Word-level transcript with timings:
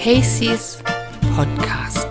Casey's 0.00 0.80
Podcast. 1.36 2.09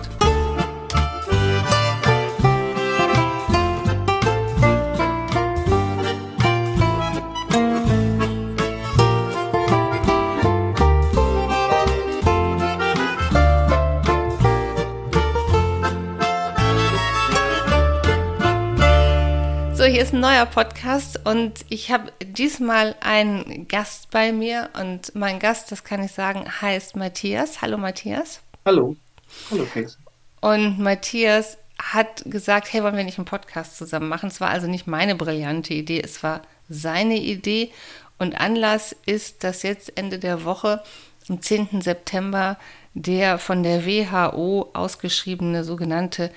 Hier 19.90 20.02
ist 20.02 20.14
ein 20.14 20.20
neuer 20.20 20.46
Podcast 20.46 21.18
und 21.26 21.64
ich 21.68 21.90
habe 21.90 22.12
diesmal 22.22 22.94
einen 23.00 23.66
Gast 23.66 24.12
bei 24.12 24.30
mir 24.30 24.70
und 24.80 25.12
mein 25.16 25.40
Gast, 25.40 25.72
das 25.72 25.82
kann 25.82 26.00
ich 26.00 26.12
sagen, 26.12 26.44
heißt 26.60 26.94
Matthias. 26.94 27.60
Hallo 27.60 27.76
Matthias. 27.76 28.40
Hallo. 28.64 28.94
Hallo 29.50 29.66
Casey. 29.74 29.98
Und 30.40 30.78
Matthias 30.78 31.58
hat 31.82 32.22
gesagt, 32.26 32.72
hey, 32.72 32.84
wollen 32.84 32.96
wir 32.96 33.02
nicht 33.02 33.18
einen 33.18 33.24
Podcast 33.24 33.76
zusammen 33.76 34.08
machen? 34.08 34.28
Es 34.28 34.40
war 34.40 34.50
also 34.50 34.68
nicht 34.68 34.86
meine 34.86 35.16
brillante 35.16 35.74
Idee, 35.74 36.00
es 36.00 36.22
war 36.22 36.42
seine 36.68 37.16
Idee. 37.16 37.72
Und 38.16 38.40
Anlass 38.40 38.94
ist, 39.06 39.42
dass 39.42 39.64
jetzt 39.64 39.98
Ende 39.98 40.20
der 40.20 40.44
Woche, 40.44 40.84
am 41.28 41.42
10. 41.42 41.80
September, 41.80 42.58
der 42.94 43.38
von 43.38 43.64
der 43.64 43.84
WHO 43.84 44.70
ausgeschriebene 44.72 45.64
sogenannte 45.64 46.30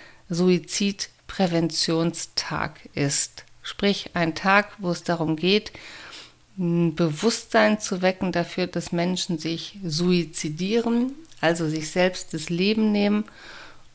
Suizidpräventionstag 1.34 2.90
ist. 2.94 3.44
Sprich, 3.62 4.12
ein 4.14 4.36
Tag, 4.36 4.74
wo 4.80 4.92
es 4.92 5.04
darum 5.04 5.36
geht, 5.36 5.72
ein 6.58 6.96
Bewusstsein 6.96 7.80
zu 7.80 8.02
wecken 8.02 8.32
dafür, 8.32 8.68
dass 8.68 8.92
Menschen 8.92 9.40
sich 9.40 9.80
suizidieren, 9.84 11.14
also 11.42 11.68
sich 11.68 11.90
selbst 11.90 12.34
das 12.34 12.50
Leben 12.50 12.92
nehmen 12.92 13.26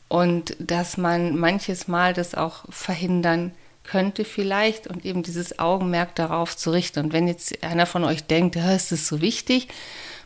und 0.07 0.55
dass 0.59 0.97
man 0.97 1.37
manches 1.37 1.87
Mal 1.87 2.13
das 2.13 2.35
auch 2.35 2.65
verhindern 2.69 3.51
könnte 3.83 4.25
vielleicht 4.25 4.87
und 4.87 5.05
eben 5.05 5.23
dieses 5.23 5.57
Augenmerk 5.57 6.15
darauf 6.15 6.57
zu 6.57 6.71
richten. 6.71 6.99
Und 7.05 7.13
wenn 7.13 7.27
jetzt 7.27 7.63
einer 7.63 7.85
von 7.85 8.03
euch 8.03 8.23
denkt, 8.23 8.55
ja, 8.55 8.73
ist 8.73 8.91
das 8.91 9.07
so 9.07 9.21
wichtig, 9.21 9.67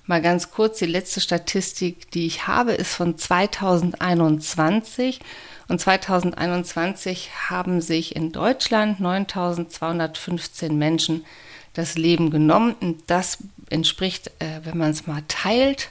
mal 0.06 0.22
ganz 0.22 0.52
kurz, 0.52 0.80
die 0.80 0.86
letzte 0.86 1.22
Statistik, 1.22 2.12
die 2.12 2.26
ich 2.26 2.48
habe, 2.48 2.74
ist 2.74 2.94
von 2.94 3.18
2021 3.18 5.22
und 5.68 5.80
2021 5.80 7.50
haben 7.50 7.82
sich 7.82 8.16
in 8.16 8.32
Deutschland 8.32 9.00
9215 9.00 10.78
Menschen 10.78 11.26
das 11.74 11.96
Leben 11.96 12.32
genommen. 12.32 12.76
Und 12.80 13.04
das 13.08 13.40
entspricht, 13.70 14.28
äh, 14.40 14.62
wenn 14.64 14.78
man 14.78 14.92
es 14.92 15.08
mal 15.08 15.24
teilt, 15.28 15.90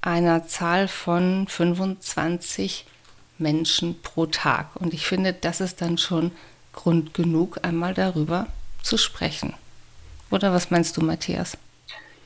einer 0.00 0.46
Zahl 0.46 0.88
von 0.88 1.46
25 1.48 2.86
Menschen 3.38 4.00
pro 4.02 4.26
Tag. 4.26 4.74
Und 4.76 4.94
ich 4.94 5.06
finde, 5.06 5.32
das 5.32 5.60
ist 5.60 5.80
dann 5.80 5.98
schon 5.98 6.32
Grund 6.72 7.14
genug, 7.14 7.58
einmal 7.62 7.94
darüber 7.94 8.46
zu 8.82 8.96
sprechen. 8.96 9.54
Oder 10.30 10.52
was 10.52 10.70
meinst 10.70 10.96
du, 10.96 11.02
Matthias? 11.02 11.56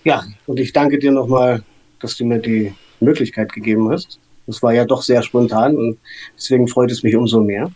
Ja, 0.07 0.25
und 0.47 0.61
ich 0.61 0.73
danke 0.73 1.01
dir 1.01 1.11
nochmal, 1.11 1.65
dass 1.99 2.17
du 2.17 2.25
mir 2.25 2.39
die 2.39 2.73
Möglichkeit 3.01 3.53
gegeben 3.53 3.91
hast. 3.91 4.21
Das 4.47 4.62
war 4.62 4.73
ja 4.73 4.85
doch 4.85 5.03
sehr 5.03 5.21
spontan 5.21 5.77
und 5.77 5.99
deswegen 6.37 6.69
freut 6.69 6.93
es 6.93 7.03
mich 7.03 7.17
umso 7.17 7.41
mehr. 7.41 7.73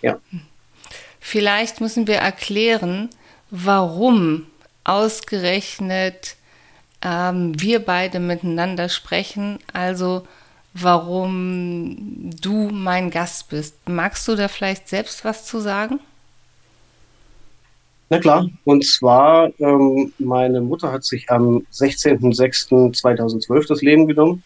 Ja. 0.00 0.20
Vielleicht 1.18 1.80
müssen 1.80 2.06
wir 2.06 2.18
erklären, 2.18 3.10
warum 3.50 4.46
ausgerechnet 4.84 6.36
ähm, 7.02 7.60
wir 7.60 7.80
beide 7.80 8.20
miteinander 8.20 8.88
sprechen, 8.88 9.58
also 9.72 10.24
warum 10.72 12.30
du 12.40 12.70
mein 12.70 13.10
Gast 13.10 13.48
bist. 13.48 13.88
Magst 13.88 14.28
du 14.28 14.36
da 14.36 14.46
vielleicht 14.46 14.88
selbst 14.88 15.24
was 15.24 15.44
zu 15.44 15.58
sagen? 15.58 15.98
Na 18.08 18.20
klar, 18.20 18.48
und 18.64 18.84
zwar, 18.86 19.50
ähm, 19.58 20.12
meine 20.18 20.60
Mutter 20.60 20.92
hat 20.92 21.04
sich 21.04 21.28
am 21.28 21.66
16.06.2012 21.72 23.66
das 23.66 23.82
Leben 23.82 24.06
genommen. 24.06 24.44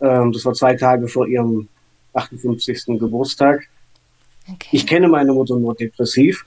Ähm, 0.00 0.32
das 0.32 0.44
war 0.44 0.54
zwei 0.54 0.74
Tage 0.74 1.06
vor 1.06 1.28
ihrem 1.28 1.68
58. 2.14 2.98
Geburtstag. 2.98 3.68
Okay. 4.50 4.68
Ich 4.72 4.86
kenne 4.86 5.06
meine 5.08 5.32
Mutter 5.32 5.56
nur 5.56 5.74
depressiv. 5.74 6.44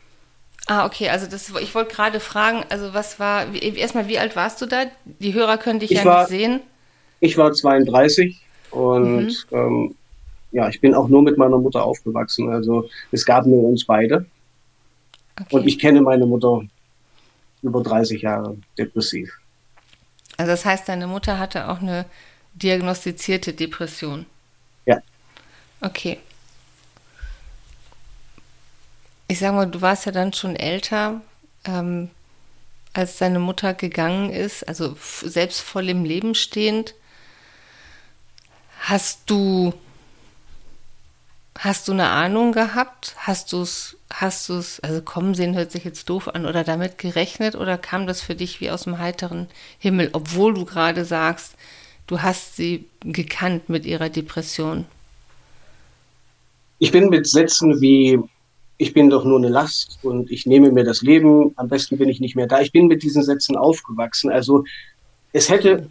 Ah, 0.68 0.86
okay, 0.86 1.10
also 1.10 1.26
das, 1.28 1.52
ich 1.62 1.74
wollte 1.74 1.94
gerade 1.94 2.20
fragen, 2.20 2.64
also 2.70 2.94
was 2.94 3.20
war, 3.20 3.54
erstmal, 3.54 4.08
wie 4.08 4.20
alt 4.20 4.36
warst 4.36 4.62
du 4.62 4.66
da? 4.66 4.86
Die 5.06 5.34
Hörer 5.34 5.58
können 5.58 5.80
dich 5.80 5.92
ich 5.92 5.98
ja 5.98 6.06
war, 6.06 6.20
nicht 6.22 6.30
sehen. 6.30 6.62
Ich 7.20 7.38
war 7.38 7.52
32 7.54 8.40
und 8.72 9.26
mhm. 9.26 9.36
ähm, 9.52 9.96
ja, 10.52 10.70
ich 10.70 10.81
bin 10.81 10.94
auch 10.94 11.08
nur 11.08 11.24
mit 11.24 11.38
meiner 11.38 11.58
Mutter 11.58 11.84
aufgewachsen. 11.84 12.50
Also 12.50 12.90
es 13.12 13.26
gab 13.26 13.46
nur 13.46 13.64
uns 13.64 13.86
beide. 13.86 14.26
Okay. 15.41 15.56
Und 15.56 15.68
ich 15.68 15.79
kenne 15.79 16.02
meine 16.02 16.25
Mutter 16.25 16.62
über 17.62 17.81
30 17.81 18.22
Jahre 18.22 18.57
depressiv. 18.78 19.31
Also 20.38 20.52
das 20.52 20.66
heißt, 20.66 20.90
deine 20.90 21.07
Mutter 21.07 21.40
hatte 21.40 21.69
auch 21.69 21.81
eine 21.81 22.06
diagnostizierte 22.53 23.53
Depression. 23.53 24.25
Ja. 24.85 25.01
Okay. 25.81 26.18
Ich 29.28 29.40
sage 29.40 29.56
mal, 29.56 29.68
du 29.68 29.81
warst 29.81 30.06
ja 30.06 30.12
dann 30.12 30.34
schon 30.34 30.56
älter, 30.56 31.22
ähm, 31.66 32.09
als 32.94 33.18
deine 33.18 33.40
Mutter 33.40 33.74
gegangen 33.74 34.30
ist, 34.31 34.68
also 34.68 34.97
selbst 35.00 35.62
voll 35.62 35.88
im 35.88 36.03
Leben 36.03 36.35
stehend. 36.35 36.96
Hast 38.81 39.30
du 39.30 39.74
Hast 41.57 41.88
du 41.88 41.91
eine 41.91 42.09
Ahnung 42.09 42.53
gehabt? 42.53 43.13
Hast 43.17 43.51
du 43.53 43.62
es, 43.62 43.97
hast 44.09 44.50
du 44.50 44.53
es, 44.53 44.79
also 44.79 45.01
kommen 45.01 45.35
sehen 45.35 45.56
hört 45.56 45.72
sich 45.72 45.84
jetzt 45.84 46.09
doof 46.09 46.29
an 46.29 46.45
oder 46.45 46.63
damit 46.63 46.97
gerechnet 46.97 47.56
oder 47.56 47.78
kam 47.78 48.07
das 48.07 48.22
für 48.22 48.35
dich 48.35 48.62
wie 48.62 48.72
aus 48.72 48.84
dem 48.84 49.00
heiteren 49.00 49.47
Himmel, 49.78 50.09
obwohl 50.13 50.53
du 50.53 50.66
gerade 50.66 51.06
sagst, 51.06 51.56
du 52.07 52.22
hast 52.22 52.56
sie 52.56 52.85
gekannt 53.01 53.69
mit 53.69 53.85
ihrer 53.85 54.09
Depression? 54.09 54.85
Ich 56.79 56.91
bin 56.91 57.09
mit 57.09 57.28
Sätzen 57.28 57.79
wie, 57.79 58.19
ich 58.78 58.94
bin 58.94 59.09
doch 59.09 59.23
nur 59.23 59.38
eine 59.38 59.50
Last 59.50 60.00
und 60.01 60.31
ich 60.31 60.47
nehme 60.47 60.72
mir 60.72 60.83
das 60.83 61.03
Leben, 61.03 61.51
am 61.57 61.68
besten 61.68 61.97
bin 61.97 62.09
ich 62.09 62.19
nicht 62.19 62.35
mehr 62.35 62.47
da. 62.47 62.62
Ich 62.62 62.72
bin 62.72 62.88
mit 62.88 63.03
diesen 63.03 63.23
Sätzen 63.23 63.56
aufgewachsen. 63.56 64.31
Also 64.31 64.63
es 65.31 65.50
hätte, 65.50 65.89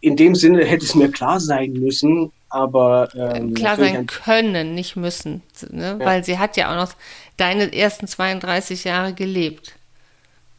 in 0.00 0.16
dem 0.16 0.34
Sinne 0.34 0.64
hätte 0.64 0.84
es 0.84 0.96
mir 0.96 1.10
klar 1.10 1.38
sein 1.38 1.74
müssen, 1.74 2.32
aber 2.54 3.08
ähm, 3.14 3.54
klar 3.54 3.76
sein 3.76 4.06
können, 4.06 4.74
nicht 4.74 4.96
müssen, 4.96 5.42
ne? 5.70 5.98
ja. 5.98 6.06
weil 6.06 6.24
sie 6.24 6.38
hat 6.38 6.56
ja 6.56 6.70
auch 6.70 6.76
noch 6.76 6.94
deine 7.36 7.74
ersten 7.74 8.06
32 8.06 8.84
Jahre 8.84 9.12
gelebt. 9.12 9.74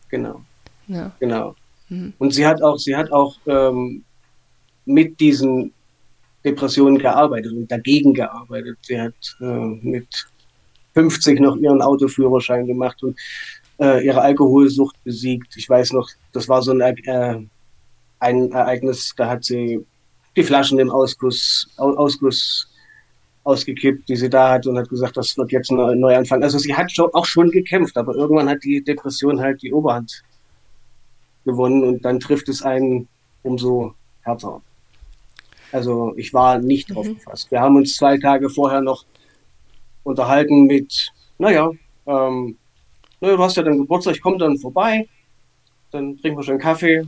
Genau. 0.09 0.41
Ja. 0.87 1.11
Genau. 1.19 1.55
Mhm. 1.89 2.13
Und 2.17 2.31
sie 2.31 2.45
hat 2.45 2.61
auch, 2.61 2.77
sie 2.77 2.95
hat 2.95 3.11
auch 3.11 3.35
ähm, 3.47 4.03
mit 4.85 5.19
diesen 5.19 5.73
Depressionen 6.43 6.99
gearbeitet 6.99 7.53
und 7.53 7.71
dagegen 7.71 8.13
gearbeitet. 8.13 8.77
Sie 8.81 8.99
hat 8.99 9.13
äh, 9.39 9.45
mit 9.45 10.07
50 10.93 11.39
noch 11.39 11.55
ihren 11.57 11.81
Autoführerschein 11.81 12.67
gemacht 12.67 13.01
und 13.03 13.17
äh, 13.79 14.05
ihre 14.05 14.21
Alkoholsucht 14.21 14.95
besiegt. 15.03 15.55
Ich 15.57 15.69
weiß 15.69 15.93
noch, 15.93 16.09
das 16.33 16.47
war 16.47 16.61
so 16.61 16.71
ein, 16.71 16.81
äh, 16.81 17.39
ein 18.19 18.51
Ereignis, 18.51 19.13
da 19.17 19.29
hat 19.29 19.43
sie 19.43 19.85
die 20.35 20.43
Flaschen 20.43 20.79
im 20.79 20.89
Ausguss, 20.89 21.67
Ausguss 21.77 22.67
ausgekippt, 23.43 24.09
die 24.09 24.15
sie 24.15 24.29
da 24.29 24.53
hat 24.53 24.65
und 24.67 24.77
hat 24.77 24.89
gesagt, 24.89 25.17
das 25.17 25.37
wird 25.37 25.51
jetzt 25.51 25.71
ein 25.71 25.99
Neuanfang. 25.99 26.41
Also 26.43 26.57
sie 26.57 26.75
hat 26.75 26.91
schon, 26.91 27.13
auch 27.13 27.25
schon 27.25 27.51
gekämpft, 27.51 27.95
aber 27.95 28.15
irgendwann 28.15 28.49
hat 28.49 28.63
die 28.63 28.83
Depression 28.83 29.39
halt 29.39 29.61
die 29.61 29.71
Oberhand 29.71 30.23
gewonnen 31.45 31.83
und 31.83 32.03
dann 32.03 32.19
trifft 32.19 32.49
es 32.49 32.63
einen 32.63 33.07
umso 33.43 33.93
härter. 34.21 34.61
Also 35.71 36.13
ich 36.17 36.33
war 36.33 36.57
nicht 36.57 36.93
drauf 36.93 37.07
mhm. 37.07 37.15
gefasst. 37.15 37.51
Wir 37.51 37.61
haben 37.61 37.75
uns 37.75 37.95
zwei 37.95 38.17
Tage 38.17 38.49
vorher 38.49 38.81
noch 38.81 39.05
unterhalten 40.03 40.65
mit, 40.65 41.11
naja, 41.37 41.69
ähm, 42.07 42.57
naja, 43.21 43.35
du 43.37 43.43
hast 43.43 43.57
ja 43.57 43.63
dann 43.63 43.77
Geburtstag, 43.77 44.15
ich 44.15 44.21
komme 44.21 44.37
dann 44.37 44.57
vorbei, 44.57 45.07
dann 45.91 46.17
trinken 46.17 46.39
wir 46.39 46.43
schon 46.43 46.59
Kaffee, 46.59 47.03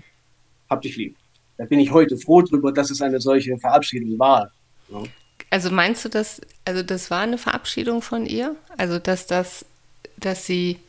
hab 0.69 0.81
dich 0.81 0.95
lieb. 0.97 1.15
Da 1.57 1.65
bin 1.65 1.79
ich 1.79 1.91
heute 1.91 2.17
froh 2.17 2.41
drüber, 2.41 2.71
dass 2.71 2.89
es 2.89 3.01
eine 3.01 3.19
solche 3.19 3.57
Verabschiedung 3.57 4.17
war. 4.19 4.51
Ja. 4.89 5.03
Also 5.49 5.71
meinst 5.71 6.03
du, 6.05 6.09
dass, 6.09 6.41
also 6.65 6.83
das 6.83 7.09
war 7.09 7.21
eine 7.21 7.37
Verabschiedung 7.37 8.01
von 8.01 8.25
ihr? 8.25 8.55
Also 8.77 8.99
dass 8.99 9.27
das, 9.27 9.65
dass 10.17 10.45
sie. 10.45 10.79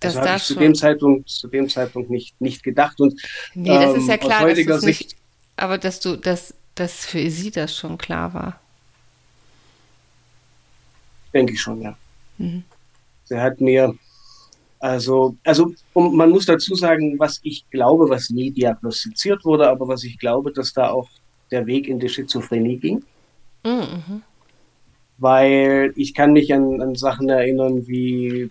Das 0.00 0.14
also 0.14 0.28
habe 0.28 0.36
ich 0.36 0.44
zu 0.44 0.54
dem 0.56 0.74
Zeitpunkt, 0.74 1.30
zu 1.30 1.48
dem 1.48 1.70
Zeitpunkt 1.70 2.10
nicht, 2.10 2.38
nicht 2.38 2.62
gedacht. 2.62 3.00
Und, 3.00 3.20
nee, 3.54 3.68
das 3.68 3.94
ähm, 3.94 4.00
ist 4.00 4.08
ja 4.08 4.18
klar. 4.18 4.40
Aus 4.40 4.50
heutiger 4.50 4.78
Sicht, 4.78 5.00
nicht, 5.00 5.16
aber 5.56 5.78
dass 5.78 6.00
du, 6.00 6.16
dass, 6.16 6.54
dass 6.74 7.06
für 7.06 7.30
sie 7.30 7.50
das 7.50 7.74
schon 7.74 7.96
klar 7.96 8.34
war. 8.34 8.60
Denke 11.32 11.54
ich 11.54 11.60
schon, 11.62 11.80
ja. 11.80 11.96
Mhm. 12.36 12.64
Sie 13.24 13.36
hat 13.38 13.60
mir, 13.60 13.94
also, 14.78 15.36
also 15.44 15.72
um, 15.94 16.16
man 16.16 16.30
muss 16.30 16.46
dazu 16.46 16.74
sagen, 16.74 17.18
was 17.18 17.40
ich 17.42 17.68
glaube, 17.70 18.08
was 18.08 18.30
nie 18.30 18.50
diagnostiziert 18.50 19.44
wurde, 19.44 19.68
aber 19.68 19.88
was 19.88 20.04
ich 20.04 20.18
glaube, 20.18 20.52
dass 20.52 20.72
da 20.72 20.90
auch 20.90 21.08
der 21.50 21.66
Weg 21.66 21.88
in 21.88 21.98
die 21.98 22.08
Schizophrenie 22.08 22.76
ging. 22.76 23.04
Mhm. 23.64 24.22
Weil 25.18 25.92
ich 25.96 26.14
kann 26.14 26.32
mich 26.32 26.52
an, 26.52 26.82
an 26.82 26.94
Sachen 26.94 27.28
erinnern, 27.28 27.86
wie, 27.86 28.50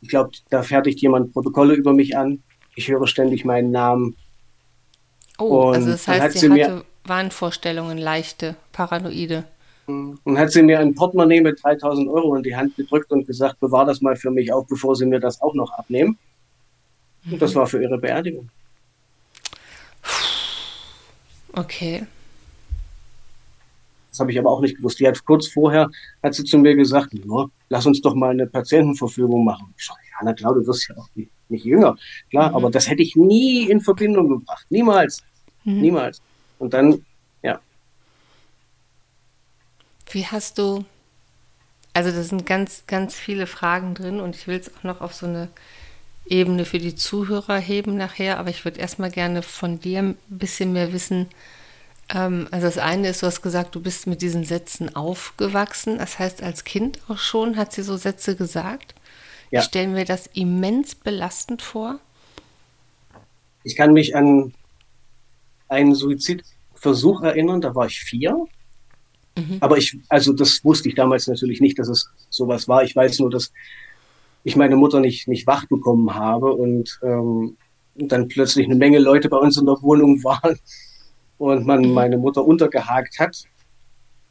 ich 0.00 0.08
glaube, 0.08 0.30
da 0.48 0.62
fertigt 0.62 1.00
jemand 1.00 1.32
Protokolle 1.32 1.74
über 1.74 1.92
mich 1.92 2.16
an. 2.16 2.42
Ich 2.76 2.88
höre 2.88 3.06
ständig 3.06 3.44
meinen 3.44 3.72
Namen. 3.72 4.16
Oh, 5.38 5.68
und 5.68 5.74
also 5.74 5.90
das 5.90 6.06
heißt, 6.06 6.38
sie, 6.38 6.48
sie 6.48 6.64
hatte 6.64 6.84
Wahnvorstellungen, 7.04 7.98
leichte, 7.98 8.54
paranoide. 8.70 9.44
Und 10.24 10.38
hat 10.38 10.52
sie 10.52 10.62
mir 10.62 10.80
ein 10.80 10.94
Portemonnaie 10.94 11.40
mit 11.40 11.62
3000 11.62 12.08
Euro 12.08 12.34
in 12.36 12.42
die 12.42 12.56
Hand 12.56 12.76
gedrückt 12.76 13.10
und 13.12 13.26
gesagt, 13.26 13.60
bewahr 13.60 13.84
das 13.84 14.00
mal 14.00 14.16
für 14.16 14.30
mich 14.30 14.52
auf, 14.52 14.66
bevor 14.66 14.96
sie 14.96 15.06
mir 15.06 15.20
das 15.20 15.40
auch 15.40 15.54
noch 15.54 15.72
abnehmen. 15.72 16.18
Und 17.30 17.40
das 17.40 17.54
mhm. 17.54 17.58
war 17.58 17.66
für 17.66 17.82
ihre 17.82 17.98
Beerdigung. 17.98 18.48
Okay. 21.52 22.06
Das 24.10 24.20
habe 24.20 24.30
ich 24.30 24.38
aber 24.38 24.50
auch 24.50 24.60
nicht 24.60 24.76
gewusst. 24.76 25.00
Die 25.00 25.08
hat 25.08 25.24
kurz 25.24 25.48
vorher, 25.48 25.90
hat 26.22 26.34
sie 26.34 26.44
zu 26.44 26.58
mir 26.58 26.76
gesagt, 26.76 27.14
no, 27.24 27.50
lass 27.70 27.86
uns 27.86 28.00
doch 28.02 28.14
mal 28.14 28.30
eine 28.30 28.46
Patientenverfügung 28.46 29.44
machen. 29.44 29.72
Ich 29.78 29.86
sage, 29.86 30.00
ja, 30.10 30.18
na 30.22 30.34
klar, 30.34 30.54
du 30.54 30.66
wirst 30.66 30.88
ja 30.88 30.96
auch 30.96 31.08
nicht, 31.14 31.30
nicht 31.48 31.64
jünger. 31.64 31.96
Klar, 32.28 32.50
mhm. 32.50 32.56
aber 32.56 32.70
das 32.70 32.88
hätte 32.88 33.02
ich 33.02 33.16
nie 33.16 33.70
in 33.70 33.80
Verbindung 33.80 34.28
gebracht. 34.28 34.66
Niemals. 34.68 35.22
Mhm. 35.64 35.80
Niemals. 35.80 36.20
Und 36.58 36.74
dann, 36.74 37.04
ja. 37.42 37.58
Wie 40.12 40.26
hast 40.26 40.58
du, 40.58 40.84
also 41.94 42.10
da 42.10 42.22
sind 42.22 42.46
ganz, 42.46 42.84
ganz 42.86 43.14
viele 43.14 43.46
Fragen 43.46 43.94
drin 43.94 44.20
und 44.20 44.36
ich 44.36 44.46
will 44.46 44.58
es 44.58 44.74
auch 44.76 44.82
noch 44.82 45.00
auf 45.00 45.14
so 45.14 45.26
eine 45.26 45.48
Ebene 46.26 46.64
für 46.64 46.78
die 46.78 46.94
Zuhörer 46.94 47.58
heben 47.58 47.96
nachher, 47.96 48.38
aber 48.38 48.50
ich 48.50 48.64
würde 48.64 48.80
erstmal 48.80 49.10
gerne 49.10 49.42
von 49.42 49.80
dir 49.80 50.00
ein 50.00 50.16
bisschen 50.28 50.72
mehr 50.72 50.92
wissen. 50.92 51.26
Ähm, 52.08 52.46
also 52.50 52.66
das 52.66 52.78
eine 52.78 53.08
ist, 53.08 53.22
du 53.22 53.26
hast 53.26 53.42
gesagt, 53.42 53.74
du 53.74 53.80
bist 53.80 54.06
mit 54.06 54.22
diesen 54.22 54.44
Sätzen 54.44 54.94
aufgewachsen. 54.94 55.98
Das 55.98 56.18
heißt, 56.18 56.42
als 56.42 56.64
Kind 56.64 57.00
auch 57.08 57.18
schon 57.18 57.56
hat 57.56 57.72
sie 57.72 57.82
so 57.82 57.96
Sätze 57.96 58.36
gesagt. 58.36 58.94
Ja. 59.50 59.60
Ich 59.60 59.66
stelle 59.66 59.88
mir 59.88 60.04
das 60.04 60.28
immens 60.28 60.94
belastend 60.94 61.60
vor. 61.60 61.98
Ich 63.64 63.76
kann 63.76 63.92
mich 63.92 64.14
an 64.16 64.54
einen 65.68 65.94
Suizidversuch 65.94 67.22
erinnern, 67.22 67.60
da 67.60 67.74
war 67.74 67.86
ich 67.86 68.00
vier. 68.00 68.46
Mhm. 69.36 69.58
Aber 69.60 69.78
ich, 69.78 69.98
also 70.08 70.32
das 70.32 70.64
wusste 70.64 70.88
ich 70.88 70.94
damals 70.94 71.26
natürlich 71.26 71.60
nicht, 71.60 71.78
dass 71.78 71.88
es 71.88 72.08
sowas 72.30 72.68
war. 72.68 72.84
Ich 72.84 72.94
weiß 72.94 73.18
nur, 73.20 73.30
dass 73.30 73.52
ich 74.44 74.56
meine 74.56 74.76
Mutter 74.76 75.00
nicht, 75.00 75.28
nicht 75.28 75.46
wach 75.46 75.66
bekommen 75.66 76.14
habe 76.14 76.52
und 76.52 76.98
ähm, 77.02 77.56
dann 77.94 78.28
plötzlich 78.28 78.66
eine 78.66 78.76
Menge 78.76 78.98
Leute 78.98 79.28
bei 79.28 79.36
uns 79.36 79.56
in 79.56 79.66
der 79.66 79.80
Wohnung 79.82 80.22
waren 80.24 80.58
und 81.38 81.66
man 81.66 81.82
mhm. 81.82 81.92
meine 81.92 82.18
Mutter 82.18 82.44
untergehakt 82.44 83.18
hat 83.18 83.44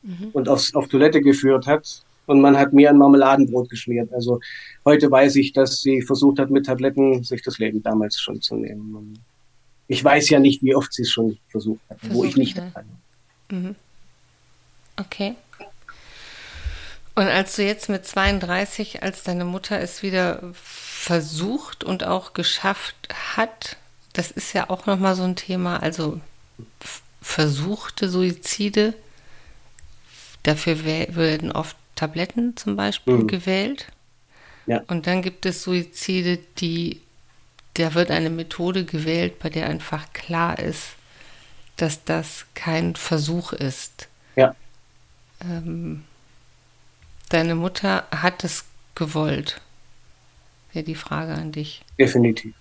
mhm. 0.03 0.29
und 0.33 0.49
aufs, 0.49 0.73
auf 0.75 0.87
Toilette 0.87 1.21
geführt 1.21 1.67
hat 1.67 2.03
und 2.25 2.41
man 2.41 2.57
hat 2.57 2.73
mir 2.73 2.89
ein 2.89 2.97
Marmeladenbrot 2.97 3.69
geschmiert. 3.69 4.11
Also 4.13 4.39
heute 4.85 5.09
weiß 5.09 5.35
ich, 5.37 5.53
dass 5.53 5.81
sie 5.81 6.01
versucht 6.01 6.39
hat, 6.39 6.49
mit 6.49 6.65
Tabletten 6.65 7.23
sich 7.23 7.41
das 7.41 7.57
Leben 7.57 7.81
damals 7.81 8.19
schon 8.19 8.41
zu 8.41 8.55
nehmen. 8.55 9.19
Ich 9.87 10.03
weiß 10.03 10.29
ja 10.29 10.39
nicht, 10.39 10.63
wie 10.63 10.75
oft 10.75 10.93
sie 10.93 11.01
es 11.01 11.09
schon 11.09 11.37
versucht 11.49 11.81
hat, 11.89 11.99
versucht, 11.99 12.17
wo 12.17 12.23
ich 12.23 12.37
nicht 12.37 12.57
ja. 12.57 12.71
Mhm. 13.51 13.75
Okay. 15.01 15.35
Und 17.15 17.27
als 17.27 17.55
du 17.55 17.63
jetzt 17.63 17.89
mit 17.89 18.05
32, 18.05 19.03
als 19.03 19.23
deine 19.23 19.45
Mutter 19.45 19.79
es 19.79 20.01
wieder 20.01 20.41
versucht 20.53 21.83
und 21.83 22.03
auch 22.03 22.33
geschafft 22.33 22.95
hat, 23.35 23.77
das 24.13 24.31
ist 24.31 24.53
ja 24.53 24.69
auch 24.69 24.85
nochmal 24.85 25.15
so 25.15 25.23
ein 25.23 25.35
Thema, 25.35 25.81
also 25.81 26.21
versuchte 27.21 28.09
Suizide, 28.09 28.93
dafür 30.43 30.85
werden 30.85 31.51
oft 31.51 31.75
Tabletten 31.95 32.55
zum 32.55 32.75
Beispiel 32.75 33.15
mhm. 33.15 33.27
gewählt. 33.27 33.87
Ja. 34.67 34.81
Und 34.87 35.07
dann 35.07 35.21
gibt 35.21 35.45
es 35.45 35.63
Suizide, 35.63 36.39
die, 36.57 37.01
da 37.73 37.93
wird 37.93 38.11
eine 38.11 38.29
Methode 38.29 38.85
gewählt, 38.85 39.39
bei 39.39 39.49
der 39.49 39.67
einfach 39.67 40.13
klar 40.13 40.59
ist, 40.59 40.95
dass 41.77 42.03
das 42.03 42.45
kein 42.53 42.95
Versuch 42.95 43.53
ist. 43.53 44.07
Ähm, 45.43 46.03
Deine 47.31 47.55
Mutter 47.55 48.03
hat 48.11 48.43
es 48.43 48.65
gewollt. 48.93 49.61
Wäre 50.73 50.83
die 50.83 50.95
Frage 50.95 51.33
an 51.33 51.53
dich. 51.53 51.81
Definitiv. 51.97 52.53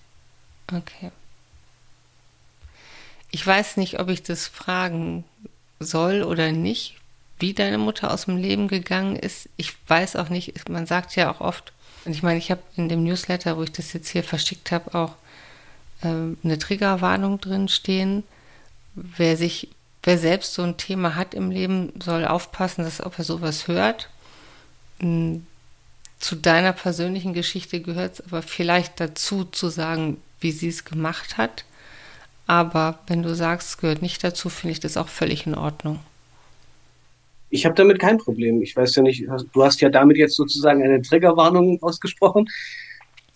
Okay. 0.72 1.10
Ich 3.32 3.44
weiß 3.44 3.78
nicht, 3.78 3.98
ob 3.98 4.08
ich 4.08 4.22
das 4.22 4.46
fragen 4.46 5.24
soll 5.80 6.22
oder 6.22 6.52
nicht, 6.52 6.94
wie 7.40 7.52
deine 7.52 7.78
Mutter 7.78 8.12
aus 8.12 8.26
dem 8.26 8.36
Leben 8.36 8.68
gegangen 8.68 9.16
ist. 9.16 9.48
Ich 9.56 9.74
weiß 9.88 10.14
auch 10.14 10.28
nicht, 10.28 10.68
man 10.68 10.86
sagt 10.86 11.16
ja 11.16 11.32
auch 11.32 11.40
oft, 11.40 11.72
und 12.04 12.12
ich 12.12 12.22
meine, 12.22 12.38
ich 12.38 12.52
habe 12.52 12.62
in 12.76 12.88
dem 12.88 13.02
Newsletter, 13.02 13.56
wo 13.56 13.64
ich 13.64 13.72
das 13.72 13.92
jetzt 13.92 14.10
hier 14.10 14.22
verschickt 14.22 14.70
habe, 14.70 14.94
auch 14.94 15.16
äh, 16.02 16.06
eine 16.44 16.58
Triggerwarnung 16.60 17.40
drin 17.40 17.66
stehen. 17.66 18.22
Wer 18.94 19.36
sich, 19.36 19.68
wer 20.02 20.18
selbst 20.18 20.54
so 20.54 20.62
ein 20.62 20.76
Thema 20.76 21.14
hat 21.16 21.34
im 21.34 21.50
Leben, 21.50 21.92
soll 22.02 22.24
aufpassen, 22.24 22.84
dass 22.84 23.04
ob 23.04 23.18
er 23.18 23.24
sowas 23.24 23.68
hört 23.68 24.08
zu 26.20 26.36
deiner 26.36 26.72
persönlichen 26.74 27.32
Geschichte 27.32 27.80
gehört 27.80 28.14
es 28.14 28.20
aber 28.20 28.42
vielleicht 28.42 29.00
dazu 29.00 29.44
zu 29.44 29.68
sagen, 29.68 30.18
wie 30.38 30.52
sie 30.52 30.68
es 30.68 30.84
gemacht 30.84 31.38
hat. 31.38 31.64
Aber 32.46 32.98
wenn 33.06 33.22
du 33.22 33.34
sagst, 33.34 33.68
es 33.68 33.78
gehört 33.78 34.02
nicht 34.02 34.22
dazu, 34.22 34.48
finde 34.48 34.72
ich 34.72 34.80
das 34.80 34.96
auch 34.96 35.08
völlig 35.08 35.46
in 35.46 35.54
Ordnung. 35.54 36.00
Ich 37.48 37.64
habe 37.64 37.74
damit 37.74 37.98
kein 37.98 38.18
Problem. 38.18 38.62
Ich 38.62 38.76
weiß 38.76 38.94
ja 38.96 39.02
nicht, 39.02 39.26
du 39.52 39.64
hast 39.64 39.80
ja 39.80 39.88
damit 39.88 40.18
jetzt 40.18 40.36
sozusagen 40.36 40.82
eine 40.82 41.00
Triggerwarnung 41.00 41.82
ausgesprochen. 41.82 42.48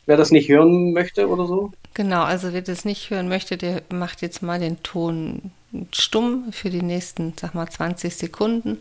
Wer 0.07 0.17
das 0.17 0.31
nicht 0.31 0.49
hören 0.49 0.93
möchte 0.93 1.29
oder 1.29 1.47
so? 1.47 1.73
Genau, 1.95 2.23
also 2.23 2.53
wer 2.53 2.63
das 2.63 2.85
nicht 2.85 3.11
hören 3.11 3.29
möchte, 3.29 3.57
der 3.57 3.83
macht 3.91 4.21
jetzt 4.23 4.43
mal 4.43 4.59
den 4.59 4.83
Ton 4.83 5.51
stumm 5.93 6.53
für 6.53 6.71
die 6.71 6.83
nächsten, 6.83 7.33
sag 7.39 7.55
mal, 7.55 7.69
20 7.69 8.15
Sekunden 8.15 8.81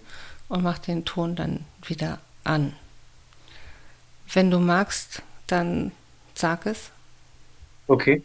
und 0.49 0.63
macht 0.63 0.87
den 0.87 1.05
Ton 1.05 1.35
dann 1.35 1.61
wieder 1.85 2.19
an. 2.43 2.73
Wenn 4.33 4.51
du 4.51 4.59
magst, 4.59 5.21
dann 5.47 5.91
sag 6.33 6.65
es. 6.65 6.91
Okay. 7.87 8.23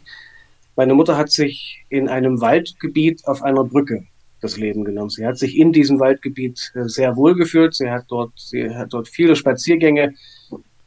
Meine 0.75 0.93
Mutter 0.93 1.17
hat 1.17 1.31
sich 1.31 1.85
in 1.89 2.07
einem 2.07 2.41
Waldgebiet 2.41 3.27
auf 3.27 3.43
einer 3.43 3.63
Brücke 3.63 4.05
das 4.41 4.57
Leben 4.57 4.85
genommen. 4.85 5.09
Sie 5.09 5.25
hat 5.25 5.37
sich 5.37 5.57
in 5.57 5.73
diesem 5.73 5.99
Waldgebiet 5.99 6.71
äh, 6.75 6.87
sehr 6.87 7.17
wohl 7.17 7.35
gefühlt. 7.35 7.75
Sie 7.75 7.89
hat 7.89 8.05
dort, 8.07 8.31
sie 8.35 8.69
hat 8.73 8.93
dort 8.93 9.09
viele 9.09 9.35
Spaziergänge 9.35 10.13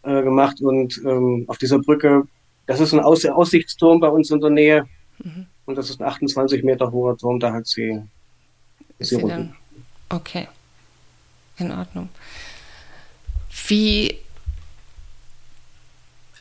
äh, 0.02 0.23
gemacht 0.23 0.61
und 0.61 1.00
ähm, 1.04 1.44
auf 1.49 1.59
dieser 1.59 1.78
Brücke, 1.78 2.25
das 2.66 2.80
ist 2.80 2.92
ein 2.92 3.00
Aus 3.00 3.25
Aussichtsturm 3.25 4.00
bei 4.00 4.09
uns 4.09 4.30
in 4.30 4.40
der 4.40 4.50
Nähe 4.50 4.87
mhm. 5.23 5.47
und 5.66 5.76
das 5.76 5.90
ist 5.90 6.00
ein 6.00 6.09
28 6.09 6.64
Meter 6.64 6.90
hoher 6.90 7.16
Turm. 7.16 7.40
Da 7.40 7.52
hat 7.52 7.66
sie, 7.66 8.02
ist 8.99 9.11
sie, 9.11 9.16
sie 9.16 9.49
Okay, 10.09 10.49
in 11.59 11.73
Ordnung. 11.73 12.09
Wie, 13.68 14.18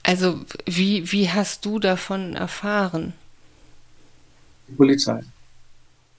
also 0.04 0.42
wie, 0.66 1.12
wie 1.12 1.30
hast 1.30 1.66
du 1.66 1.80
davon 1.80 2.36
erfahren? 2.36 3.14
Die 4.68 4.74
Polizei. 4.74 5.22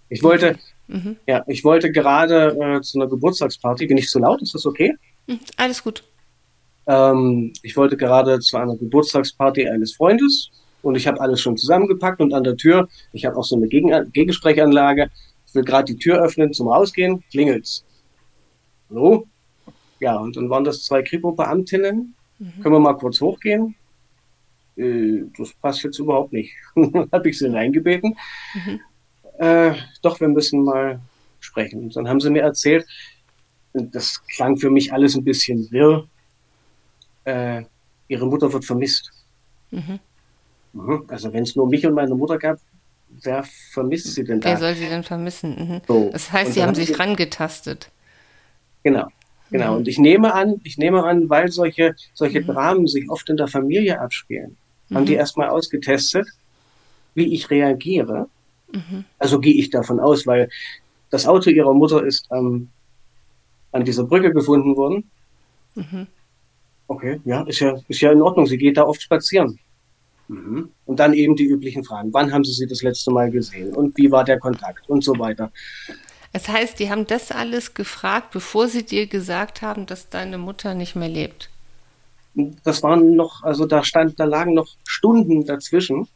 Ich 0.09 0.23
wollte, 0.23 0.59
mhm. 0.89 1.17
ja, 1.27 1.43
ich 1.47 1.65
wollte 1.65 1.91
gerade 1.91 2.57
äh, 2.61 2.81
zu 2.83 2.99
einer 2.99 3.09
Geburtstagsparty. 3.09 3.87
Bin 3.87 3.97
ich 3.97 4.09
zu 4.09 4.19
laut? 4.19 4.43
Ist 4.43 4.55
das 4.55 4.67
okay? 4.67 4.95
Mhm, 5.27 5.41
alles 5.57 5.83
gut. 5.83 6.05
Ähm, 6.87 7.53
ich 7.63 7.77
wollte 7.77 7.97
gerade 7.97 8.41
zu 8.41 8.57
einer 8.57 8.77
Geburtstagsparty 8.77 9.69
eines 9.69 9.95
Freundes 9.95 10.51
und 10.83 10.97
ich 10.97 11.07
habe 11.07 11.21
alles 11.21 11.41
schon 11.41 11.57
zusammengepackt 11.57 12.21
und 12.21 12.35
an 12.35 12.45
der 12.45 12.57
Tür, 12.57 12.89
ich 13.13 13.25
habe 13.25 13.37
auch 13.37 13.45
so 13.45 13.57
eine 13.57 13.69
Gegen 13.69 13.91
Gegensprechanlage, 14.13 15.11
ich 15.47 15.55
will 15.55 15.65
gerade 15.65 15.93
die 15.93 15.99
Tür 15.99 16.23
öffnen 16.23 16.53
zum 16.53 16.69
Rausgehen, 16.69 17.23
klingelt's. 17.31 17.85
Hallo? 18.91 19.27
Ja, 20.01 20.17
und 20.17 20.37
dann 20.37 20.51
waren 20.51 20.65
das 20.65 20.83
zwei 20.83 21.03
Kripo-Beamtinnen. 21.03 22.15
Mhm. 22.39 22.63
Können 22.63 22.75
wir 22.75 22.81
mal 22.81 22.95
kurz 22.95 23.21
hochgehen? 23.21 23.77
Äh, 24.77 25.23
das 25.39 25.53
passt 25.55 25.85
jetzt 25.85 25.99
überhaupt 25.99 26.33
nicht. 26.33 26.53
habe 27.13 27.31
ich 27.31 27.39
sie 27.39 27.47
hineingebeten. 27.47 28.17
Mhm. 28.55 28.81
Äh, 29.39 29.75
doch, 30.03 30.21
wir 30.21 30.29
müssen 30.29 30.65
mal 30.65 31.01
sprechen. 31.41 31.85
Und 31.85 31.97
dann 31.97 32.09
haben 32.09 32.21
sie 32.21 32.31
mir 32.31 32.43
erzählt, 32.43 32.87
das 33.73 34.23
klang 34.27 34.57
für 34.57 34.71
mich 34.71 34.93
alles 34.93 35.15
ein 35.15 35.25
bisschen 35.25 35.71
wirr. 35.71 36.07
Äh, 37.25 37.63
ihre 38.09 38.27
Mutter 38.27 38.53
wird 38.53 38.65
vermisst. 38.65 39.11
Mhm. 39.71 39.99
mhm. 40.73 41.05
Also 41.09 41.33
wenn 41.33 41.45
es 41.45 41.57
nur 41.57 41.69
mich 41.69 41.87
und 41.87 41.95
meine 41.95 42.15
Mutter 42.15 42.39
gab, 42.39 42.59
wer 43.23 43.45
vermisst 43.73 44.15
sie 44.15 44.25
denn 44.25 44.41
da? 44.41 44.51
Wer 44.51 44.57
soll 44.59 44.75
sie 44.75 44.89
denn 44.89 45.03
vermissen? 45.03 45.51
Mhm. 45.57 45.81
So. 45.87 46.11
Das 46.13 46.33
heißt, 46.33 46.55
sie 46.55 46.63
haben 46.63 46.75
sich 46.75 46.99
rangetastet. 46.99 47.91
Genau. 48.83 49.09
Genau. 49.51 49.73
Mhm. 49.73 49.77
Und 49.79 49.89
ich 49.89 49.99
nehme 49.99 50.35
an, 50.35 50.61
ich 50.65 50.79
nehme 50.79 51.05
an, 51.05 51.29
weil 51.29 51.51
solche, 51.51 51.95
solche 52.15 52.41
mhm. 52.41 52.47
Dramen 52.47 52.87
sich 52.87 53.09
oft 53.11 53.29
in 53.29 53.37
der 53.37 53.49
Familie 53.49 54.01
abspielen, 54.01 54.57
haben 54.93 55.07
die 55.07 55.13
mhm. 55.13 55.19
erstmal 55.19 55.49
ausgetestet, 55.51 56.27
wie 57.15 57.35
ich 57.35 57.51
reagiere. 57.51 58.29
Also 59.19 59.39
gehe 59.39 59.53
ich 59.53 59.69
davon 59.69 60.01
aus, 60.01 60.27
weil 60.27 60.49
das 61.11 61.27
Auto 61.27 61.51
ihrer 61.51 61.75
Mutter 61.75 62.05
ist 62.05 62.27
ähm, 62.33 62.71
an 63.71 63.85
dieser 63.85 64.05
Brücke 64.05 64.33
gefunden 64.33 64.77
worden. 64.77 65.11
Mhm. 65.75 66.07
Okay, 66.93 67.21
ja, 67.25 67.41
ist 67.45 67.61
ja, 67.61 67.75
ist 67.89 68.03
ja 68.03 68.13
in 68.13 68.21
Ordnung. 68.21 68.47
Sie 68.47 68.59
geht 68.59 68.77
da 68.77 68.83
oft 68.83 69.01
spazieren. 69.01 69.59
Mhm. 70.29 70.69
Und 70.85 71.01
dann 71.01 71.15
eben 71.15 71.35
die 71.37 71.47
üblichen 71.47 71.85
Fragen. 71.85 72.13
Wann 72.13 72.31
haben 72.31 72.45
Sie 72.45 72.53
sie 72.53 72.67
das 72.67 72.83
letzte 72.83 73.11
Mal 73.11 73.31
gesehen? 73.31 73.75
Und 73.75 73.97
wie 73.97 74.11
war 74.11 74.25
der 74.25 74.39
Kontakt? 74.39 74.91
Und 74.91 75.03
so 75.03 75.19
weiter. 75.19 75.51
Das 76.35 76.49
heißt, 76.49 76.79
die 76.79 76.91
haben 76.91 77.07
das 77.07 77.31
alles 77.31 77.73
gefragt, 77.73 78.31
bevor 78.33 78.69
sie 78.69 78.85
dir 78.85 79.07
gesagt 79.07 79.63
haben, 79.63 79.87
dass 79.87 80.11
deine 80.11 80.37
Mutter 80.37 80.75
nicht 80.75 80.95
mehr 80.95 81.09
lebt. 81.09 81.49
Das 82.63 82.83
waren 82.83 83.17
noch, 83.17 83.43
also 83.43 83.65
da 83.65 83.83
stand, 83.85 84.21
da 84.21 84.25
lagen 84.25 84.53
noch 84.53 84.69
Stunden 84.87 85.47
dazwischen. 85.47 86.09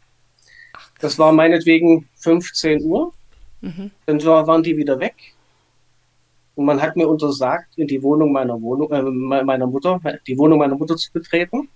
Das 1.01 1.19
war 1.19 1.33
meinetwegen 1.33 2.07
15 2.17 2.83
Uhr. 2.83 3.15
Mhm. 3.63 3.91
Dann 4.05 4.23
waren 4.23 4.63
die 4.63 4.77
wieder 4.77 5.01
weg. 5.01 5.15
Und 6.57 6.65
man 6.65 6.81
hat 6.81 6.97
mir 6.97 7.07
untersagt, 7.07 7.77
in 7.77 7.87
die 7.87 8.03
Wohnung 8.03 8.33
meiner 8.33 8.61
Wohnung, 8.61 8.91
äh, 8.91 9.03
meiner 9.03 9.67
Mutter, 9.67 10.01
die 10.27 10.37
Wohnung 10.39 10.59
meiner 10.59 10.75
Mutter 10.75 10.97
zu 10.97 11.13
betreten. 11.13 11.69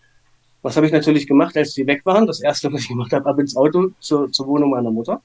Was 0.63 0.77
habe 0.77 0.87
ich 0.87 0.93
natürlich 0.93 1.27
gemacht, 1.27 1.57
als 1.57 1.75
die 1.75 1.87
weg 1.87 2.05
waren? 2.05 2.27
Das 2.27 2.41
erste, 2.41 2.73
was 2.73 2.83
ich 2.83 2.89
gemacht 2.89 3.13
habe, 3.13 3.29
ab 3.29 3.39
ins 3.39 3.57
Auto 3.57 3.91
zur, 4.01 4.33
zur 4.33 4.47
Wohnung 4.47 4.71
meiner 4.71 4.91
Mutter. 4.91 5.23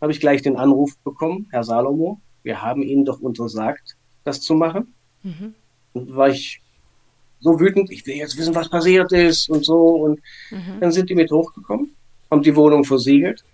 Habe 0.00 0.12
ich 0.12 0.20
gleich 0.20 0.42
den 0.42 0.56
Anruf 0.56 0.96
bekommen, 0.98 1.48
Herr 1.50 1.64
Salomo, 1.64 2.20
wir 2.42 2.62
haben 2.62 2.82
Ihnen 2.82 3.04
doch 3.04 3.20
untersagt, 3.20 3.96
das 4.24 4.40
zu 4.42 4.54
machen. 4.54 4.94
Mhm. 5.22 5.54
Und 5.92 6.14
war 6.14 6.28
ich 6.28 6.60
so 7.40 7.58
wütend, 7.58 7.90
ich 7.90 8.06
will 8.06 8.16
jetzt 8.16 8.36
wissen, 8.36 8.54
was 8.54 8.68
passiert 8.68 9.12
ist 9.12 9.48
und 9.48 9.64
so. 9.64 9.88
Und 9.88 10.20
mhm. 10.50 10.80
dann 10.80 10.92
sind 10.92 11.08
die 11.08 11.14
mit 11.14 11.30
hochgekommen, 11.30 11.94
haben 12.30 12.42
die 12.42 12.54
Wohnung 12.54 12.84
versiegelt. 12.84 13.44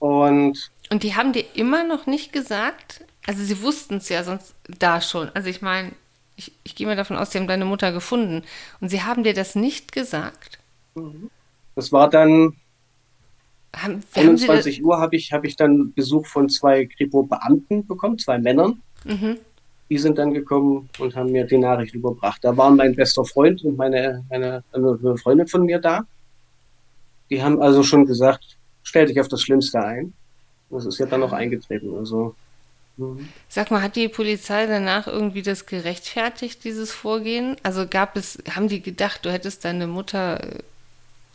Und, 0.00 0.70
und 0.90 1.02
die 1.02 1.14
haben 1.14 1.32
dir 1.32 1.44
immer 1.54 1.84
noch 1.84 2.06
nicht 2.06 2.32
gesagt, 2.32 3.04
also 3.26 3.42
sie 3.42 3.62
wussten 3.62 3.96
es 3.96 4.08
ja 4.08 4.22
sonst 4.24 4.54
da 4.78 5.00
schon. 5.00 5.30
Also 5.34 5.48
ich 5.48 5.62
meine, 5.62 5.92
ich, 6.36 6.52
ich 6.64 6.74
gehe 6.74 6.86
mal 6.86 6.96
davon 6.96 7.16
aus, 7.16 7.30
sie 7.30 7.38
haben 7.38 7.46
deine 7.46 7.64
Mutter 7.64 7.92
gefunden. 7.92 8.42
Und 8.80 8.88
sie 8.88 9.02
haben 9.02 9.24
dir 9.24 9.34
das 9.34 9.54
nicht 9.54 9.92
gesagt. 9.92 10.58
Das 11.74 11.92
war 11.92 12.10
dann 12.10 12.54
haben, 13.74 14.02
21 14.14 14.78
haben 14.78 14.84
Uhr 14.84 14.98
habe 15.00 15.16
ich, 15.16 15.32
hab 15.32 15.44
ich 15.44 15.56
dann 15.56 15.92
Besuch 15.94 16.26
von 16.26 16.48
zwei 16.48 16.86
Kripo-Beamten 16.86 17.86
bekommen, 17.86 18.18
zwei 18.18 18.38
Männern. 18.38 18.80
Mhm. 19.04 19.38
Die 19.90 19.98
sind 19.98 20.18
dann 20.18 20.32
gekommen 20.32 20.88
und 20.98 21.14
haben 21.14 21.32
mir 21.32 21.44
die 21.44 21.58
Nachricht 21.58 21.94
überbracht. 21.94 22.42
Da 22.42 22.56
waren 22.56 22.76
mein 22.76 22.94
bester 22.94 23.24
Freund 23.24 23.62
und 23.64 23.76
meine 23.76 24.24
eine, 24.30 24.64
eine 24.72 25.18
Freundin 25.18 25.46
von 25.46 25.64
mir 25.64 25.78
da. 25.78 26.06
Die 27.30 27.42
haben 27.42 27.60
also 27.60 27.82
schon 27.82 28.06
gesagt, 28.06 28.56
stell 28.82 29.06
dich 29.06 29.20
auf 29.20 29.28
das 29.28 29.42
Schlimmste 29.42 29.82
ein. 29.82 30.14
Das 30.70 30.86
ist 30.86 30.98
ja 30.98 31.06
dann 31.06 31.20
noch 31.20 31.32
eingetreten. 31.32 31.96
Also 31.96 32.34
Mhm. 32.96 33.28
Sag 33.48 33.70
mal, 33.70 33.82
hat 33.82 33.96
die 33.96 34.08
Polizei 34.08 34.66
danach 34.66 35.06
irgendwie 35.06 35.42
das 35.42 35.66
gerechtfertigt, 35.66 36.64
dieses 36.64 36.92
Vorgehen? 36.92 37.56
Also 37.62 37.86
gab 37.88 38.16
es, 38.16 38.38
haben 38.50 38.68
die 38.68 38.82
gedacht, 38.82 39.24
du 39.24 39.32
hättest 39.32 39.64
deine 39.64 39.86
Mutter 39.86 40.42
äh, 40.42 40.58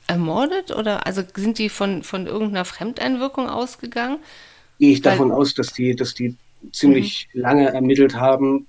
ermordet 0.07 0.71
oder 0.71 1.05
also 1.05 1.21
sind 1.35 1.57
die 1.57 1.69
von, 1.69 2.03
von 2.03 2.27
irgendeiner 2.27 2.65
Fremdeinwirkung 2.65 3.49
ausgegangen? 3.49 4.17
Gehe 4.79 4.93
ich 4.93 5.01
davon 5.01 5.29
Weil, 5.29 5.37
aus, 5.37 5.53
dass 5.53 5.73
die, 5.73 5.95
dass 5.95 6.13
die 6.13 6.35
ziemlich 6.71 7.27
mhm. 7.33 7.41
lange 7.41 7.69
ermittelt 7.73 8.15
haben. 8.15 8.65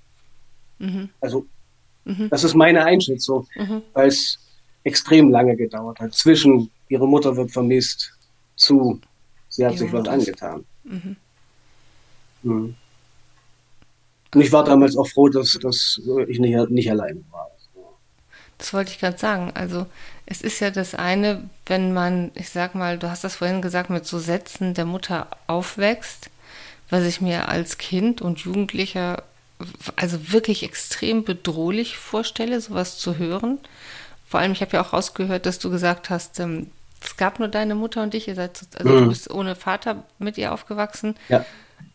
Mhm. 0.79 1.09
Also, 1.21 1.45
mhm. 2.03 2.29
das 2.29 2.43
ist 2.43 2.55
meine 2.55 2.83
Einschätzung, 2.83 3.47
mhm. 3.55 3.81
weil 3.93 4.09
es 4.09 4.37
extrem 4.83 5.29
lange 5.29 5.55
gedauert 5.55 5.99
hat. 5.99 6.13
Zwischen 6.13 6.69
ihre 6.89 7.07
Mutter 7.07 7.35
wird 7.37 7.51
vermisst 7.51 8.11
zu 8.55 8.99
sie 9.47 9.65
hat 9.65 9.73
ihre 9.73 9.83
sich 9.83 9.93
was 9.93 10.07
angetan. 10.07 10.65
Mhm. 10.83 11.15
Mhm. 12.43 12.75
Und 14.33 14.41
ich 14.41 14.51
war 14.51 14.63
damals 14.63 14.97
auch 14.97 15.07
froh, 15.07 15.29
dass, 15.29 15.57
dass 15.61 15.99
ich 16.27 16.39
nicht, 16.39 16.69
nicht 16.69 16.89
allein 16.89 17.25
war. 17.31 17.49
Das 18.57 18.73
wollte 18.73 18.91
ich 18.91 18.99
gerade 18.99 19.17
sagen. 19.17 19.51
Also 19.55 19.87
es 20.25 20.41
ist 20.41 20.59
ja 20.59 20.69
das 20.69 20.95
eine, 20.95 21.49
wenn 21.65 21.93
man, 21.93 22.31
ich 22.35 22.49
sag 22.49 22.75
mal, 22.75 22.97
du 22.97 23.09
hast 23.09 23.23
das 23.23 23.35
vorhin 23.35 23.61
gesagt, 23.61 23.89
mit 23.89 24.05
so 24.05 24.19
Sätzen 24.19 24.73
der 24.73 24.85
Mutter 24.85 25.27
aufwächst, 25.47 26.29
was 26.89 27.05
ich 27.05 27.21
mir 27.21 27.49
als 27.49 27.77
Kind 27.77 28.21
und 28.21 28.39
Jugendlicher 28.39 29.23
also 29.95 30.31
wirklich 30.31 30.63
extrem 30.63 31.23
bedrohlich 31.23 31.97
vorstelle, 31.97 32.61
sowas 32.61 32.97
zu 32.97 33.17
hören. 33.17 33.59
Vor 34.27 34.39
allem, 34.39 34.53
ich 34.53 34.61
habe 34.61 34.73
ja 34.73 34.81
auch 34.81 34.93
rausgehört, 34.93 35.45
dass 35.45 35.59
du 35.59 35.69
gesagt 35.69 36.09
hast, 36.09 36.39
ähm, 36.39 36.67
es 37.03 37.17
gab 37.17 37.39
nur 37.39 37.47
deine 37.47 37.75
Mutter 37.75 38.01
und 38.03 38.13
dich, 38.13 38.27
ihr 38.27 38.35
seid, 38.35 38.59
also 38.75 38.89
mhm. 38.89 38.99
du 39.01 39.09
bist 39.09 39.29
ohne 39.29 39.55
Vater 39.55 40.03
mit 40.19 40.37
ihr 40.37 40.53
aufgewachsen. 40.53 41.15
Ja 41.29 41.45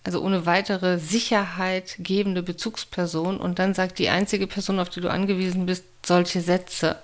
also 0.06 0.22
ohne 0.22 0.46
weitere 0.46 0.98
Sicherheit 0.98 1.96
gebende 1.98 2.44
Bezugsperson 2.44 3.38
und 3.38 3.58
dann 3.58 3.74
sagt 3.74 3.98
die 3.98 4.08
einzige 4.08 4.46
Person, 4.46 4.78
auf 4.78 4.88
die 4.88 5.00
du 5.00 5.10
angewiesen 5.10 5.66
bist, 5.66 5.84
solche 6.04 6.40
Sätze. 6.40 6.96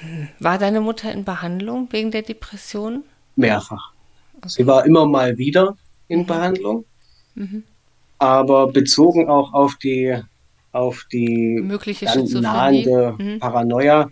Hm. 0.00 0.28
War 0.40 0.58
deine 0.58 0.80
Mutter 0.80 1.12
in 1.12 1.24
Behandlung 1.24 1.86
wegen 1.92 2.10
der 2.10 2.22
Depression? 2.22 3.04
Mehrfach. 3.36 3.92
Okay. 4.38 4.48
Sie 4.48 4.66
war 4.66 4.84
immer 4.84 5.06
mal 5.06 5.38
wieder 5.38 5.76
in 6.08 6.20
mhm. 6.20 6.26
Behandlung, 6.26 6.84
mhm. 7.36 7.62
aber 8.18 8.66
bezogen 8.72 9.28
auch 9.28 9.52
auf 9.52 9.76
die 9.76 10.20
auf 10.72 11.06
die 11.12 11.60
mögliche 11.62 12.06
nahende 12.40 13.14
mhm. 13.16 13.38
Paranoia 13.38 14.10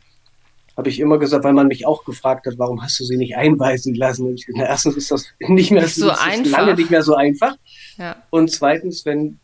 habe 0.76 0.88
ich 0.88 1.00
immer 1.00 1.18
gesagt, 1.18 1.44
weil 1.44 1.52
man 1.52 1.66
mich 1.66 1.86
auch 1.86 2.04
gefragt 2.04 2.46
hat, 2.46 2.54
warum 2.58 2.82
hast 2.82 2.98
du 3.00 3.04
sie 3.04 3.16
nicht 3.16 3.36
einweisen 3.36 3.94
lassen? 3.94 4.26
Und 4.26 4.34
ich, 4.34 4.46
na, 4.48 4.64
erstens 4.64 4.96
ist 4.96 5.10
das 5.10 5.26
nicht 5.40 5.70
mehr 5.70 5.88
so 5.88 6.10
einfach. 6.10 6.58
lange 6.58 6.74
nicht 6.74 6.90
mehr 6.90 7.02
so 7.02 7.14
einfach. 7.14 7.56
Ja. 7.98 8.22
Und 8.30 8.50
zweitens, 8.50 9.04
wenn 9.04 9.38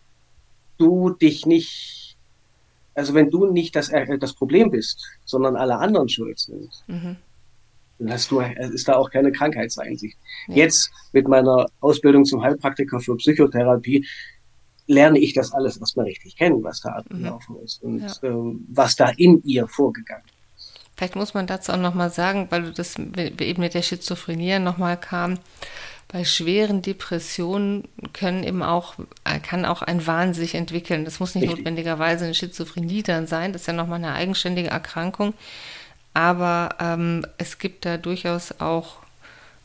du 0.79 1.11
dich 1.11 1.47
nicht, 1.47 2.17
also 2.95 3.15
wenn 3.15 3.31
du 3.31 3.47
nicht 3.47 3.77
das, 3.77 3.89
äh, 3.91 4.19
das 4.19 4.35
Problem 4.35 4.71
bist, 4.71 5.05
sondern 5.25 5.57
alle 5.57 5.77
anderen 5.77 6.09
schuld 6.09 6.39
sind, 6.39 6.71
mhm. 6.87 7.17
dann 7.99 8.13
hast 8.13 8.31
du, 8.31 8.41
ist 8.41 8.89
da 8.89 8.97
auch 8.97 9.11
keine 9.11 9.33
Krankheitseinsicht. 9.33 10.17
Ja. 10.49 10.57
Jetzt 10.57 10.91
mit 11.13 11.29
meiner 11.29 11.67
Ausbildung 11.81 12.25
zum 12.25 12.43
Heilpraktiker 12.43 13.01
für 13.01 13.17
Psychotherapie 13.17 14.07
lerne 14.87 15.19
ich 15.19 15.35
das 15.35 15.53
alles 15.53 15.77
erstmal 15.79 16.07
richtig 16.07 16.37
kennen, 16.37 16.63
was 16.63 16.81
da 16.81 16.91
mhm. 16.91 16.97
abgelaufen 16.97 17.57
mhm. 17.57 17.63
ist 17.65 17.83
und 17.83 18.01
ja. 18.01 18.15
ähm, 18.23 18.67
was 18.69 18.97
da 18.97 19.11
in 19.17 19.43
ihr 19.43 19.67
vorgegangen 19.67 20.25
ist. 20.27 20.36
Vielleicht 20.97 21.17
muss 21.17 21.35
man 21.35 21.47
dazu 21.47 21.73
auch 21.73 21.77
nochmal 21.77 22.11
sagen, 22.11 22.47
weil 22.51 22.63
du 22.63 22.73
das 22.73 22.97
eben 22.97 23.61
mit 23.61 23.75
der 23.75 23.83
Schizophrenie 23.83 24.59
nochmal 24.59 24.97
kam. 24.97 25.39
Bei 26.09 26.25
schweren 26.25 26.83
Depressionen 26.83 27.89
können 28.13 28.45
eben 28.45 28.63
auch, 28.63 28.95
kann 29.43 29.65
auch 29.65 29.83
ein 29.83 30.07
Wahn 30.07 30.35
sich 30.35 30.55
entwickeln. 30.55 31.05
Das 31.05 31.21
muss 31.21 31.35
nicht 31.35 31.43
Richtig. 31.43 31.59
notwendigerweise 31.59 32.25
eine 32.25 32.35
Schizophrenie 32.35 33.03
dann 33.03 33.27
sein. 33.27 33.53
Das 33.53 33.63
ist 33.63 33.67
ja 33.67 33.73
nochmal 33.73 33.99
eine 33.99 34.15
eigenständige 34.15 34.71
Erkrankung. 34.71 35.35
Aber 36.15 36.77
ähm, 36.81 37.27
es 37.37 37.59
gibt 37.59 37.85
da 37.85 37.99
durchaus 37.99 38.61
auch 38.61 38.97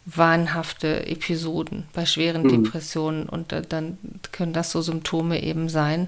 wahnhafte 0.06 1.06
Episoden 1.06 1.86
bei 1.94 2.06
schweren 2.06 2.44
mhm. 2.44 2.64
Depressionen 2.64 3.30
und 3.30 3.54
äh, 3.54 3.62
dann 3.62 3.98
können 4.32 4.52
das 4.52 4.72
so 4.72 4.82
Symptome 4.82 5.42
eben 5.44 5.70
sein 5.70 6.08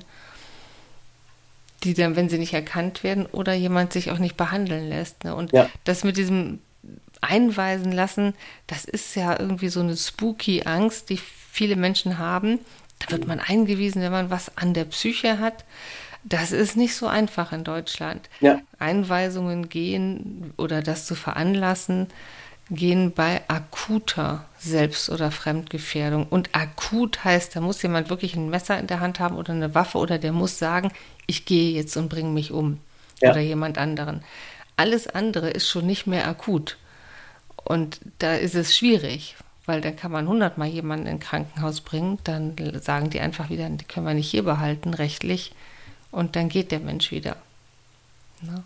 die 1.83 1.93
dann, 1.93 2.15
wenn 2.15 2.29
sie 2.29 2.37
nicht 2.37 2.53
erkannt 2.53 3.03
werden 3.03 3.25
oder 3.25 3.53
jemand 3.53 3.93
sich 3.93 4.11
auch 4.11 4.19
nicht 4.19 4.37
behandeln 4.37 4.87
lässt. 4.89 5.23
Ne? 5.23 5.35
Und 5.35 5.51
ja. 5.51 5.69
das 5.83 6.03
mit 6.03 6.17
diesem 6.17 6.59
Einweisen 7.21 7.91
lassen, 7.91 8.33
das 8.67 8.85
ist 8.85 9.15
ja 9.15 9.39
irgendwie 9.39 9.69
so 9.69 9.79
eine 9.79 9.95
spooky 9.95 10.63
Angst, 10.63 11.09
die 11.09 11.17
viele 11.17 11.75
Menschen 11.75 12.17
haben. 12.17 12.59
Da 12.99 13.11
wird 13.11 13.27
man 13.27 13.39
eingewiesen, 13.39 14.01
wenn 14.01 14.11
man 14.11 14.29
was 14.29 14.57
an 14.57 14.73
der 14.73 14.85
Psyche 14.85 15.39
hat. 15.39 15.65
Das 16.23 16.51
ist 16.51 16.77
nicht 16.77 16.95
so 16.95 17.07
einfach 17.07 17.51
in 17.51 17.63
Deutschland. 17.63 18.29
Ja. 18.39 18.61
Einweisungen 18.79 19.67
gehen 19.67 20.53
oder 20.57 20.81
das 20.81 21.05
zu 21.05 21.15
veranlassen, 21.15 22.07
gehen 22.69 23.11
bei 23.11 23.41
akuter 23.47 24.45
Selbst- 24.57 25.09
oder 25.09 25.31
Fremdgefährdung. 25.31 26.25
Und 26.27 26.49
akut 26.53 27.23
heißt, 27.23 27.55
da 27.55 27.61
muss 27.61 27.81
jemand 27.81 28.09
wirklich 28.09 28.35
ein 28.35 28.49
Messer 28.49 28.79
in 28.79 28.87
der 28.87 28.99
Hand 28.99 29.19
haben 29.19 29.35
oder 29.35 29.53
eine 29.53 29.75
Waffe 29.75 29.97
oder 29.97 30.17
der 30.17 30.31
muss 30.31 30.57
sagen, 30.57 30.91
ich 31.27 31.45
gehe 31.45 31.73
jetzt 31.73 31.97
und 31.97 32.09
bringe 32.09 32.29
mich 32.29 32.51
um 32.51 32.79
ja. 33.21 33.31
oder 33.31 33.41
jemand 33.41 33.77
anderen. 33.77 34.23
Alles 34.77 35.07
andere 35.07 35.49
ist 35.49 35.69
schon 35.69 35.85
nicht 35.85 36.07
mehr 36.07 36.27
akut. 36.27 36.77
Und 37.63 37.99
da 38.19 38.35
ist 38.35 38.55
es 38.55 38.75
schwierig, 38.75 39.35
weil 39.65 39.81
dann 39.81 39.95
kann 39.95 40.11
man 40.11 40.27
hundertmal 40.27 40.67
jemanden 40.67 41.07
in 41.07 41.13
ein 41.13 41.19
Krankenhaus 41.19 41.81
bringen, 41.81 42.19
dann 42.23 42.55
sagen 42.81 43.09
die 43.09 43.19
einfach 43.19 43.49
wieder, 43.49 43.69
die 43.69 43.85
können 43.85 44.05
wir 44.05 44.13
nicht 44.13 44.29
hier 44.29 44.43
behalten, 44.43 44.93
rechtlich, 44.93 45.53
und 46.11 46.35
dann 46.35 46.49
geht 46.49 46.71
der 46.71 46.79
Mensch 46.79 47.11
wieder. 47.11 47.37
Ne? 48.41 48.63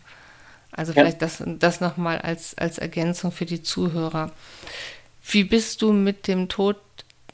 Also 0.77 0.93
ja. 0.93 1.01
vielleicht 1.01 1.21
das, 1.21 1.43
das 1.45 1.81
nochmal 1.81 2.19
als, 2.19 2.57
als 2.57 2.77
Ergänzung 2.77 3.31
für 3.31 3.45
die 3.45 3.63
Zuhörer. 3.63 4.31
Wie 5.29 5.43
bist 5.43 5.81
du 5.81 5.91
mit 5.91 6.27
dem 6.27 6.47
Tod 6.47 6.77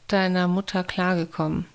deiner 0.08 0.48
Mutter 0.48 0.84
klargekommen? 0.84 1.66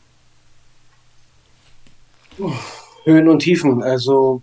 Höhen 3.05 3.29
und 3.29 3.41
Tiefen. 3.41 3.83
Also 3.83 4.43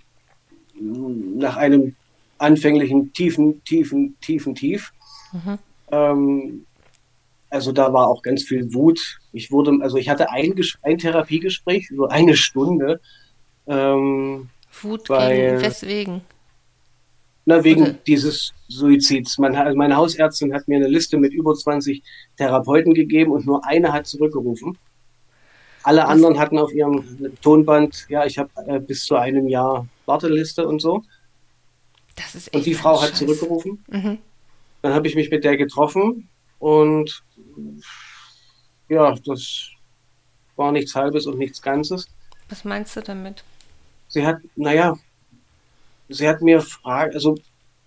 nach 0.79 1.57
einem 1.57 1.95
anfänglichen 2.37 3.11
tiefen, 3.13 3.63
tiefen, 3.63 4.15
tiefen 4.21 4.55
Tief 4.55 4.91
mhm. 5.31 5.57
ähm, 5.91 6.65
also 7.49 7.71
da 7.71 7.93
war 7.93 8.07
auch 8.09 8.21
ganz 8.21 8.43
viel 8.43 8.73
Wut. 8.73 9.19
Ich 9.31 9.49
wurde, 9.51 9.77
also 9.81 9.97
ich 9.97 10.09
hatte 10.09 10.29
ein, 10.29 10.53
ein 10.81 10.97
Therapiegespräch 10.97 11.89
über 11.89 12.11
eine 12.11 12.35
Stunde. 12.35 12.99
Ähm, 13.65 14.49
Wut 14.81 15.09
weil, 15.09 15.35
gegen 15.35 15.61
weswegen? 15.61 16.21
Na, 17.45 17.63
wegen 17.63 17.83
Oder? 17.83 17.93
dieses 18.07 18.53
Suizids. 18.67 19.37
Mein, 19.37 19.55
also 19.55 19.77
meine 19.77 19.95
Hausärztin 19.95 20.53
hat 20.53 20.67
mir 20.67 20.77
eine 20.77 20.87
Liste 20.87 21.17
mit 21.17 21.31
über 21.31 21.53
20 21.53 22.01
Therapeuten 22.37 22.93
gegeben 22.93 23.31
und 23.31 23.45
nur 23.45 23.65
eine 23.65 23.93
hat 23.93 24.07
zurückgerufen. 24.07 24.77
Alle 25.83 26.01
das 26.01 26.09
anderen 26.09 26.39
hatten 26.39 26.57
auf 26.57 26.73
ihrem 26.73 27.03
Tonband, 27.43 28.07
ja, 28.09 28.25
ich 28.25 28.39
habe 28.39 28.49
äh, 28.65 28.79
bis 28.79 29.05
zu 29.05 29.15
einem 29.15 29.47
Jahr 29.47 29.87
Warteliste 30.07 30.67
und 30.67 30.81
so. 30.81 31.03
Das 32.15 32.33
ist 32.33 32.47
echt 32.47 32.55
und 32.55 32.65
die 32.65 32.73
Frau 32.73 32.99
hat 33.01 33.15
zurückgerufen. 33.15 33.83
Mhm. 33.87 34.17
Dann 34.81 34.93
habe 34.93 35.07
ich 35.07 35.15
mich 35.15 35.29
mit 35.29 35.43
der 35.43 35.57
getroffen 35.57 36.27
und 36.57 37.23
ja, 38.89 39.13
das 39.25 39.69
war 40.55 40.71
nichts 40.71 40.95
Halbes 40.95 41.27
und 41.27 41.37
nichts 41.37 41.61
Ganzes. 41.61 42.07
Was 42.49 42.63
meinst 42.63 42.95
du 42.95 43.01
damit? 43.01 43.43
Sie 44.07 44.25
hat, 44.25 44.37
naja, 44.55 44.97
sie 46.09 46.27
hat 46.27 46.41
mir 46.41 46.57
gefragt, 46.57 47.15
also 47.15 47.35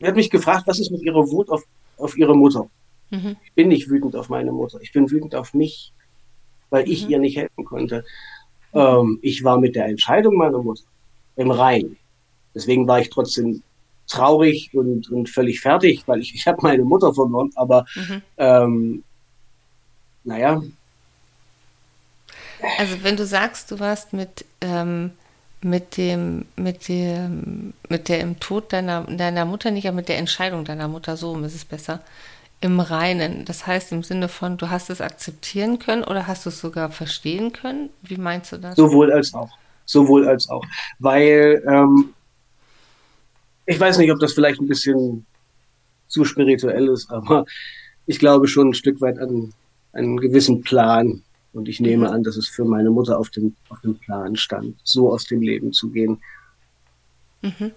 sie 0.00 0.06
hat 0.06 0.16
mich 0.16 0.30
gefragt, 0.30 0.66
was 0.66 0.78
ist 0.78 0.90
mit 0.90 1.02
ihrer 1.02 1.30
Wut 1.30 1.50
auf, 1.50 1.62
auf 1.96 2.16
ihre 2.16 2.36
Mutter? 2.36 2.68
Mhm. 3.10 3.36
Ich 3.44 3.52
bin 3.52 3.68
nicht 3.68 3.88
wütend 3.88 4.16
auf 4.16 4.28
meine 4.28 4.52
Mutter, 4.52 4.80
ich 4.80 4.92
bin 4.92 5.10
wütend 5.10 5.34
auf 5.34 5.54
mich, 5.54 5.92
weil 6.70 6.84
mhm. 6.84 6.92
ich 6.92 7.08
ihr 7.08 7.18
nicht 7.18 7.36
helfen 7.36 7.64
konnte. 7.64 8.04
Ähm, 8.74 9.18
ich 9.22 9.44
war 9.44 9.58
mit 9.58 9.74
der 9.74 9.86
Entscheidung 9.86 10.36
meiner 10.36 10.62
Mutter 10.62 10.84
im 11.36 11.50
Rein. 11.50 11.96
Deswegen 12.54 12.86
war 12.86 13.00
ich 13.00 13.10
trotzdem 13.10 13.62
traurig 14.06 14.70
und, 14.74 15.10
und 15.10 15.28
völlig 15.28 15.60
fertig, 15.60 16.02
weil 16.06 16.20
ich, 16.20 16.34
ich 16.34 16.46
habe 16.46 16.58
meine 16.62 16.84
Mutter 16.84 17.14
verloren, 17.14 17.50
aber 17.54 17.84
mhm. 17.94 18.22
ähm, 18.38 19.04
naja. 20.24 20.62
Also 22.78 23.02
wenn 23.02 23.16
du 23.16 23.24
sagst, 23.24 23.70
du 23.70 23.78
warst 23.78 24.12
mit, 24.12 24.44
ähm, 24.60 25.12
mit 25.60 25.96
dem, 25.96 26.44
mit 26.56 26.88
dem, 26.88 27.72
mit 27.88 28.08
dem 28.08 28.38
Tod 28.38 28.72
deiner, 28.72 29.02
deiner 29.04 29.44
Mutter 29.44 29.70
nicht, 29.70 29.86
aber 29.86 29.96
mit 29.96 30.08
der 30.08 30.18
Entscheidung 30.18 30.64
deiner 30.64 30.88
Mutter, 30.88 31.16
so 31.16 31.36
ist 31.40 31.54
es 31.54 31.64
besser, 31.64 32.00
im 32.60 32.80
Reinen. 32.80 33.44
Das 33.44 33.66
heißt 33.66 33.92
im 33.92 34.02
Sinne 34.02 34.28
von, 34.28 34.56
du 34.56 34.70
hast 34.70 34.90
es 34.90 35.00
akzeptieren 35.00 35.78
können 35.78 36.04
oder 36.04 36.26
hast 36.26 36.46
du 36.46 36.50
es 36.50 36.60
sogar 36.60 36.90
verstehen 36.90 37.52
können? 37.52 37.90
Wie 38.02 38.16
meinst 38.16 38.52
du 38.52 38.58
das? 38.58 38.76
Sowohl 38.76 39.12
als 39.12 39.34
auch. 39.34 39.50
Sowohl 39.84 40.28
als 40.28 40.48
auch. 40.48 40.64
Weil 40.98 41.62
ähm, 41.66 42.10
ich 43.66 43.78
weiß 43.78 43.98
nicht, 43.98 44.12
ob 44.12 44.18
das 44.18 44.32
vielleicht 44.32 44.60
ein 44.60 44.68
bisschen 44.68 45.26
zu 46.08 46.24
spirituell 46.24 46.88
ist, 46.88 47.10
aber 47.10 47.44
ich 48.06 48.18
glaube 48.18 48.48
schon 48.48 48.70
ein 48.70 48.74
Stück 48.74 49.00
weit 49.00 49.18
an 49.18 49.52
einen 49.92 50.16
gewissen 50.18 50.62
Plan. 50.62 51.22
Und 51.52 51.68
ich 51.68 51.80
nehme 51.80 52.08
mhm. 52.08 52.14
an, 52.14 52.22
dass 52.22 52.36
es 52.36 52.48
für 52.48 52.64
meine 52.64 52.90
Mutter 52.90 53.18
auf 53.18 53.30
dem, 53.30 53.56
auf 53.68 53.80
dem 53.80 53.96
Plan 53.96 54.36
stand, 54.36 54.76
so 54.84 55.12
aus 55.12 55.26
dem 55.26 55.40
Leben 55.40 55.72
zu 55.72 55.90
gehen. 55.90 56.20
Mhm. 57.42 57.72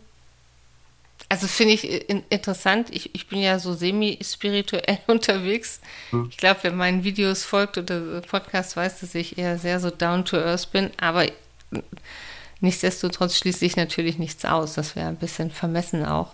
Also 1.29 1.47
finde 1.47 1.73
ich 1.73 2.09
interessant. 2.09 2.89
Ich, 2.91 3.15
ich 3.15 3.29
bin 3.29 3.39
ja 3.39 3.57
so 3.57 3.73
semi-spirituell 3.73 4.99
unterwegs. 5.07 5.79
Mhm. 6.11 6.27
Ich 6.29 6.37
glaube, 6.37 6.59
wer 6.63 6.73
meinen 6.73 7.03
Videos 7.03 7.43
folgt 7.43 7.77
oder 7.77 8.21
Podcast 8.21 8.75
weiß, 8.75 8.99
dass 8.99 9.15
ich 9.15 9.37
eher 9.37 9.57
sehr 9.57 9.79
so 9.79 9.89
down 9.89 10.25
to 10.25 10.37
earth 10.37 10.71
bin. 10.71 10.89
Aber 10.97 11.25
Nichtsdestotrotz 12.61 13.37
schließe 13.37 13.65
ich 13.65 13.75
natürlich 13.75 14.19
nichts 14.19 14.45
aus. 14.45 14.75
Das 14.75 14.95
wäre 14.95 15.07
ein 15.07 15.17
bisschen 15.17 15.49
vermessen 15.49 16.05
auch. 16.05 16.33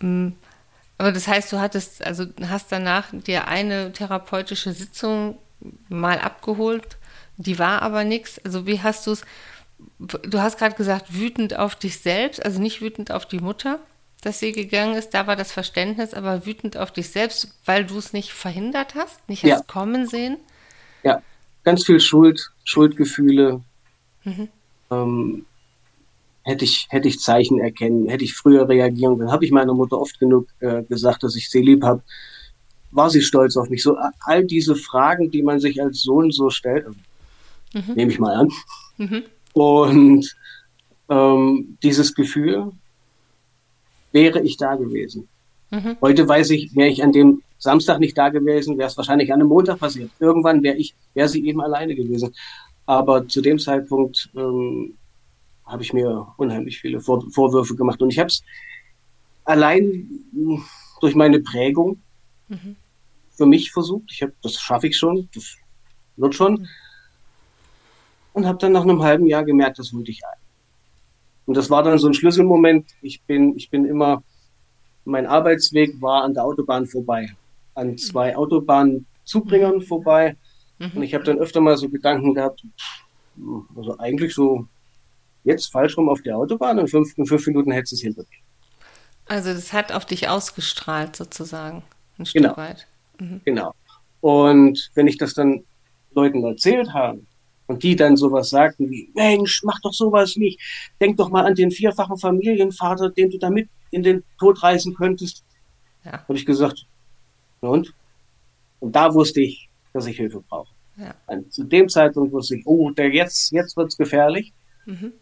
Mm, 0.00 0.30
aber 0.98 1.12
das 1.12 1.28
heißt, 1.28 1.52
du 1.52 1.60
hattest, 1.60 2.04
also 2.04 2.26
hast 2.48 2.72
danach 2.72 3.06
dir 3.12 3.46
eine 3.46 3.92
therapeutische 3.92 4.72
Sitzung 4.72 5.38
mal 5.88 6.18
abgeholt, 6.18 6.96
die 7.36 7.58
war 7.58 7.82
aber 7.82 8.04
nichts. 8.04 8.40
Also 8.44 8.66
wie 8.66 8.80
hast 8.80 9.06
du 9.06 9.12
es, 9.12 9.24
du 9.98 10.40
hast 10.40 10.58
gerade 10.58 10.74
gesagt, 10.74 11.14
wütend 11.14 11.58
auf 11.58 11.76
dich 11.76 11.98
selbst, 11.98 12.44
also 12.44 12.60
nicht 12.60 12.80
wütend 12.80 13.10
auf 13.10 13.26
die 13.26 13.40
Mutter, 13.40 13.78
dass 14.22 14.38
sie 14.38 14.52
gegangen 14.52 14.94
ist, 14.94 15.10
da 15.10 15.26
war 15.26 15.34
das 15.34 15.50
Verständnis, 15.50 16.14
aber 16.14 16.46
wütend 16.46 16.76
auf 16.76 16.92
dich 16.92 17.10
selbst, 17.10 17.58
weil 17.64 17.84
du 17.84 17.98
es 17.98 18.12
nicht 18.12 18.32
verhindert 18.32 18.94
hast, 18.94 19.28
nicht 19.28 19.42
ja. 19.42 19.56
hast 19.56 19.68
kommen 19.68 20.06
sehen. 20.06 20.38
Ja, 21.02 21.20
ganz 21.64 21.84
viel 21.84 21.98
Schuld, 21.98 22.52
Schuldgefühle. 22.64 23.62
Mhm. 24.24 24.48
Ähm, 24.92 25.46
hätte 26.44 26.64
ich, 26.64 26.86
hätte 26.90 27.08
ich 27.08 27.18
Zeichen 27.18 27.58
erkennen, 27.58 28.08
hätte 28.08 28.24
ich 28.24 28.34
früher 28.34 28.68
reagieren 28.68 29.18
können. 29.18 29.32
Habe 29.32 29.44
ich 29.44 29.50
meiner 29.50 29.74
Mutter 29.74 29.98
oft 30.00 30.18
genug 30.20 30.46
äh, 30.60 30.82
gesagt, 30.84 31.24
dass 31.24 31.34
ich 31.34 31.50
sie 31.50 31.62
lieb 31.62 31.82
habe. 31.82 32.02
War 32.92 33.10
sie 33.10 33.22
stolz 33.22 33.56
auf 33.56 33.68
mich? 33.68 33.82
So 33.82 33.96
all 34.20 34.44
diese 34.44 34.76
Fragen, 34.76 35.30
die 35.30 35.42
man 35.42 35.60
sich 35.60 35.82
als 35.82 36.02
Sohn 36.02 36.30
so 36.30 36.50
stellt, 36.50 36.86
mhm. 37.74 37.94
nehme 37.94 38.12
ich 38.12 38.18
mal 38.18 38.34
an. 38.34 38.48
Mhm. 38.98 39.22
Und 39.54 40.36
ähm, 41.08 41.78
dieses 41.82 42.14
Gefühl, 42.14 42.72
wäre 44.12 44.40
ich 44.42 44.56
da 44.56 44.76
gewesen. 44.76 45.28
Mhm. 45.70 45.96
Heute 46.00 46.28
weiß 46.28 46.50
ich, 46.50 46.74
wäre 46.76 46.90
ich 46.90 47.02
an 47.02 47.12
dem 47.12 47.42
Samstag 47.58 47.98
nicht 47.98 48.16
da 48.16 48.28
gewesen, 48.28 48.76
wäre 48.76 48.88
es 48.88 48.96
wahrscheinlich 48.96 49.32
an 49.32 49.40
einem 49.40 49.48
Montag 49.48 49.78
passiert. 49.78 50.10
Irgendwann 50.18 50.62
wäre 50.62 50.76
ich, 50.76 50.94
wäre 51.14 51.28
sie 51.28 51.46
eben 51.46 51.60
alleine 51.60 51.94
gewesen. 51.94 52.34
Aber 52.86 53.26
zu 53.26 53.40
dem 53.40 53.58
Zeitpunkt 53.58 54.30
ähm, 54.36 54.94
habe 55.64 55.82
ich 55.82 55.92
mir 55.92 56.26
unheimlich 56.36 56.80
viele 56.80 57.00
Vor 57.00 57.24
Vorwürfe 57.30 57.74
gemacht. 57.76 58.02
Und 58.02 58.10
ich 58.10 58.18
habe 58.18 58.28
es 58.28 58.42
allein 59.44 60.08
durch 61.00 61.14
meine 61.14 61.40
Prägung 61.40 61.98
mhm. 62.48 62.76
Für 63.36 63.46
mich 63.46 63.72
versucht. 63.72 64.10
Ich 64.10 64.22
habe, 64.22 64.32
das 64.42 64.54
schaffe 64.54 64.86
ich 64.86 64.96
schon, 64.96 65.28
das 65.34 65.56
wird 66.16 66.34
schon. 66.34 66.68
Und 68.32 68.46
habe 68.46 68.58
dann 68.58 68.72
nach 68.72 68.82
einem 68.82 69.02
halben 69.02 69.26
Jahr 69.26 69.44
gemerkt, 69.44 69.78
das 69.78 69.92
wollte 69.92 70.10
ich 70.10 70.24
ein. 70.24 70.40
Und 71.46 71.56
das 71.56 71.70
war 71.70 71.82
dann 71.82 71.98
so 71.98 72.06
ein 72.06 72.14
Schlüsselmoment. 72.14 72.90
Ich 73.02 73.22
bin, 73.22 73.56
ich 73.56 73.68
bin 73.68 73.84
immer, 73.84 74.22
mein 75.04 75.26
Arbeitsweg 75.26 76.00
war 76.00 76.22
an 76.22 76.34
der 76.34 76.44
Autobahn 76.44 76.86
vorbei, 76.86 77.34
an 77.74 77.98
zwei 77.98 78.36
Autobahnzubringern 78.36 79.76
mhm. 79.76 79.82
vorbei. 79.82 80.36
Mhm. 80.78 80.92
Und 80.94 81.02
ich 81.02 81.14
habe 81.14 81.24
dann 81.24 81.38
öfter 81.38 81.60
mal 81.60 81.76
so 81.76 81.88
Gedanken 81.88 82.34
gehabt, 82.34 82.64
also 83.76 83.98
eigentlich 83.98 84.34
so 84.34 84.66
jetzt 85.44 85.72
falsch 85.72 85.96
rum 85.96 86.08
auf 86.08 86.22
der 86.22 86.36
Autobahn 86.36 86.78
und 86.78 86.88
fünf, 86.88 87.16
in 87.18 87.26
fünf 87.26 87.46
Minuten 87.46 87.72
hättest 87.72 87.92
du 87.92 87.96
es 87.96 88.02
hinter 88.02 88.22
dir. 88.22 88.38
Also 89.26 89.52
das 89.52 89.72
hat 89.72 89.92
auf 89.92 90.04
dich 90.04 90.28
ausgestrahlt 90.28 91.16
sozusagen, 91.16 91.82
ein 92.18 92.26
Stück 92.26 92.42
genau. 92.42 92.56
weit. 92.56 92.86
Mhm. 93.22 93.40
Genau. 93.44 93.74
Und 94.20 94.90
wenn 94.94 95.06
ich 95.06 95.18
das 95.18 95.34
dann 95.34 95.64
Leuten 96.14 96.44
erzählt 96.44 96.92
habe 96.92 97.20
und 97.66 97.82
die 97.82 97.96
dann 97.96 98.16
sowas 98.16 98.50
sagten 98.50 98.90
wie, 98.90 99.10
Mensch, 99.14 99.62
mach 99.64 99.80
doch 99.80 99.92
sowas 99.92 100.36
nicht, 100.36 100.60
denk 101.00 101.16
doch 101.16 101.30
mal 101.30 101.46
an 101.46 101.54
den 101.54 101.70
vierfachen 101.70 102.18
Familienvater, 102.18 103.10
den 103.10 103.30
du 103.30 103.38
damit 103.38 103.68
in 103.90 104.02
den 104.02 104.22
Tod 104.38 104.62
reißen 104.62 104.94
könntest, 104.94 105.44
ja. 106.04 106.12
habe 106.12 106.34
ich 106.34 106.46
gesagt, 106.46 106.86
und? 107.60 107.94
Und 108.80 108.96
da 108.96 109.14
wusste 109.14 109.40
ich, 109.40 109.68
dass 109.92 110.06
ich 110.06 110.16
Hilfe 110.16 110.42
brauche. 110.48 110.72
Ja. 110.96 111.14
zu 111.48 111.64
dem 111.64 111.88
Zeitpunkt 111.88 112.32
wusste 112.32 112.56
ich, 112.56 112.66
oh, 112.66 112.90
der 112.90 113.10
jetzt, 113.10 113.50
jetzt 113.52 113.76
wird's 113.76 113.96
gefährlich. 113.96 114.52
Mhm. 114.84 115.12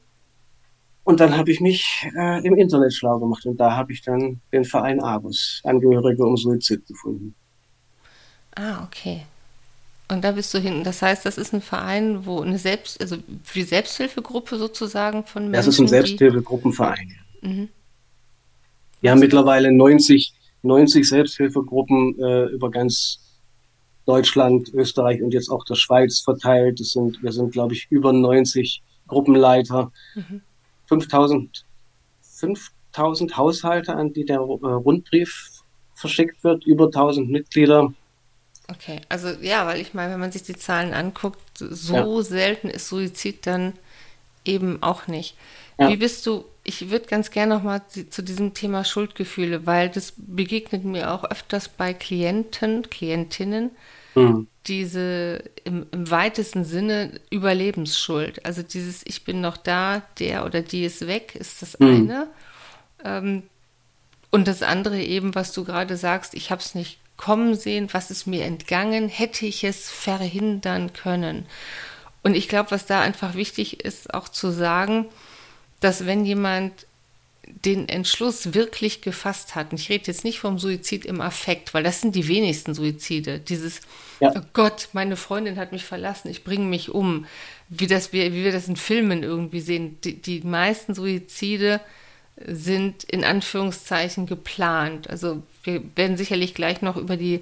Und 1.05 1.21
dann 1.21 1.37
habe 1.37 1.51
ich 1.51 1.61
mich 1.61 2.07
äh, 2.17 2.45
im 2.47 2.57
Internet 2.57 2.93
schlau 2.93 3.19
gemacht 3.19 3.47
und 3.47 3.59
da 3.59 3.77
habe 3.77 3.93
ich 3.93 4.03
dann 4.03 4.41
den 4.53 4.65
Verein 4.65 5.01
Abus, 5.01 5.61
Angehörige 5.65 6.25
um 6.25 6.37
Suizid, 6.37 6.87
gefunden. 6.87 7.35
Ah, 8.61 8.85
okay. 8.85 9.23
Und 10.09 10.23
da 10.23 10.33
bist 10.33 10.53
du 10.53 10.59
hinten. 10.59 10.85
Das 10.85 11.01
heißt, 11.03 11.25
das 11.25 11.39
ist 11.39 11.55
ein 11.55 11.63
Verein, 11.63 12.27
wo 12.27 12.41
eine 12.41 12.59
Selbst, 12.59 13.01
also 13.01 13.17
wie 13.55 13.63
Selbsthilfegruppe 13.63 14.59
sozusagen 14.59 15.25
von 15.25 15.45
Menschen. 15.45 15.53
Das 15.53 15.67
ist 15.67 15.81
ein 15.81 15.89
Selbsthilfegruppenverein. 15.89 17.17
Mhm. 17.41 17.69
Wir 19.01 19.13
haben 19.13 19.21
mittlerweile 19.21 19.73
90, 19.73 20.35
90 20.63 21.09
Selbsthilfegruppen 21.09 22.19
äh, 22.19 22.47
über 22.47 22.71
ganz 22.71 23.21
Deutschland, 24.05 24.69
Österreich 24.75 25.23
und 25.23 25.33
jetzt 25.33 25.49
auch 25.49 25.65
der 25.65 25.77
Schweiz 25.77 26.21
verteilt. 26.21 26.81
Das 26.81 26.91
sind, 26.91 27.23
wir 27.23 27.33
sind, 27.33 27.53
glaube 27.53 27.75
ich, 27.75 27.87
über 27.89 28.13
90 28.13 28.83
Gruppenleiter. 29.07 29.91
Mhm. 30.17 30.43
5000, 30.87 31.65
5000 32.23 33.37
Haushalte, 33.37 33.95
an 33.95 34.13
die 34.13 34.25
der 34.25 34.39
äh, 34.39 34.41
Rundbrief 34.41 35.63
verschickt 35.95 36.43
wird, 36.43 36.67
über 36.67 36.87
1000 36.87 37.31
Mitglieder. 37.31 37.95
Okay, 38.71 39.01
also 39.09 39.29
ja, 39.41 39.67
weil 39.67 39.81
ich 39.81 39.95
meine, 39.95 40.13
wenn 40.13 40.21
man 40.21 40.31
sich 40.31 40.45
die 40.45 40.57
Zahlen 40.57 40.95
anguckt, 40.95 41.41
so 41.59 41.95
ja. 41.95 42.23
selten 42.23 42.69
ist 42.69 42.89
Suizid 42.89 43.47
dann 43.47 43.73
eben 44.45 44.83
auch 44.83 45.09
nicht. 45.09 45.37
Ja. 45.79 45.89
Wie 45.89 45.97
bist 45.97 46.25
du, 46.27 46.45
ich 46.63 46.91
würde 46.91 47.07
ganz 47.07 47.31
gerne 47.31 47.55
nochmal 47.55 47.83
zu 47.89 48.23
diesem 48.23 48.55
Thema 48.55 48.85
Schuldgefühle, 48.85 49.67
weil 49.67 49.89
das 49.89 50.13
begegnet 50.17 50.85
mir 50.85 51.11
auch 51.11 51.25
öfters 51.25 51.69
bei 51.69 51.95
Klienten, 51.95 52.89
Klientinnen, 52.91 53.71
mhm. 54.15 54.47
diese 54.67 55.43
im, 55.65 55.87
im, 55.91 56.11
weitesten 56.11 56.65
Sinne 56.65 57.19
Überlebensschuld. 57.31 58.45
Also 58.47 58.63
dieses 58.63 59.05
Ich 59.05 59.25
bin 59.25 59.41
noch 59.41 59.57
da, 59.57 60.03
der 60.21 60.45
oder 60.45 60.63
die 60.63 60.85
ist 60.85 61.07
weg, 61.09 61.35
ist 61.35 61.63
das 61.63 61.79
mhm. 61.81 61.87
eine. 61.89 62.29
Ähm, 63.05 63.43
und 64.31 64.47
das 64.47 64.63
andere 64.63 65.03
eben, 65.03 65.35
was 65.35 65.53
du 65.53 65.65
gerade 65.65 65.97
sagst, 65.97 66.35
ich 66.35 66.53
habe 66.53 66.61
es 66.61 66.77
nicht 66.77 67.01
kommen 67.21 67.55
sehen, 67.55 67.91
was 67.93 68.11
ist 68.11 68.27
mir 68.27 68.47
entgangen, 68.47 69.11
hätte 69.11 69.45
ich 69.45 69.63
es 69.63 69.91
verhindern 69.91 70.95
können. 70.95 71.45
Und 72.23 72.35
ich 72.35 72.49
glaube, 72.49 72.71
was 72.71 72.87
da 72.87 73.03
einfach 73.03 73.35
wichtig 73.35 73.85
ist, 73.85 74.15
auch 74.15 74.31
zu 74.31 74.51
sagen, 74.51 75.05
dass 75.81 76.07
wenn 76.07 76.25
jemand 76.25 76.87
den 77.47 77.91
Entschluss 77.91 78.55
wirklich 78.55 79.03
gefasst 79.03 79.55
hat, 79.55 79.71
und 79.71 79.81
ich 79.81 79.91
rede 79.91 80.07
jetzt 80.07 80.25
nicht 80.25 80.39
vom 80.39 80.59
Suizid 80.59 81.05
im 81.05 81.21
Affekt, 81.21 81.75
weil 81.75 81.83
das 81.83 82.01
sind 82.01 82.15
die 82.15 82.27
wenigsten 82.27 82.73
Suizide, 82.73 83.39
dieses, 83.39 83.83
ja. 84.21 84.33
oh 84.35 84.41
Gott, 84.55 84.89
meine 84.95 85.17
Freundin 85.17 85.59
hat 85.59 85.73
mich 85.73 85.85
verlassen, 85.85 86.31
ich 86.31 86.43
bringe 86.43 86.65
mich 86.65 86.89
um, 86.89 87.27
wie, 87.69 87.87
das, 87.87 88.15
wie, 88.15 88.33
wie 88.33 88.45
wir 88.45 88.53
das 88.53 88.67
in 88.67 88.77
Filmen 88.77 89.25
irgendwie 89.25 89.61
sehen. 89.61 89.99
Die, 90.05 90.23
die 90.23 90.41
meisten 90.41 90.95
Suizide 90.95 91.83
sind 92.47 93.05
in 93.05 93.25
Anführungszeichen 93.25 94.27
geplant. 94.27 95.09
Also 95.11 95.43
wir 95.65 95.83
werden 95.97 96.17
sicherlich 96.17 96.55
gleich 96.55 96.83
noch 96.83 96.97
über 96.97 97.17
die 97.17 97.41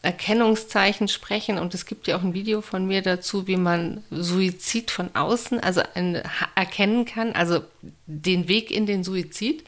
Erkennungszeichen 0.00 1.08
sprechen 1.08 1.58
und 1.58 1.74
es 1.74 1.84
gibt 1.84 2.06
ja 2.06 2.16
auch 2.16 2.22
ein 2.22 2.34
Video 2.34 2.60
von 2.60 2.86
mir 2.86 3.02
dazu, 3.02 3.48
wie 3.48 3.56
man 3.56 4.04
Suizid 4.10 4.92
von 4.92 5.14
außen, 5.14 5.58
also 5.58 5.82
ein, 5.94 6.22
erkennen 6.54 7.04
kann, 7.04 7.32
also 7.32 7.62
den 8.06 8.46
Weg 8.46 8.70
in 8.70 8.86
den 8.86 9.02
Suizid, 9.02 9.64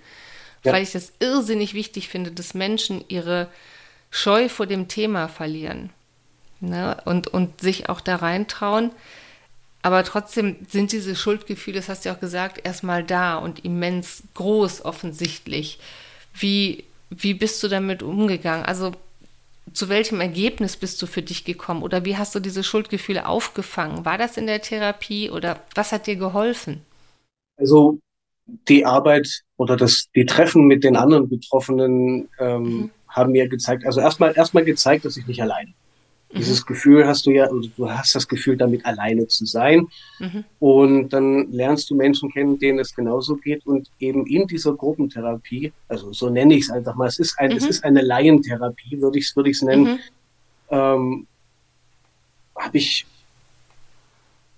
ja. 0.64 0.72
weil 0.72 0.85
ich 0.85 0.92
das 0.92 1.12
irrsinnig 1.18 1.74
wichtig 1.74 2.09
finde, 2.09 2.31
dass 2.31 2.55
Menschen 2.55 3.05
ihre 3.09 3.48
Scheu 4.11 4.48
vor 4.48 4.66
dem 4.66 4.87
Thema 4.87 5.26
verlieren 5.26 5.90
ne? 6.61 7.00
und, 7.05 7.26
und 7.26 7.61
sich 7.61 7.88
auch 7.88 8.00
da 8.00 8.16
reintrauen. 8.16 8.92
Aber 9.83 10.05
trotzdem 10.05 10.57
sind 10.69 10.93
diese 10.93 11.16
Schuldgefühle, 11.16 11.77
das 11.77 11.88
hast 11.88 12.05
du 12.05 12.11
ja 12.11 12.14
auch 12.14 12.21
gesagt, 12.21 12.61
erstmal 12.64 13.03
da 13.03 13.38
und 13.38 13.64
immens 13.64 14.23
groß 14.35 14.85
offensichtlich. 14.85 15.79
Wie, 16.35 16.85
wie 17.09 17.35
bist 17.35 17.62
du 17.62 17.69
damit 17.69 18.03
umgegangen? 18.03 18.64
Also 18.64 18.93
zu 19.73 19.88
welchem 19.88 20.21
Ergebnis 20.21 20.77
bist 20.77 21.01
du 21.01 21.07
für 21.07 21.23
dich 21.23 21.45
gekommen 21.45 21.83
oder 21.83 22.05
wie 22.05 22.16
hast 22.16 22.35
du 22.35 22.40
diese 22.40 22.62
Schuldgefühle 22.62 23.27
aufgefangen? 23.27 24.05
War 24.05 24.19
das 24.19 24.37
in 24.37 24.47
der 24.47 24.61
Therapie 24.61 25.31
oder 25.31 25.61
was 25.75 25.93
hat 25.93 26.07
dir 26.07 26.16
geholfen? 26.16 26.83
Also 27.57 27.99
die 28.69 28.85
Arbeit 28.85 29.43
oder 29.57 29.77
das, 29.77 30.09
die 30.14 30.27
Treffen 30.27 30.66
mit 30.66 30.83
den 30.83 30.97
anderen 30.97 31.29
Betroffenen 31.29 32.29
ähm, 32.38 32.62
mhm. 32.62 32.90
haben 33.09 33.33
mir 33.33 33.49
gezeigt, 33.49 33.85
also 33.87 34.01
erstmal 34.01 34.37
erstmal 34.37 34.64
gezeigt, 34.64 35.05
dass 35.05 35.16
ich 35.16 35.27
nicht 35.27 35.40
allein 35.40 35.66
bin. 35.66 35.75
Dieses 36.33 36.62
mhm. 36.62 36.66
Gefühl 36.66 37.07
hast 37.07 37.27
du 37.27 37.33
ja, 37.33 37.45
also 37.45 37.69
du 37.77 37.90
hast 37.90 38.14
das 38.14 38.29
Gefühl, 38.29 38.57
damit 38.57 38.85
alleine 38.87 39.27
zu 39.27 39.47
sein. 39.47 39.88
Mhm. 40.21 40.45
Und 40.61 41.09
dann 41.09 41.51
lernst 41.51 41.90
du 41.90 41.97
Menschen 41.97 42.31
kennen, 42.31 42.59
denen 42.59 42.79
es 42.79 42.95
genauso 42.95 43.37
geht. 43.37 43.66
Und 43.66 43.90
eben 43.99 44.27
in 44.27 44.47
dieser 44.47 44.75
Gruppentherapie, 44.75 45.73
also 45.88 46.12
so 46.12 46.31
nenne 46.31 46.55
ich 46.55 46.64
es 46.64 46.71
einfach 46.71 46.95
mal, 46.95 47.09
es 47.09 47.19
ist, 47.19 47.38
ein, 47.38 47.51
mhm. 47.51 47.57
es 47.57 47.66
ist 47.66 47.85
eine 47.85 48.03
Laientherapie, 48.03 49.01
würde 49.01 49.19
ich 49.19 49.27
es 49.27 49.37
würde 49.37 49.51
nennen, 49.62 49.85
mhm. 49.85 49.99
ähm, 50.71 51.27
habe 52.57 52.79
ich 52.79 53.07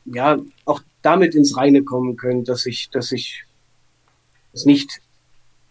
ja 0.05 0.39
auch 0.67 0.83
damit 1.01 1.35
ins 1.35 1.57
Reine 1.57 1.83
kommen 1.83 2.17
können, 2.17 2.45
dass 2.45 2.67
ich, 2.67 2.91
dass 2.91 3.13
ich 3.13 3.45
es 4.53 4.67
nicht, 4.67 5.01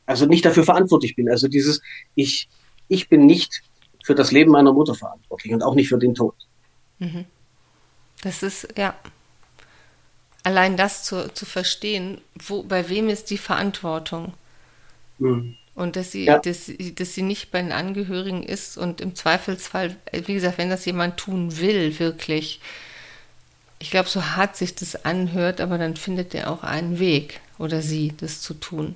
also 0.08 0.26
nicht 0.26 0.46
dafür 0.46 0.64
verantwortlich 0.64 1.16
bin. 1.16 1.30
Also 1.30 1.48
dieses, 1.48 1.82
ich, 2.16 2.50
ich 2.88 3.08
bin 3.08 3.26
nicht 3.26 3.62
für 4.04 4.16
das 4.16 4.32
Leben 4.32 4.52
meiner 4.52 4.74
Mutter 4.74 4.96
verantwortlich 4.96 5.54
und 5.54 5.64
auch 5.64 5.76
nicht 5.76 5.90
für 5.90 5.98
den 5.98 6.16
Tod. 6.16 6.36
Mhm. 7.00 7.26
Das 8.24 8.44
ist, 8.44 8.68
ja, 8.78 8.96
allein 10.44 10.78
das 10.78 11.04
zu, 11.04 11.34
zu 11.34 11.46
verstehen, 11.46 12.22
wo, 12.36 12.64
bei 12.64 12.90
wem 12.90 13.10
ist 13.10 13.30
die 13.30 13.38
Verantwortung? 13.38 14.34
Mhm. 15.20 15.56
Und 15.74 15.96
dass 15.96 16.12
sie, 16.12 16.26
ja. 16.26 16.40
dass, 16.40 16.70
dass 16.96 17.16
sie 17.16 17.22
nicht 17.22 17.52
bei 17.52 17.62
den 17.62 17.72
Angehörigen 17.72 18.44
ist 18.44 18.78
und 18.78 19.02
im 19.02 19.16
Zweifelsfall, 19.16 19.96
wie 20.12 20.34
gesagt, 20.34 20.58
wenn 20.58 20.70
das 20.70 20.86
jemand 20.86 21.18
tun 21.18 21.58
will, 21.60 21.98
wirklich, 21.98 22.60
ich 23.80 23.90
glaube, 23.90 24.10
so 24.10 24.24
hart 24.24 24.58
sich 24.58 24.76
das 24.76 25.06
anhört, 25.06 25.62
aber 25.62 25.78
dann 25.78 25.96
findet 25.96 26.36
er 26.36 26.52
auch 26.52 26.64
einen 26.64 27.00
Weg 27.00 27.40
oder 27.58 27.82
sie, 27.82 28.14
das 28.18 28.42
zu 28.42 28.54
tun. 28.54 28.96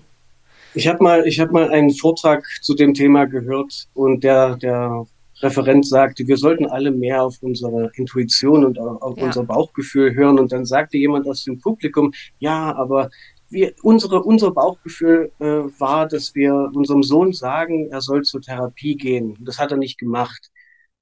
Ich 0.76 0.88
habe 0.88 1.02
mal, 1.02 1.26
ich 1.26 1.40
habe 1.40 1.54
mal 1.54 1.70
einen 1.70 1.92
Vortrag 1.92 2.46
zu 2.62 2.76
dem 2.76 2.94
Thema 2.94 3.26
gehört 3.26 3.88
und 3.94 4.24
der, 4.24 4.58
der 4.58 5.06
Referent 5.42 5.88
sagte, 5.88 6.28
wir 6.28 6.38
sollten 6.38 6.66
alle 6.66 6.92
mehr 6.92 7.24
auf 7.24 7.38
unsere 7.42 7.92
Intuition 7.96 8.66
und 8.66 8.78
auf 8.78 9.18
ja. 9.18 9.26
unser 9.26 9.44
Bauchgefühl 9.44 10.14
hören. 10.14 10.38
Und 10.38 10.52
dann 10.52 10.66
sagte 10.66 10.98
jemand 10.98 11.28
aus 11.28 11.44
dem 11.46 11.60
Publikum, 11.60 12.14
ja, 12.40 12.76
aber 12.76 13.10
wir, 13.50 13.74
unsere, 13.84 14.24
unser 14.24 14.52
Bauchgefühl 14.52 15.32
äh, 15.40 15.46
war, 15.46 16.08
dass 16.08 16.36
wir 16.36 16.54
unserem 16.74 17.04
Sohn 17.04 17.32
sagen, 17.32 17.90
er 17.90 18.02
soll 18.02 18.24
zur 18.24 18.42
Therapie 18.42 18.96
gehen. 18.96 19.38
Das 19.42 19.60
hat 19.60 19.72
er 19.72 19.78
nicht 19.78 19.98
gemacht. 19.98 20.52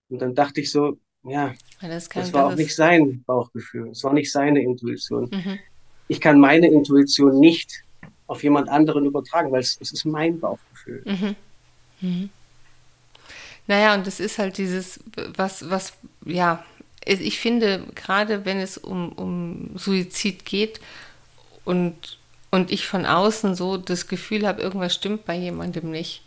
Und 0.09 0.21
dann 0.21 0.35
dachte 0.35 0.61
ich 0.61 0.71
so, 0.71 0.97
ja, 1.23 1.53
das, 1.81 2.09
das 2.09 2.33
war 2.33 2.47
auch 2.47 2.55
nicht 2.55 2.75
sein 2.75 3.23
Bauchgefühl. 3.25 3.89
Es 3.89 4.03
war 4.03 4.13
nicht 4.13 4.31
seine 4.31 4.61
Intuition. 4.61 5.29
Mhm. 5.31 5.59
Ich 6.09 6.19
kann 6.19 6.39
meine 6.39 6.67
Intuition 6.67 7.39
nicht 7.39 7.83
auf 8.27 8.43
jemand 8.43 8.69
anderen 8.69 9.05
übertragen, 9.05 9.51
weil 9.51 9.61
es, 9.61 9.77
es 9.81 9.91
ist 9.91 10.05
mein 10.05 10.39
Bauchgefühl. 10.39 11.03
Mhm. 11.05 11.35
Mhm. 12.01 12.29
Naja, 13.67 13.93
und 13.93 14.07
es 14.07 14.19
ist 14.19 14.39
halt 14.39 14.57
dieses, 14.57 14.99
was, 15.35 15.69
was, 15.69 15.93
ja, 16.25 16.63
ich 17.05 17.39
finde, 17.39 17.85
gerade 17.95 18.45
wenn 18.45 18.59
es 18.59 18.77
um, 18.77 19.11
um 19.13 19.71
Suizid 19.77 20.45
geht 20.45 20.79
und, 21.65 22.17
und 22.51 22.71
ich 22.71 22.87
von 22.87 23.05
außen 23.05 23.55
so 23.55 23.77
das 23.77 24.07
Gefühl 24.07 24.47
habe, 24.47 24.61
irgendwas 24.61 24.93
stimmt 24.93 25.25
bei 25.25 25.35
jemandem 25.35 25.91
nicht. 25.91 26.23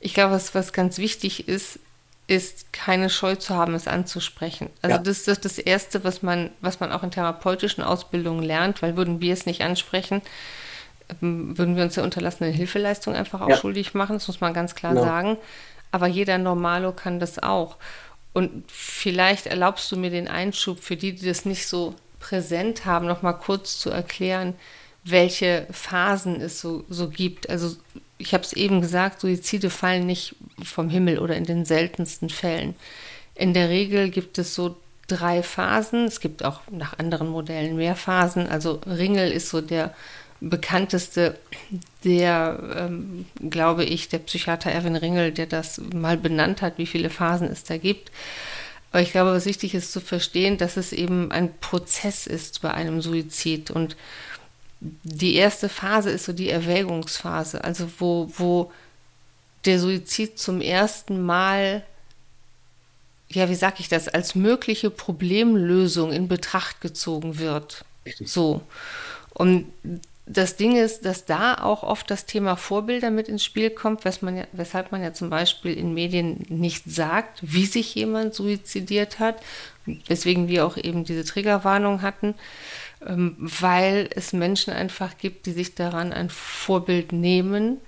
Ich 0.00 0.14
glaube, 0.14 0.34
was, 0.34 0.54
was 0.54 0.72
ganz 0.72 0.98
wichtig 0.98 1.48
ist, 1.48 1.78
ist 2.28 2.72
keine 2.72 3.10
Scheu 3.10 3.34
zu 3.36 3.54
haben, 3.54 3.74
es 3.74 3.88
anzusprechen. 3.88 4.70
Also 4.80 4.96
ja. 4.96 5.02
das, 5.02 5.24
das 5.24 5.38
ist 5.38 5.44
das 5.44 5.58
Erste, 5.58 6.04
was 6.04 6.22
man, 6.22 6.50
was 6.60 6.80
man 6.80 6.92
auch 6.92 7.02
in 7.02 7.10
therapeutischen 7.10 7.82
Ausbildungen 7.82 8.42
lernt, 8.42 8.80
weil 8.80 8.96
würden 8.96 9.20
wir 9.20 9.32
es 9.32 9.46
nicht 9.46 9.62
ansprechen, 9.62 10.22
würden 11.20 11.76
wir 11.76 11.84
uns 11.84 11.94
der 11.94 12.04
unterlassenen 12.04 12.52
Hilfeleistung 12.52 13.14
einfach 13.14 13.40
auch 13.40 13.48
ja. 13.48 13.56
schuldig 13.56 13.94
machen, 13.94 14.16
das 14.16 14.28
muss 14.28 14.40
man 14.40 14.54
ganz 14.54 14.74
klar 14.74 14.94
ja. 14.94 15.02
sagen. 15.02 15.36
Aber 15.90 16.06
jeder 16.06 16.38
Normalo 16.38 16.92
kann 16.92 17.20
das 17.20 17.38
auch. 17.38 17.76
Und 18.32 18.64
vielleicht 18.68 19.46
erlaubst 19.46 19.92
du 19.92 19.96
mir 19.96 20.10
den 20.10 20.28
Einschub 20.28 20.80
für 20.80 20.96
die, 20.96 21.12
die 21.12 21.26
das 21.26 21.44
nicht 21.44 21.66
so 21.66 21.94
präsent 22.18 22.86
haben, 22.86 23.06
noch 23.06 23.22
mal 23.22 23.34
kurz 23.34 23.78
zu 23.78 23.90
erklären, 23.90 24.54
welche 25.04 25.66
Phasen 25.70 26.40
es 26.40 26.60
so, 26.60 26.84
so 26.88 27.08
gibt. 27.08 27.50
Also 27.50 27.76
ich 28.18 28.32
habe 28.32 28.44
es 28.44 28.52
eben 28.52 28.80
gesagt, 28.80 29.20
Suizide 29.20 29.68
fallen 29.68 30.06
nicht 30.06 30.36
vom 30.62 30.88
Himmel 30.88 31.18
oder 31.18 31.36
in 31.36 31.44
den 31.44 31.64
seltensten 31.64 32.30
Fällen. 32.30 32.74
In 33.34 33.52
der 33.52 33.68
Regel 33.68 34.10
gibt 34.10 34.38
es 34.38 34.54
so 34.54 34.76
drei 35.08 35.42
Phasen. 35.42 36.06
Es 36.06 36.20
gibt 36.20 36.44
auch 36.44 36.60
nach 36.70 36.98
anderen 36.98 37.28
Modellen 37.28 37.76
mehr 37.76 37.96
Phasen. 37.96 38.48
Also 38.48 38.80
Ringel 38.86 39.30
ist 39.32 39.50
so 39.50 39.60
der 39.60 39.94
bekannteste, 40.42 41.38
der, 42.04 42.74
ähm, 42.76 43.26
glaube 43.48 43.84
ich, 43.84 44.08
der 44.08 44.18
Psychiater 44.18 44.70
Erwin 44.70 44.96
Ringel, 44.96 45.30
der 45.30 45.46
das 45.46 45.80
mal 45.94 46.16
benannt 46.16 46.62
hat, 46.62 46.78
wie 46.78 46.86
viele 46.86 47.10
Phasen 47.10 47.48
es 47.48 47.62
da 47.64 47.76
gibt. 47.76 48.10
Aber 48.90 49.00
ich 49.00 49.12
glaube, 49.12 49.32
was 49.32 49.46
wichtig 49.46 49.74
ist 49.74 49.92
zu 49.92 50.00
verstehen, 50.00 50.58
dass 50.58 50.76
es 50.76 50.92
eben 50.92 51.30
ein 51.30 51.56
Prozess 51.60 52.26
ist 52.26 52.60
bei 52.60 52.72
einem 52.72 53.00
Suizid. 53.00 53.70
Und 53.70 53.96
die 54.80 55.34
erste 55.34 55.68
Phase 55.68 56.10
ist 56.10 56.24
so 56.24 56.32
die 56.32 56.50
Erwägungsphase, 56.50 57.62
also 57.62 57.88
wo, 57.98 58.30
wo 58.36 58.72
der 59.64 59.78
Suizid 59.78 60.38
zum 60.38 60.60
ersten 60.60 61.22
Mal, 61.24 61.84
ja, 63.28 63.48
wie 63.48 63.54
sage 63.54 63.76
ich 63.78 63.88
das, 63.88 64.08
als 64.08 64.34
mögliche 64.34 64.90
Problemlösung 64.90 66.12
in 66.12 66.26
Betracht 66.26 66.80
gezogen 66.80 67.38
wird. 67.38 67.84
Richtig. 68.04 68.28
So. 68.28 68.60
Und 69.32 69.72
das 70.26 70.56
Ding 70.56 70.76
ist, 70.76 71.04
dass 71.04 71.24
da 71.24 71.54
auch 71.54 71.82
oft 71.82 72.08
das 72.10 72.26
Thema 72.26 72.56
Vorbilder 72.56 73.10
mit 73.10 73.28
ins 73.28 73.44
Spiel 73.44 73.70
kommt, 73.70 74.04
man 74.22 74.36
ja, 74.36 74.44
weshalb 74.52 74.92
man 74.92 75.02
ja 75.02 75.12
zum 75.12 75.30
Beispiel 75.30 75.76
in 75.76 75.94
Medien 75.94 76.46
nicht 76.48 76.84
sagt, 76.86 77.40
wie 77.42 77.66
sich 77.66 77.94
jemand 77.94 78.34
suizidiert 78.34 79.18
hat, 79.18 79.42
weswegen 80.06 80.46
wir 80.46 80.64
auch 80.64 80.76
eben 80.76 81.04
diese 81.04 81.24
Triggerwarnung 81.24 82.02
hatten, 82.02 82.34
ähm, 83.04 83.36
weil 83.38 84.08
es 84.14 84.32
Menschen 84.32 84.72
einfach 84.72 85.18
gibt, 85.18 85.46
die 85.46 85.52
sich 85.52 85.74
daran 85.74 86.12
ein 86.12 86.30
Vorbild 86.30 87.12
nehmen, 87.12 87.78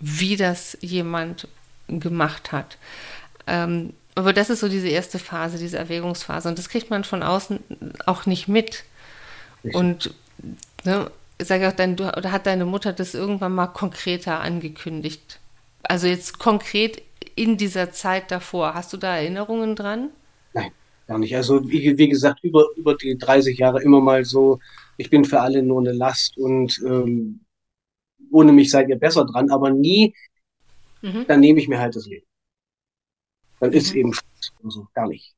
wie 0.00 0.36
das 0.36 0.76
jemand 0.80 1.46
gemacht 1.86 2.50
hat. 2.50 2.76
Ähm, 3.46 3.92
aber 4.16 4.32
das 4.32 4.50
ist 4.50 4.60
so 4.60 4.68
diese 4.68 4.88
erste 4.88 5.20
Phase, 5.20 5.58
diese 5.58 5.78
Erwägungsphase. 5.78 6.48
Und 6.48 6.58
das 6.58 6.68
kriegt 6.68 6.90
man 6.90 7.04
von 7.04 7.22
außen 7.22 7.60
auch 8.06 8.26
nicht 8.26 8.48
mit. 8.48 8.84
Und 9.72 10.14
ne, 10.84 11.10
sage 11.40 11.68
auch 11.68 11.72
dein, 11.72 11.96
du, 11.96 12.04
oder 12.16 12.32
hat 12.32 12.46
deine 12.46 12.64
Mutter 12.64 12.92
das 12.92 13.14
irgendwann 13.14 13.54
mal 13.54 13.66
konkreter 13.68 14.40
angekündigt? 14.40 15.40
Also 15.82 16.06
jetzt 16.06 16.38
konkret 16.38 17.02
in 17.34 17.56
dieser 17.56 17.90
Zeit 17.92 18.30
davor. 18.30 18.74
Hast 18.74 18.92
du 18.92 18.96
da 18.96 19.16
Erinnerungen 19.16 19.76
dran? 19.76 20.10
Nein, 20.52 20.70
gar 21.06 21.18
nicht. 21.18 21.34
Also 21.36 21.68
wie, 21.68 21.98
wie 21.98 22.08
gesagt, 22.08 22.42
über, 22.44 22.66
über 22.76 22.94
die 22.94 23.18
30 23.18 23.58
Jahre 23.58 23.82
immer 23.82 24.00
mal 24.00 24.24
so, 24.24 24.60
ich 24.96 25.10
bin 25.10 25.24
für 25.24 25.40
alle 25.40 25.62
nur 25.62 25.80
eine 25.80 25.92
Last 25.92 26.38
und 26.38 26.80
ähm, 26.86 27.40
ohne 28.30 28.52
mich 28.52 28.70
seid 28.70 28.88
ihr 28.88 28.98
besser 28.98 29.24
dran, 29.24 29.50
aber 29.50 29.70
nie, 29.70 30.14
mhm. 31.02 31.24
dann 31.26 31.40
nehme 31.40 31.60
ich 31.60 31.68
mir 31.68 31.78
halt 31.78 31.96
das 31.96 32.06
Leben. 32.06 32.26
dann 33.60 33.72
ist 33.72 33.92
mhm. 33.92 34.00
eben 34.00 34.12
so 34.68 34.86
gar 34.94 35.08
nicht. 35.08 35.33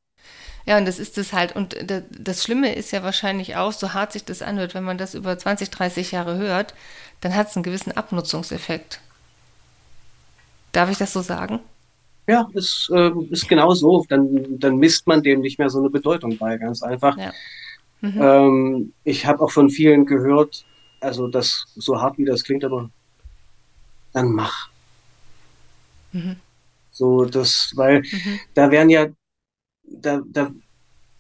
Ja, 0.67 0.79
und 0.79 0.85
das 0.85 0.99
ist 0.99 1.17
es 1.17 1.33
halt. 1.33 1.55
Und 1.55 1.77
das 2.11 2.43
Schlimme 2.43 2.75
ist 2.75 2.91
ja 2.91 3.03
wahrscheinlich 3.05 3.57
auch, 3.57 3.73
so 3.73 3.95
hart 3.95 4.13
sich 4.13 4.25
das 4.25 4.43
anhört, 4.43 4.75
wenn 4.75 4.85
man 4.85 4.99
das 4.99 5.15
über 5.15 5.39
20, 5.39 5.71
30 5.71 6.11
Jahre 6.11 6.37
hört, 6.39 6.75
dann 7.21 7.35
hat 7.35 7.49
es 7.49 7.57
einen 7.57 7.63
gewissen 7.63 7.93
Abnutzungseffekt. 7.93 9.01
Darf 10.73 10.91
ich 10.91 10.99
das 10.99 11.13
so 11.13 11.23
sagen? 11.23 11.61
Ja, 12.27 12.49
ist, 12.55 12.91
äh, 12.93 13.13
ist 13.31 13.49
genau 13.49 13.73
so. 13.75 14.05
Dann, 14.09 14.59
dann 14.59 14.77
misst 14.77 15.07
man 15.07 15.23
dem 15.23 15.41
nicht 15.41 15.59
mehr 15.59 15.71
so 15.71 15.79
eine 15.79 15.89
Bedeutung 15.89 16.37
bei, 16.37 16.59
ganz 16.59 16.83
einfach. 16.83 17.17
Ja. 17.17 17.33
Mhm. 18.01 18.21
Ähm, 18.21 18.93
ich 19.05 19.25
habe 19.25 19.43
auch 19.43 19.53
von 19.53 19.71
vielen 19.71 20.05
gehört, 20.05 20.65
also 21.01 21.29
das 21.29 21.67
so 21.77 22.01
hart 22.01 22.19
wie 22.19 22.25
das 22.25 22.43
klingt, 22.43 22.65
aber 22.65 22.91
dann 24.13 24.33
mach. 24.33 24.69
Mhm. 26.13 26.37
So, 26.91 27.25
das, 27.25 27.73
weil 27.77 28.01
mhm. 28.01 28.41
da 28.55 28.71
werden 28.71 28.91
ja 28.91 29.07
da, 29.89 30.23
da, 30.27 30.51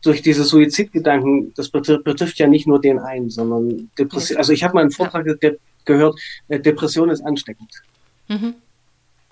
durch 0.02 0.22
diese 0.22 0.44
Suizidgedanken, 0.44 1.52
das 1.54 1.68
betrifft, 1.68 2.04
betrifft, 2.04 2.38
ja 2.38 2.46
nicht 2.46 2.66
nur 2.66 2.80
den 2.80 2.98
einen, 2.98 3.30
sondern 3.30 3.90
Depression. 3.98 4.38
Also 4.38 4.52
ich 4.52 4.62
habe 4.62 4.74
mal 4.74 4.82
einen 4.82 4.92
Vortrag 4.92 5.26
ja. 5.26 5.50
gehört, 5.84 6.20
äh, 6.48 6.60
Depression 6.60 7.10
ist 7.10 7.22
ansteckend. 7.22 7.82
Mhm. 8.28 8.54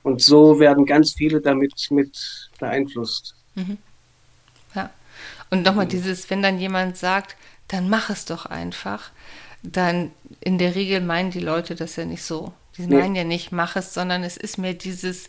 Und 0.03 0.21
so 0.21 0.59
werden 0.61 0.85
ganz 0.85 1.13
viele 1.13 1.41
damit 1.41 1.73
mit 1.91 2.51
beeinflusst. 2.59 3.35
Mhm. 3.55 3.79
Ja. 4.75 4.91
Und 5.51 5.63
nochmal 5.63 5.87
dieses, 5.87 6.29
wenn 6.29 6.43
dann 6.43 6.59
jemand 6.59 6.97
sagt, 6.97 7.37
dann 7.69 7.89
mach 7.89 8.11
es 8.11 8.25
doch 8.25 8.47
einfach, 8.47 9.11
dann 9.63 10.11
in 10.41 10.59
der 10.59 10.75
Regel 10.75 11.01
meinen 11.01 11.31
die 11.31 11.41
Leute 11.41 11.75
das 11.75 11.97
ja 11.97 12.05
nicht 12.05 12.23
so. 12.23 12.53
Die 12.77 12.87
nee. 12.87 12.97
meinen 12.97 13.15
ja 13.15 13.25
nicht, 13.25 13.53
mach 13.53 13.77
es, 13.77 13.95
sondern 13.95 14.25
es 14.25 14.37
ist 14.37 14.59
mir 14.59 14.75
dieses, 14.75 15.29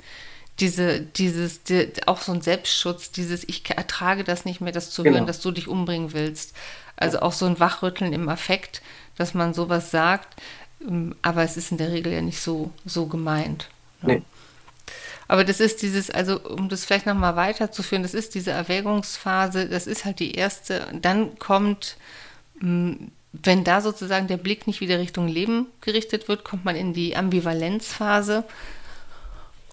diese, 0.59 1.01
dieses, 1.01 1.63
die, 1.63 1.91
auch 2.05 2.21
so 2.21 2.31
ein 2.31 2.41
Selbstschutz, 2.41 3.11
dieses, 3.11 3.43
ich 3.43 3.69
ertrage 3.69 4.23
das 4.23 4.45
nicht 4.45 4.61
mehr, 4.61 4.71
das 4.71 4.91
zu 4.91 5.03
genau. 5.03 5.17
hören, 5.17 5.27
dass 5.27 5.41
du 5.41 5.51
dich 5.51 5.67
umbringen 5.67 6.13
willst. 6.13 6.55
Also 6.95 7.19
auch 7.19 7.33
so 7.33 7.45
ein 7.45 7.59
Wachrütteln 7.59 8.13
im 8.13 8.29
Affekt, 8.29 8.81
dass 9.17 9.33
man 9.33 9.53
sowas 9.53 9.91
sagt, 9.91 10.41
ähm, 10.81 11.15
aber 11.21 11.43
es 11.43 11.57
ist 11.57 11.71
in 11.71 11.77
der 11.77 11.91
Regel 11.91 12.13
ja 12.13 12.21
nicht 12.21 12.39
so, 12.39 12.71
so 12.85 13.07
gemeint. 13.07 13.69
Ne? 14.01 14.15
Nee. 14.15 14.21
Aber 15.27 15.43
das 15.43 15.59
ist 15.59 15.81
dieses, 15.81 16.11
also 16.11 16.39
um 16.39 16.69
das 16.69 16.85
vielleicht 16.85 17.07
nochmal 17.07 17.35
weiterzuführen, 17.35 18.03
das 18.03 18.13
ist 18.13 18.35
diese 18.35 18.51
Erwägungsphase, 18.51 19.67
das 19.67 19.87
ist 19.87 20.05
halt 20.05 20.19
die 20.19 20.35
erste. 20.35 20.87
Dann 21.01 21.39
kommt, 21.39 21.97
hm, 22.59 23.11
wenn 23.33 23.63
da 23.63 23.81
sozusagen 23.81 24.27
der 24.27 24.37
Blick 24.37 24.67
nicht 24.67 24.81
wieder 24.81 24.99
Richtung 24.99 25.27
Leben 25.27 25.67
gerichtet 25.81 26.27
wird, 26.27 26.45
kommt 26.45 26.63
man 26.63 26.75
in 26.75 26.93
die 26.93 27.15
Ambivalenzphase. 27.15 28.45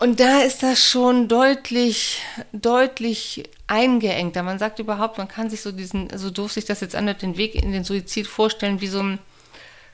Und 0.02 0.18
da 0.18 0.40
ist 0.40 0.64
das 0.64 0.84
schon 0.84 1.28
deutlich, 1.28 2.22
deutlich 2.52 3.44
eingeengter. 3.68 4.42
Man 4.42 4.58
sagt 4.58 4.80
überhaupt, 4.80 5.16
man 5.16 5.28
kann 5.28 5.48
sich 5.48 5.60
so 5.60 5.70
diesen, 5.70 6.08
so 6.18 6.30
doof 6.30 6.50
sich 6.50 6.64
das 6.64 6.80
jetzt 6.80 6.96
anhört, 6.96 7.22
den 7.22 7.36
Weg 7.36 7.54
in 7.54 7.70
den 7.70 7.84
Suizid 7.84 8.26
vorstellen, 8.26 8.80
wie 8.80 8.88
so 8.88 9.00
ein 9.00 9.20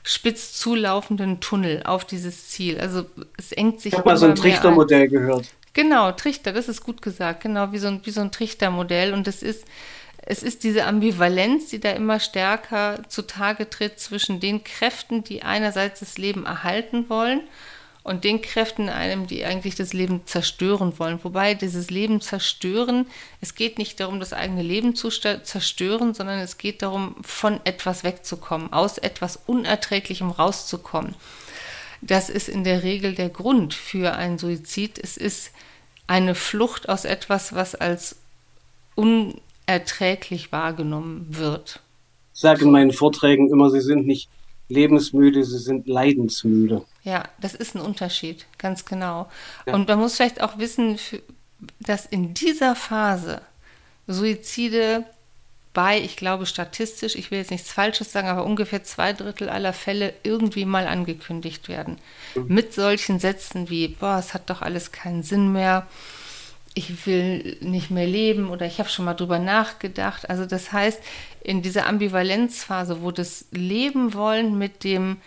spitz 0.01 0.53
zulaufenden 0.53 1.41
Tunnel 1.41 1.83
auf 1.83 2.05
dieses 2.05 2.47
Ziel. 2.47 2.79
Also 2.79 3.05
es 3.37 3.51
engt 3.51 3.81
sich. 3.81 3.93
Ich 3.93 3.99
habe 3.99 4.09
mal 4.09 4.17
so 4.17 4.25
ein 4.25 4.33
Trichtermodell 4.33 5.09
gehört. 5.09 5.45
Genau, 5.73 6.11
Trichter, 6.11 6.53
das 6.53 6.69
ist 6.69 6.81
gut 6.81 7.03
gesagt, 7.03 7.41
genau, 7.41 7.71
wie 7.71 7.77
so 7.77 7.89
ein, 7.89 8.01
wie 8.03 8.09
so 8.09 8.21
ein 8.21 8.31
Trichtermodell. 8.31 9.13
Und 9.13 9.27
es 9.27 9.43
ist, 9.43 9.63
es 10.25 10.41
ist 10.41 10.63
diese 10.63 10.85
Ambivalenz, 10.85 11.67
die 11.67 11.79
da 11.79 11.91
immer 11.91 12.19
stärker 12.19 13.03
zutage 13.09 13.69
tritt 13.69 13.99
zwischen 13.99 14.39
den 14.39 14.63
Kräften, 14.63 15.23
die 15.23 15.43
einerseits 15.43 15.99
das 15.99 16.17
Leben 16.17 16.47
erhalten 16.47 17.09
wollen 17.09 17.41
und 18.09 18.23
den 18.23 18.41
Kräften 18.41 18.85
in 18.85 18.89
einem, 18.89 19.27
die 19.27 19.45
eigentlich 19.45 19.75
das 19.75 19.93
Leben 19.93 20.21
zerstören 20.25 20.97
wollen. 20.97 21.19
Wobei 21.23 21.53
dieses 21.53 21.91
Leben 21.91 22.21
zerstören, 22.21 23.05
es 23.39 23.53
geht 23.53 23.77
nicht 23.77 23.99
darum, 23.99 24.19
das 24.19 24.33
eigene 24.33 24.63
Leben 24.63 24.95
zu 24.95 25.09
zerstören, 25.09 26.15
sondern 26.15 26.39
es 26.39 26.57
geht 26.57 26.81
darum, 26.81 27.15
von 27.21 27.59
etwas 27.65 28.03
wegzukommen, 28.03 28.73
aus 28.73 28.97
etwas 28.97 29.37
Unerträglichem 29.45 30.31
rauszukommen. 30.31 31.13
Das 32.01 32.31
ist 32.31 32.49
in 32.49 32.63
der 32.63 32.81
Regel 32.81 33.13
der 33.13 33.29
Grund 33.29 33.75
für 33.75 34.15
einen 34.15 34.39
Suizid. 34.39 34.97
Es 34.97 35.15
ist 35.15 35.51
eine 36.07 36.33
Flucht 36.33 36.89
aus 36.89 37.05
etwas, 37.05 37.53
was 37.53 37.75
als 37.75 38.15
unerträglich 38.95 40.51
wahrgenommen 40.51 41.27
wird. 41.29 41.79
Ich 42.33 42.39
sage 42.39 42.63
in 42.65 42.71
meinen 42.71 42.91
Vorträgen 42.91 43.51
immer, 43.51 43.69
sie 43.69 43.81
sind 43.81 44.07
nicht 44.07 44.29
lebensmüde, 44.67 45.43
sie 45.43 45.59
sind 45.59 45.87
leidensmüde. 45.87 46.85
Ja, 47.03 47.23
das 47.39 47.55
ist 47.55 47.75
ein 47.75 47.81
Unterschied, 47.81 48.45
ganz 48.57 48.85
genau. 48.85 49.29
Ja. 49.65 49.73
Und 49.73 49.87
man 49.87 49.99
muss 49.99 50.15
vielleicht 50.15 50.41
auch 50.41 50.57
wissen, 50.57 50.99
dass 51.79 52.05
in 52.05 52.33
dieser 52.33 52.75
Phase 52.75 53.41
Suizide 54.07 55.05
bei, 55.73 55.99
ich 55.99 56.17
glaube 56.17 56.45
statistisch, 56.45 57.15
ich 57.15 57.31
will 57.31 57.39
jetzt 57.39 57.51
nichts 57.51 57.71
Falsches 57.71 58.11
sagen, 58.11 58.27
aber 58.27 58.43
ungefähr 58.43 58.83
zwei 58.83 59.13
Drittel 59.13 59.49
aller 59.49 59.71
Fälle 59.71 60.13
irgendwie 60.23 60.65
mal 60.65 60.87
angekündigt 60.87 61.69
werden. 61.69 61.99
Mhm. 62.35 62.45
Mit 62.47 62.73
solchen 62.73 63.19
Sätzen 63.19 63.69
wie, 63.69 63.87
boah, 63.87 64.17
es 64.17 64.33
hat 64.33 64.49
doch 64.49 64.61
alles 64.61 64.91
keinen 64.91 65.23
Sinn 65.23 65.51
mehr, 65.51 65.87
ich 66.73 67.05
will 67.05 67.57
nicht 67.61 67.91
mehr 67.91 68.07
leben 68.07 68.49
oder 68.49 68.65
ich 68.65 68.79
habe 68.79 68.89
schon 68.89 69.05
mal 69.05 69.13
drüber 69.13 69.39
nachgedacht. 69.39 70.29
Also 70.29 70.45
das 70.45 70.71
heißt, 70.71 71.01
in 71.43 71.61
dieser 71.61 71.87
Ambivalenzphase, 71.87 73.01
wo 73.01 73.11
das 73.11 73.45
Leben 73.51 74.13
wollen 74.13 74.57
mit 74.57 74.83
dem, 74.83 75.17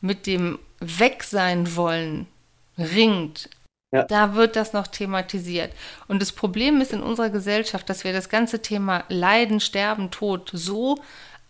mit 0.00 0.26
dem 0.26 0.58
weg 0.80 1.22
sein 1.22 1.76
wollen 1.76 2.26
ringt, 2.78 3.50
ja. 3.92 4.04
da 4.04 4.34
wird 4.34 4.56
das 4.56 4.72
noch 4.72 4.86
thematisiert. 4.86 5.72
Und 6.08 6.22
das 6.22 6.32
Problem 6.32 6.80
ist 6.80 6.92
in 6.92 7.02
unserer 7.02 7.30
Gesellschaft, 7.30 7.88
dass 7.88 8.04
wir 8.04 8.12
das 8.12 8.28
ganze 8.28 8.62
Thema 8.62 9.04
Leiden, 9.08 9.60
Sterben, 9.60 10.10
Tod 10.10 10.50
so 10.52 10.98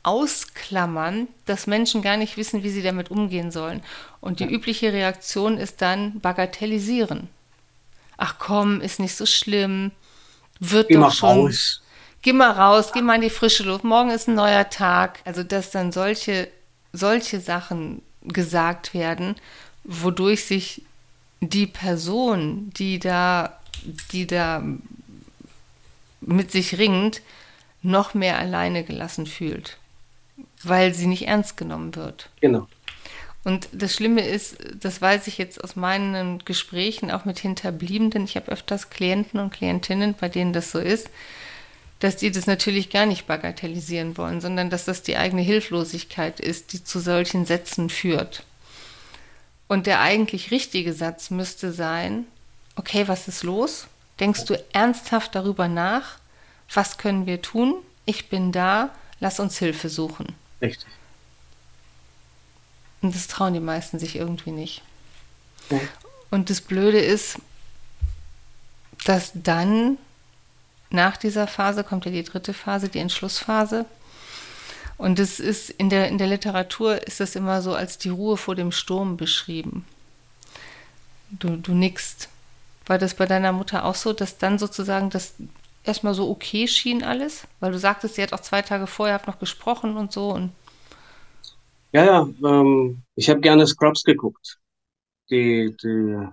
ausklammern, 0.03 1.29
dass 1.45 1.67
Menschen 1.67 2.03
gar 2.03 2.17
nicht 2.17 2.37
wissen, 2.37 2.63
wie 2.63 2.71
sie 2.71 2.83
damit 2.83 3.11
umgehen 3.11 3.51
sollen. 3.51 3.83
Und 4.21 4.41
die 4.41 4.45
ja. 4.45 4.51
übliche 4.51 4.93
Reaktion 4.93 5.59
ist 5.59 5.83
dann 5.83 6.21
bagatellisieren. 6.21 7.29
Ach 8.17 8.37
komm, 8.39 8.81
ist 8.81 9.01
nicht 9.01 9.15
so 9.15 9.27
schlimm. 9.27 9.93
Wird 10.59 10.89
geh 10.89 10.95
doch 10.95 11.13
schon. 11.13 11.29
Raus. 11.29 11.83
Geh 12.23 12.35
mal 12.35 12.51
raus, 12.51 12.93
geh 12.93 13.01
mal 13.01 13.15
in 13.15 13.23
die 13.23 13.31
frische 13.31 13.63
Luft. 13.63 13.83
Morgen 13.83 14.11
ist 14.11 14.29
ein 14.29 14.35
neuer 14.35 14.69
Tag. 14.69 15.21
Also, 15.25 15.43
dass 15.43 15.71
dann 15.71 15.91
solche, 15.91 16.49
solche 16.93 17.41
Sachen 17.41 18.03
gesagt 18.23 18.95
werden, 18.95 19.37
wodurch 19.85 20.45
sich 20.45 20.83
die 21.41 21.67
Person, 21.67 22.71
die 22.77 22.99
da, 22.99 23.59
die 24.13 24.27
da 24.27 24.63
mit 26.21 26.51
sich 26.51 26.79
ringt, 26.79 27.23
noch 27.83 28.13
mehr 28.15 28.39
alleine 28.39 28.85
gelassen 28.85 29.27
fühlt, 29.27 29.79
weil 30.63 30.93
sie 30.95 31.07
nicht 31.07 31.27
ernst 31.27 31.57
genommen 31.57 31.97
wird. 31.97 32.29
Genau. 32.41 32.69
Und 33.43 33.69
das 33.73 33.95
Schlimme 33.95 34.27
ist, 34.27 34.59
das 34.79 35.01
weiß 35.01 35.27
ich 35.27 35.39
jetzt 35.39 35.65
aus 35.65 35.75
meinen 35.75 36.45
Gesprächen 36.45 37.11
auch 37.11 37.25
mit 37.25 37.39
Hinterbliebenen, 37.39 38.25
ich 38.25 38.37
habe 38.37 38.53
öfters 38.53 38.91
Klienten 38.91 39.41
und 39.41 39.51
Klientinnen, 39.51 40.15
bei 40.15 40.29
denen 40.29 40.53
das 40.53 40.71
so 40.71 40.79
ist, 40.79 41.09
dass 42.01 42.17
die 42.17 42.31
das 42.31 42.47
natürlich 42.47 42.91
gar 42.91 43.07
nicht 43.07 43.27
bagatellisieren 43.27 44.17
wollen, 44.17 44.41
sondern 44.41 44.71
dass 44.71 44.87
das 44.87 45.03
die 45.03 45.17
eigene 45.17 45.43
Hilflosigkeit 45.43 46.41
ist, 46.41 46.73
die 46.73 46.83
zu 46.83 46.99
solchen 46.99 47.47
Sätzen 47.47 47.91
führt. 47.91 48.43
Und 49.69 49.87
der 49.87 50.01
eigentlich 50.01 50.51
richtige 50.51 50.93
Satz 50.93 51.31
müsste 51.31 51.73
sein, 51.73 52.25
okay, 52.75 53.07
was 53.07 53.29
ist 53.29 53.43
los? 53.43 53.87
Denkst 54.19 54.47
du 54.47 54.63
ernsthaft 54.73 55.35
darüber 55.35 55.69
nach? 55.69 56.19
Was 56.73 56.99
können 56.99 57.27
wir 57.27 57.43
tun? 57.43 57.75
Ich 58.07 58.29
bin 58.29 58.51
da, 58.51 58.91
lass 59.21 59.39
uns 59.39 59.59
Hilfe 59.59 59.89
suchen. 59.89 60.35
Richtig. 60.61 60.89
Und 63.03 63.15
das 63.15 63.29
trauen 63.29 63.55
die 63.55 63.61
meisten 63.61 63.99
sich 63.99 64.17
irgendwie 64.17 64.51
nicht. 64.51 64.83
Ja. 65.71 65.81
Und 66.31 66.51
das 66.51 66.61
Blöde 66.61 66.99
ist, 66.99 67.39
dass 69.05 69.33
dann 69.35 69.99
nach 70.91 71.17
dieser 71.17 71.47
Phase 71.47 71.85
kommt 71.85 72.05
ja 72.05 72.11
die 72.11 72.25
dritte 72.25 72.53
Phase, 72.53 72.89
die 72.89 72.99
Entschlussphase. 72.99 73.87
Und 74.99 75.19
es 75.19 75.41
ist 75.41 75.71
in 75.71 75.89
der, 75.89 76.09
in 76.09 76.19
der 76.19 76.27
Literatur 76.27 77.07
ist 77.07 77.21
das 77.21 77.35
immer 77.35 77.63
so 77.63 77.73
als 77.75 77.97
die 77.97 78.11
Ruhe 78.11 78.37
vor 78.37 78.55
dem 78.55 78.71
Sturm 78.73 79.17
beschrieben. 79.17 79.87
Du, 81.31 81.57
du 81.57 81.73
nickst. 81.73 82.29
War 82.87 82.99
das 82.99 83.15
bei 83.15 83.25
deiner 83.25 83.53
Mutter 83.53 83.85
auch 83.85 83.95
so, 83.95 84.13
dass 84.13 84.37
dann 84.37 84.59
sozusagen 84.59 85.11
das 85.11 85.35
erstmal 85.85 86.13
so 86.13 86.29
okay 86.29 86.67
schien 86.67 87.05
alles? 87.05 87.47
Weil 87.61 87.73
du 87.73 87.79
sagtest, 87.79 88.17
sie 88.17 88.23
hat 88.23 88.33
auch 88.33 88.41
zwei 88.41 88.63
Tage 88.63 88.87
vorher 88.87 89.21
noch 89.27 89.39
gesprochen 89.39 89.97
und 89.97 90.13
so. 90.13 90.31
Und 90.31 90.51
ja, 91.93 92.05
ja, 92.05 92.29
ähm, 92.45 93.03
ich 93.15 93.31
habe 93.31 93.41
gerne 93.41 93.67
Scrubs 93.67 94.05
geguckt. 94.05 94.59
Die, 95.31 95.75
die, 95.83 96.29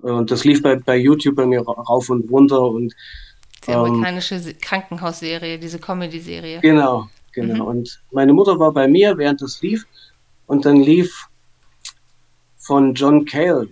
und 0.00 0.30
das 0.30 0.44
lief 0.44 0.62
bei, 0.62 0.76
bei 0.76 0.96
YouTube 0.96 1.36
bei 1.36 1.46
mir 1.46 1.62
rauf 1.62 2.08
und 2.08 2.30
runter 2.30 2.62
und 2.62 2.94
die 3.66 3.72
amerikanische 3.72 4.36
ähm, 4.36 4.54
Krankenhausserie, 4.60 5.58
diese 5.58 5.78
Comedy-Serie. 5.78 6.60
Genau, 6.60 7.08
genau. 7.32 7.54
Mhm. 7.54 7.60
Und 7.78 8.02
meine 8.12 8.32
Mutter 8.32 8.58
war 8.58 8.72
bei 8.72 8.86
mir, 8.88 9.16
während 9.18 9.42
das 9.42 9.60
lief. 9.62 9.84
Und 10.46 10.64
dann 10.64 10.76
lief 10.76 11.26
von 12.58 12.94
John 12.94 13.24
Cale 13.24 13.68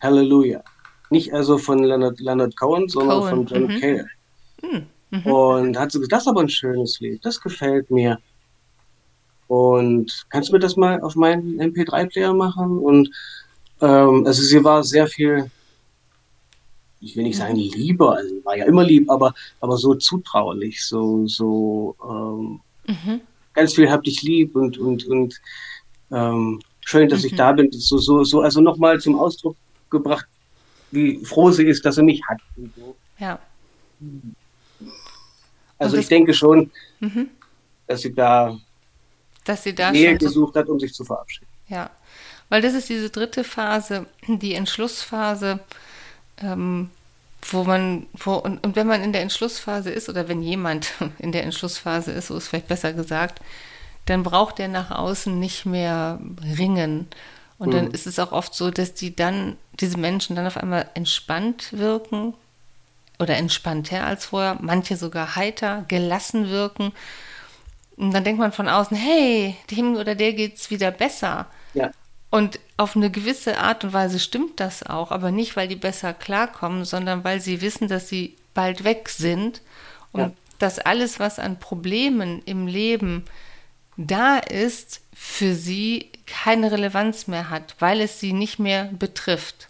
Hallelujah. 0.00 0.62
Nicht 1.10 1.32
also 1.32 1.58
von 1.58 1.82
Leonard, 1.82 2.20
Leonard 2.20 2.56
Cohen, 2.56 2.88
sondern 2.88 3.20
Cohen. 3.20 3.30
von 3.30 3.46
John 3.46 3.62
mhm. 3.74 3.80
Cale. 3.80 4.06
Mhm. 4.62 4.86
Mhm. 5.10 5.26
Und 5.26 5.78
hat 5.78 5.92
sie 5.92 5.98
gesagt, 5.98 6.12
das 6.12 6.22
ist 6.22 6.28
aber 6.28 6.40
ein 6.40 6.48
schönes 6.48 7.00
Lied, 7.00 7.24
das 7.24 7.40
gefällt 7.40 7.90
mir. 7.90 8.18
Und 9.46 10.26
kannst 10.28 10.48
du 10.48 10.54
mir 10.54 10.58
das 10.58 10.76
mal 10.76 11.00
auf 11.00 11.14
meinen 11.14 11.60
MP3-Player 11.60 12.34
machen? 12.34 12.78
Und 12.78 13.10
ähm, 13.80 14.26
also 14.26 14.42
sie 14.42 14.62
war 14.64 14.82
sehr 14.82 15.06
viel, 15.06 15.50
ich 17.06 17.16
will 17.16 17.22
nicht 17.22 17.36
sagen 17.36 17.56
lieber, 17.56 18.16
also 18.16 18.34
war 18.44 18.56
ja 18.56 18.64
immer 18.66 18.84
lieb, 18.84 19.08
aber, 19.10 19.32
aber 19.60 19.76
so 19.76 19.94
zutraulich, 19.94 20.84
so, 20.84 21.26
so 21.26 21.96
ähm, 22.02 22.60
mhm. 22.92 23.20
ganz 23.54 23.74
viel 23.74 23.90
hab 23.90 24.02
dich 24.02 24.22
lieb 24.22 24.56
und, 24.56 24.76
und, 24.78 25.06
und 25.06 25.40
ähm, 26.10 26.60
schön, 26.80 27.08
dass 27.08 27.20
mhm. 27.20 27.26
ich 27.26 27.34
da 27.36 27.52
bin. 27.52 27.70
So, 27.72 27.98
so, 27.98 28.24
so, 28.24 28.40
also 28.40 28.60
nochmal 28.60 29.00
zum 29.00 29.18
Ausdruck 29.18 29.56
gebracht, 29.88 30.26
wie 30.90 31.24
froh 31.24 31.50
sie 31.50 31.66
ist, 31.66 31.84
dass 31.84 31.94
sie 31.94 32.02
mich 32.02 32.20
hat. 32.28 32.38
So. 32.76 32.96
Ja. 33.18 33.38
Also 35.78 35.96
ich 35.96 36.08
denke 36.08 36.34
schon, 36.34 36.70
mhm. 37.00 37.28
dass 37.86 38.02
sie 38.02 38.12
da, 38.12 38.58
dass 39.44 39.62
sie 39.62 39.74
da 39.74 39.92
Nähe 39.92 40.18
gesucht 40.18 40.54
so, 40.54 40.60
hat, 40.60 40.68
um 40.68 40.80
sich 40.80 40.92
zu 40.92 41.04
verabschieden. 41.04 41.46
Ja, 41.68 41.90
weil 42.48 42.62
das 42.62 42.74
ist 42.74 42.88
diese 42.88 43.10
dritte 43.10 43.44
Phase, 43.44 44.06
die 44.26 44.54
Entschlussphase, 44.54 45.60
ähm, 46.38 46.90
wo 47.52 47.64
man, 47.64 48.06
wo, 48.14 48.34
und, 48.34 48.64
und 48.64 48.76
wenn 48.76 48.86
man 48.86 49.02
in 49.02 49.12
der 49.12 49.22
Entschlussphase 49.22 49.90
ist 49.90 50.08
oder 50.08 50.28
wenn 50.28 50.42
jemand 50.42 50.92
in 51.18 51.32
der 51.32 51.44
Entschlussphase 51.44 52.12
ist, 52.12 52.28
so 52.28 52.36
ist 52.36 52.48
vielleicht 52.48 52.68
besser 52.68 52.92
gesagt, 52.92 53.40
dann 54.06 54.22
braucht 54.22 54.60
er 54.60 54.68
nach 54.68 54.90
außen 54.90 55.38
nicht 55.38 55.66
mehr 55.66 56.20
ringen. 56.58 57.08
Und 57.58 57.68
mhm. 57.68 57.72
dann 57.72 57.90
ist 57.90 58.06
es 58.06 58.18
auch 58.18 58.32
oft 58.32 58.54
so, 58.54 58.70
dass 58.70 58.94
die 58.94 59.14
dann, 59.14 59.56
diese 59.80 59.98
Menschen 59.98 60.36
dann 60.36 60.46
auf 60.46 60.56
einmal 60.56 60.88
entspannt 60.94 61.72
wirken 61.72 62.34
oder 63.18 63.36
entspannter 63.36 64.04
als 64.04 64.26
vorher, 64.26 64.58
manche 64.60 64.96
sogar 64.96 65.36
heiter, 65.36 65.84
gelassen 65.88 66.48
wirken. 66.48 66.92
Und 67.96 68.12
dann 68.12 68.24
denkt 68.24 68.38
man 68.38 68.52
von 68.52 68.68
außen, 68.68 68.96
hey, 68.96 69.56
dem 69.70 69.96
oder 69.96 70.14
der 70.14 70.34
geht's 70.34 70.70
wieder 70.70 70.90
besser. 70.90 71.46
Ja. 71.74 71.90
Und 72.36 72.60
auf 72.76 72.96
eine 72.96 73.10
gewisse 73.10 73.56
Art 73.56 73.82
und 73.82 73.94
Weise 73.94 74.18
stimmt 74.18 74.60
das 74.60 74.82
auch, 74.82 75.10
aber 75.10 75.30
nicht, 75.30 75.56
weil 75.56 75.68
die 75.68 75.74
besser 75.74 76.12
klarkommen, 76.12 76.84
sondern 76.84 77.24
weil 77.24 77.40
sie 77.40 77.62
wissen, 77.62 77.88
dass 77.88 78.10
sie 78.10 78.36
bald 78.52 78.84
weg 78.84 79.08
sind 79.08 79.62
und 80.12 80.20
ja. 80.20 80.32
dass 80.58 80.78
alles, 80.78 81.18
was 81.18 81.38
an 81.38 81.58
Problemen 81.58 82.42
im 82.44 82.66
Leben 82.66 83.24
da 83.96 84.36
ist, 84.36 85.00
für 85.14 85.54
sie 85.54 86.10
keine 86.26 86.70
Relevanz 86.72 87.26
mehr 87.26 87.48
hat, 87.48 87.74
weil 87.78 88.02
es 88.02 88.20
sie 88.20 88.34
nicht 88.34 88.58
mehr 88.58 88.84
betrifft. 88.84 89.68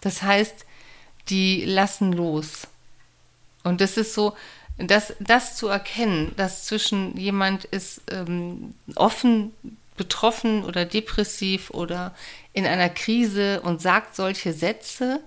Das 0.00 0.24
heißt, 0.24 0.66
die 1.28 1.64
lassen 1.64 2.12
los. 2.12 2.66
Und 3.62 3.80
das 3.80 3.96
ist 3.98 4.14
so, 4.14 4.34
das, 4.78 5.12
das 5.20 5.56
zu 5.56 5.68
erkennen, 5.68 6.32
dass 6.36 6.64
zwischen 6.64 7.16
jemand 7.16 7.66
ist 7.66 8.02
ähm, 8.10 8.74
offen 8.96 9.52
betroffen 9.96 10.64
oder 10.64 10.84
depressiv 10.84 11.70
oder 11.70 12.14
in 12.52 12.66
einer 12.66 12.88
Krise 12.88 13.60
und 13.60 13.80
sagt 13.80 14.16
solche 14.16 14.52
Sätze 14.52 15.20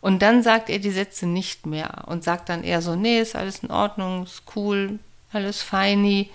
und 0.00 0.20
dann 0.20 0.42
sagt 0.42 0.70
er 0.70 0.78
die 0.78 0.90
Sätze 0.90 1.26
nicht 1.26 1.66
mehr 1.66 2.04
und 2.06 2.24
sagt 2.24 2.48
dann 2.48 2.64
eher 2.64 2.82
so, 2.82 2.94
nee, 2.94 3.20
ist 3.20 3.36
alles 3.36 3.60
in 3.60 3.70
Ordnung, 3.70 4.24
ist 4.24 4.42
cool, 4.54 4.98
alles 5.32 5.62
feini 5.62 6.30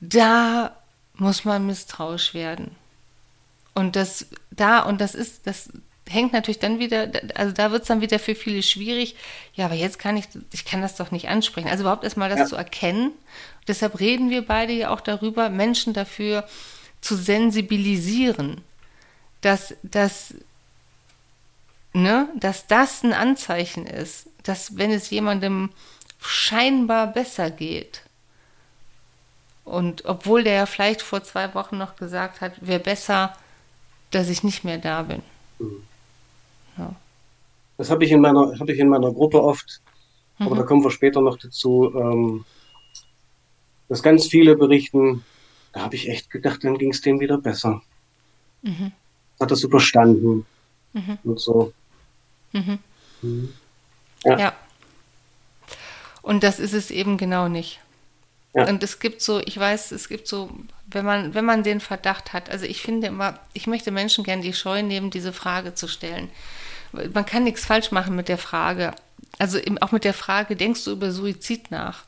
da 0.00 0.76
muss 1.14 1.44
man 1.44 1.66
misstrauisch 1.66 2.34
werden. 2.34 2.76
Und 3.74 3.96
das 3.96 4.26
da, 4.50 4.80
und 4.80 5.00
das 5.00 5.14
ist, 5.14 5.46
das 5.46 5.70
hängt 6.08 6.32
natürlich 6.32 6.58
dann 6.58 6.78
wieder, 6.78 7.10
also 7.34 7.52
da 7.52 7.72
wird 7.72 7.82
es 7.82 7.88
dann 7.88 8.00
wieder 8.00 8.18
für 8.18 8.34
viele 8.34 8.62
schwierig. 8.62 9.16
Ja, 9.54 9.66
aber 9.66 9.74
jetzt 9.74 9.98
kann 9.98 10.16
ich, 10.16 10.26
ich 10.52 10.64
kann 10.64 10.82
das 10.82 10.96
doch 10.96 11.10
nicht 11.10 11.28
ansprechen. 11.28 11.68
Also 11.68 11.82
überhaupt 11.82 12.04
erstmal 12.04 12.28
das 12.28 12.38
ja. 12.38 12.46
zu 12.46 12.56
erkennen. 12.56 13.12
Deshalb 13.68 13.98
reden 13.98 14.30
wir 14.30 14.46
beide 14.46 14.72
ja 14.72 14.90
auch 14.90 15.00
darüber, 15.00 15.50
Menschen 15.50 15.92
dafür 15.92 16.46
zu 17.06 17.16
sensibilisieren, 17.16 18.62
dass, 19.40 19.74
dass, 19.82 20.34
ne, 21.92 22.28
dass 22.34 22.66
das 22.66 23.04
ein 23.04 23.12
Anzeichen 23.12 23.86
ist, 23.86 24.28
dass 24.42 24.76
wenn 24.76 24.90
es 24.90 25.10
jemandem 25.10 25.70
scheinbar 26.20 27.06
besser 27.06 27.50
geht, 27.50 28.02
und 29.64 30.04
obwohl 30.04 30.44
der 30.44 30.54
ja 30.54 30.66
vielleicht 30.66 31.02
vor 31.02 31.24
zwei 31.24 31.52
Wochen 31.54 31.76
noch 31.76 31.96
gesagt 31.96 32.40
hat, 32.40 32.64
wäre 32.64 32.78
besser, 32.78 33.36
dass 34.12 34.28
ich 34.28 34.44
nicht 34.44 34.62
mehr 34.62 34.78
da 34.78 35.02
bin. 35.02 35.22
Mhm. 35.58 35.82
Ja. 36.78 36.94
Das 37.76 37.90
habe 37.90 38.04
ich 38.04 38.12
in 38.12 38.20
meiner, 38.20 38.58
habe 38.60 38.72
ich 38.72 38.78
in 38.78 38.88
meiner 38.88 39.12
Gruppe 39.12 39.42
oft, 39.42 39.80
mhm. 40.38 40.46
aber 40.46 40.56
da 40.56 40.62
kommen 40.62 40.84
wir 40.84 40.90
später 40.92 41.20
noch 41.20 41.36
dazu, 41.36 41.92
ähm, 41.96 42.44
dass 43.88 44.02
ganz 44.02 44.26
viele 44.26 44.56
berichten, 44.56 45.24
da 45.76 45.82
habe 45.82 45.94
ich 45.94 46.08
echt 46.08 46.30
gedacht, 46.30 46.64
dann 46.64 46.78
ging 46.78 46.90
es 46.90 47.02
dem 47.02 47.20
wieder 47.20 47.36
besser. 47.36 47.82
Mhm. 48.62 48.92
Hat 49.38 49.50
das 49.50 49.62
überstanden 49.62 50.46
mhm. 50.94 51.18
und 51.22 51.38
so. 51.38 51.74
Mhm. 52.52 52.78
Mhm. 53.20 53.52
Ja. 54.24 54.38
ja. 54.38 54.52
Und 56.22 56.42
das 56.42 56.60
ist 56.60 56.72
es 56.72 56.90
eben 56.90 57.18
genau 57.18 57.48
nicht. 57.48 57.80
Ja. 58.54 58.66
Und 58.66 58.82
es 58.82 59.00
gibt 59.00 59.20
so, 59.20 59.38
ich 59.40 59.58
weiß, 59.58 59.92
es 59.92 60.08
gibt 60.08 60.28
so, 60.28 60.48
wenn 60.86 61.04
man, 61.04 61.34
wenn 61.34 61.44
man 61.44 61.62
den 61.62 61.80
Verdacht 61.80 62.32
hat, 62.32 62.48
also 62.48 62.64
ich 62.64 62.80
finde 62.80 63.08
immer, 63.08 63.38
ich 63.52 63.66
möchte 63.66 63.90
Menschen 63.90 64.24
gerne 64.24 64.40
die 64.40 64.54
Scheu 64.54 64.80
nehmen, 64.80 65.10
diese 65.10 65.34
Frage 65.34 65.74
zu 65.74 65.88
stellen. 65.88 66.30
Man 66.92 67.26
kann 67.26 67.44
nichts 67.44 67.66
falsch 67.66 67.90
machen 67.90 68.16
mit 68.16 68.28
der 68.28 68.38
Frage. 68.38 68.94
Also 69.38 69.58
auch 69.82 69.92
mit 69.92 70.04
der 70.04 70.14
Frage, 70.14 70.56
denkst 70.56 70.84
du 70.84 70.92
über 70.92 71.12
Suizid 71.12 71.70
nach? 71.70 72.05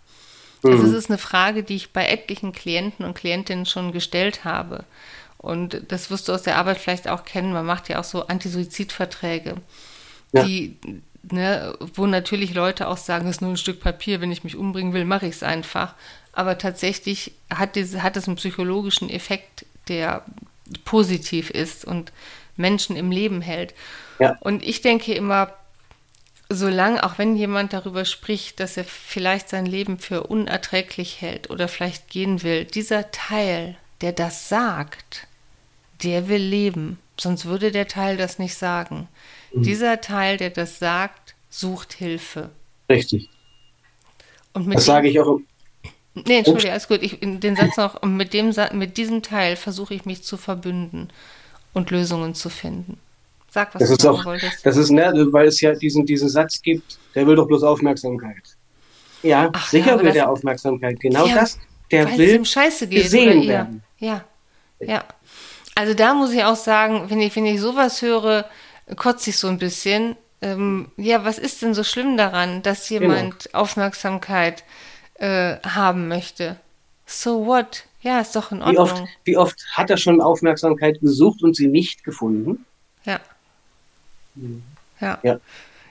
Also 0.62 0.84
mhm. 0.84 0.90
Es 0.90 0.92
ist 0.92 1.10
eine 1.10 1.18
Frage, 1.18 1.62
die 1.62 1.76
ich 1.76 1.92
bei 1.92 2.06
etlichen 2.06 2.52
Klienten 2.52 3.04
und 3.04 3.14
Klientinnen 3.14 3.66
schon 3.66 3.92
gestellt 3.92 4.44
habe. 4.44 4.84
Und 5.36 5.82
das 5.88 6.10
wirst 6.10 6.28
du 6.28 6.32
aus 6.32 6.42
der 6.42 6.56
Arbeit 6.56 6.78
vielleicht 6.78 7.08
auch 7.08 7.24
kennen. 7.24 7.52
Man 7.52 7.66
macht 7.66 7.88
ja 7.88 8.00
auch 8.00 8.04
so 8.04 8.26
Antisuizidverträge, 8.26 9.54
ja. 10.32 10.42
die, 10.42 10.76
ne, 11.22 11.74
wo 11.94 12.06
natürlich 12.06 12.54
Leute 12.54 12.88
auch 12.88 12.96
sagen, 12.96 13.28
es 13.28 13.36
ist 13.36 13.40
nur 13.42 13.50
ein 13.50 13.56
Stück 13.56 13.80
Papier, 13.80 14.20
wenn 14.20 14.32
ich 14.32 14.42
mich 14.42 14.56
umbringen 14.56 14.92
will, 14.94 15.04
mache 15.04 15.26
ich 15.26 15.36
es 15.36 15.42
einfach 15.44 15.94
aber 16.38 16.56
tatsächlich 16.56 17.32
hat, 17.52 17.74
diese, 17.74 18.04
hat 18.04 18.16
es 18.16 18.28
einen 18.28 18.36
psychologischen 18.36 19.10
Effekt, 19.10 19.66
der 19.88 20.24
positiv 20.84 21.50
ist 21.50 21.84
und 21.84 22.12
Menschen 22.56 22.94
im 22.94 23.10
Leben 23.10 23.40
hält. 23.40 23.74
Ja. 24.20 24.36
Und 24.38 24.62
ich 24.62 24.80
denke 24.80 25.14
immer, 25.14 25.52
solange, 26.48 27.04
auch 27.04 27.18
wenn 27.18 27.36
jemand 27.36 27.72
darüber 27.72 28.04
spricht, 28.04 28.60
dass 28.60 28.76
er 28.76 28.84
vielleicht 28.84 29.48
sein 29.48 29.66
Leben 29.66 29.98
für 29.98 30.24
unerträglich 30.24 31.20
hält 31.20 31.50
oder 31.50 31.68
vielleicht 31.68 32.08
gehen 32.08 32.42
will, 32.42 32.64
dieser 32.64 33.10
Teil, 33.10 33.76
der 34.00 34.12
das 34.12 34.48
sagt, 34.48 35.26
der 36.02 36.28
will 36.28 36.42
leben. 36.42 36.98
Sonst 37.18 37.44
würde 37.44 37.72
der 37.72 37.88
Teil 37.88 38.16
das 38.16 38.38
nicht 38.38 38.54
sagen. 38.54 39.08
Mhm. 39.52 39.62
Dieser 39.62 40.00
Teil, 40.00 40.36
der 40.36 40.50
das 40.50 40.78
sagt, 40.78 41.34
sucht 41.50 41.92
Hilfe. 41.92 42.50
Richtig. 42.88 43.28
das 44.54 44.84
sage 44.84 45.08
ich 45.08 45.20
auch 45.20 45.40
Nee, 46.26 46.38
Entschuldige, 46.38 46.72
alles 46.72 46.88
gut. 46.88 47.02
Ich, 47.02 47.18
den 47.20 47.54
Satz 47.54 47.76
noch, 47.76 48.02
mit, 48.02 48.32
dem, 48.32 48.52
mit 48.72 48.96
diesem 48.96 49.22
Teil 49.22 49.54
versuche 49.54 49.94
ich 49.94 50.04
mich 50.04 50.24
zu 50.24 50.36
verbünden 50.36 51.10
und 51.74 51.90
Lösungen 51.90 52.34
zu 52.34 52.48
finden. 52.50 52.98
Sag, 53.50 53.74
was 53.74 53.80
das 53.80 53.88
du 53.88 53.94
ist 53.94 54.06
auch, 54.06 54.24
wolltest. 54.24 54.64
Das 54.64 54.76
ist 54.76 54.90
nett, 54.90 55.14
weil 55.32 55.46
es 55.46 55.60
ja 55.60 55.74
diesen, 55.74 56.04
diesen 56.04 56.28
Satz 56.28 56.60
gibt, 56.60 56.98
der 57.14 57.26
will 57.26 57.36
doch 57.36 57.46
bloß 57.46 57.62
Aufmerksamkeit. 57.62 58.42
Ja, 59.22 59.50
Ach, 59.52 59.68
sicher 59.68 59.96
ja, 59.96 60.02
will 60.02 60.12
der 60.12 60.30
Aufmerksamkeit. 60.30 61.00
Genau 61.00 61.26
ja, 61.26 61.34
das, 61.34 61.58
der 61.90 62.16
will 62.16 62.44
Scheiße 62.44 62.86
geht, 62.86 63.04
gesehen 63.04 63.48
werden. 63.48 63.82
Ja, 63.98 64.24
ja. 64.80 65.04
Also 65.74 65.94
da 65.94 66.14
muss 66.14 66.32
ich 66.32 66.44
auch 66.44 66.56
sagen, 66.56 67.04
wenn 67.08 67.20
ich, 67.20 67.34
wenn 67.36 67.46
ich 67.46 67.60
sowas 67.60 68.02
höre, 68.02 68.44
kotze 68.96 69.30
ich 69.30 69.38
so 69.38 69.48
ein 69.48 69.58
bisschen. 69.58 70.16
Ähm, 70.40 70.90
ja, 70.96 71.24
was 71.24 71.38
ist 71.38 71.62
denn 71.62 71.74
so 71.74 71.82
schlimm 71.82 72.16
daran, 72.16 72.62
dass 72.62 72.88
genau. 72.88 73.02
jemand 73.02 73.44
genau. 73.44 73.58
Aufmerksamkeit 73.58 74.62
äh, 75.14 75.56
haben 75.64 76.08
möchte. 76.08 76.56
So 77.06 77.46
what? 77.46 77.84
Ja, 78.02 78.20
ist 78.20 78.36
doch 78.36 78.52
in 78.52 78.62
Ordnung. 78.62 78.74
Wie 78.74 78.78
oft, 78.78 79.08
wie 79.24 79.36
oft 79.36 79.66
hat 79.72 79.90
er 79.90 79.96
schon 79.96 80.20
Aufmerksamkeit 80.20 81.00
gesucht 81.00 81.42
und 81.42 81.56
sie 81.56 81.66
nicht 81.66 82.04
gefunden? 82.04 82.64
Ja. 83.04 83.18
Ja. 85.00 85.18
ja. 85.22 85.40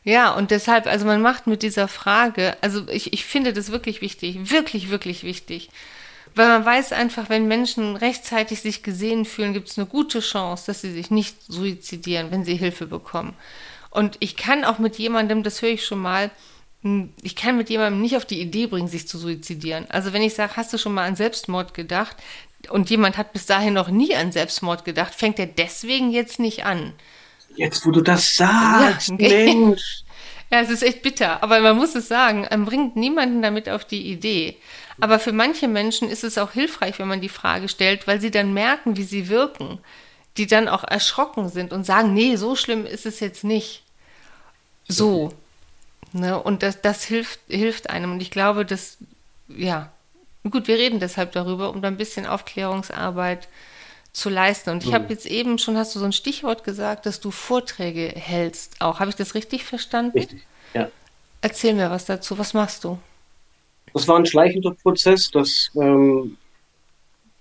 Ja, 0.03 0.31
und 0.31 0.51
deshalb, 0.51 0.87
also 0.87 1.05
man 1.05 1.21
macht 1.21 1.47
mit 1.47 1.63
dieser 1.63 1.89
Frage, 1.89 2.55
also 2.61 2.87
ich, 2.87 3.11
ich 3.11 3.25
finde 3.25 3.51
das 3.51 3.73
wirklich 3.73 3.99
wichtig, 3.99 4.51
wirklich, 4.51 4.89
wirklich 4.89 5.23
wichtig. 5.23 5.69
Weil 6.33 6.47
man 6.47 6.65
weiß 6.65 6.93
einfach, 6.93 7.27
wenn 7.27 7.49
Menschen 7.49 7.97
rechtzeitig 7.97 8.61
sich 8.61 8.83
gesehen 8.83 9.25
fühlen, 9.25 9.53
gibt 9.53 9.67
es 9.67 9.77
eine 9.77 9.87
gute 9.87 10.21
Chance, 10.21 10.63
dass 10.67 10.79
sie 10.79 10.93
sich 10.93 11.11
nicht 11.11 11.35
suizidieren, 11.51 12.31
wenn 12.31 12.45
sie 12.45 12.55
Hilfe 12.55 12.85
bekommen. 12.85 13.33
Und 13.89 14.15
ich 14.19 14.37
kann 14.37 14.63
auch 14.63 14.79
mit 14.79 14.97
jemandem, 14.97 15.43
das 15.43 15.61
höre 15.61 15.71
ich 15.71 15.85
schon 15.85 15.99
mal, 15.99 16.31
hm, 16.83 17.11
ich 17.21 17.35
kann 17.35 17.57
mit 17.57 17.69
jemandem 17.69 18.01
nicht 18.01 18.15
auf 18.15 18.25
die 18.25 18.39
Idee 18.39 18.67
bringen, 18.67 18.87
sich 18.87 19.07
zu 19.07 19.17
suizidieren. 19.17 19.87
Also 19.89 20.13
wenn 20.13 20.21
ich 20.21 20.35
sage, 20.35 20.53
hast 20.55 20.71
du 20.71 20.77
schon 20.77 20.93
mal 20.93 21.05
an 21.05 21.15
Selbstmord 21.15 21.73
gedacht 21.73 22.15
und 22.69 22.89
jemand 22.89 23.17
hat 23.17 23.33
bis 23.33 23.45
dahin 23.45 23.73
noch 23.73 23.89
nie 23.89 24.15
an 24.15 24.31
Selbstmord 24.31 24.85
gedacht, 24.85 25.15
fängt 25.15 25.39
er 25.39 25.47
deswegen 25.47 26.11
jetzt 26.11 26.39
nicht 26.39 26.63
an. 26.65 26.93
Jetzt, 27.57 27.85
wo 27.85 27.91
du 27.91 28.01
das 28.01 28.35
sagst, 28.35 29.09
ja, 29.09 29.15
okay. 29.15 29.53
Mensch. 29.53 30.03
Ja, 30.49 30.61
es 30.61 30.69
ist 30.69 30.81
echt 30.81 31.01
bitter, 31.01 31.43
aber 31.43 31.59
man 31.59 31.75
muss 31.75 31.93
es 31.93 32.07
sagen, 32.07 32.47
man 32.49 32.63
bringt 32.63 32.95
niemanden 32.95 33.41
damit 33.41 33.67
auf 33.67 33.83
die 33.83 34.09
Idee. 34.09 34.55
Aber 34.97 35.19
für 35.19 35.33
manche 35.33 35.67
Menschen 35.67 36.09
ist 36.09 36.23
es 36.23 36.37
auch 36.37 36.53
hilfreich, 36.53 36.99
wenn 36.99 37.09
man 37.09 37.19
die 37.19 37.27
Frage 37.27 37.67
stellt, 37.67 38.07
weil 38.07 38.21
sie 38.21 38.31
dann 38.31 38.53
merken, 38.53 38.95
wie 38.95 39.03
sie 39.03 39.27
wirken, 39.27 39.79
die 40.37 40.47
dann 40.47 40.69
auch 40.69 40.85
erschrocken 40.85 41.49
sind 41.49 41.73
und 41.73 41.85
sagen, 41.85 42.13
nee, 42.13 42.37
so 42.37 42.55
schlimm 42.55 42.85
ist 42.85 43.05
es 43.05 43.19
jetzt 43.19 43.43
nicht. 43.43 43.83
So. 44.87 45.33
Ne? 46.13 46.41
Und 46.41 46.63
das, 46.63 46.81
das 46.81 47.03
hilft, 47.03 47.41
hilft 47.49 47.89
einem. 47.89 48.13
Und 48.13 48.21
ich 48.21 48.31
glaube, 48.31 48.63
dass, 48.65 48.97
ja, 49.49 49.91
gut, 50.49 50.69
wir 50.69 50.77
reden 50.77 51.01
deshalb 51.01 51.33
darüber, 51.33 51.71
um 51.71 51.81
da 51.81 51.89
ein 51.89 51.97
bisschen 51.97 52.25
Aufklärungsarbeit 52.25 53.49
zu 54.17 54.29
leisten. 54.29 54.71
Und 54.71 54.83
ich 54.83 54.89
mhm. 54.89 54.95
habe 54.95 55.13
jetzt 55.13 55.27
eben 55.27 55.59
schon, 55.59 55.77
hast 55.77 55.93
du 55.93 55.99
so 55.99 56.05
ein 56.05 56.11
Stichwort 56.11 56.63
gesagt, 56.63 57.05
dass 57.05 57.19
du 57.19 57.29
Vorträge 57.29 58.07
hältst 58.15 58.81
auch. 58.81 58.99
Habe 58.99 59.11
ich 59.11 59.15
das 59.15 59.35
richtig 59.35 59.63
verstanden? 59.63 60.17
Richtig, 60.17 60.41
ja. 60.73 60.89
Erzähl 61.41 61.75
mir 61.75 61.91
was 61.91 62.05
dazu. 62.05 62.35
Was 62.39 62.55
machst 62.55 62.83
du? 62.83 62.97
Das 63.93 64.07
war 64.07 64.17
ein 64.17 64.25
schleichender 64.25 64.71
Prozess, 64.71 65.29
dass 65.29 65.69
ähm, 65.75 66.35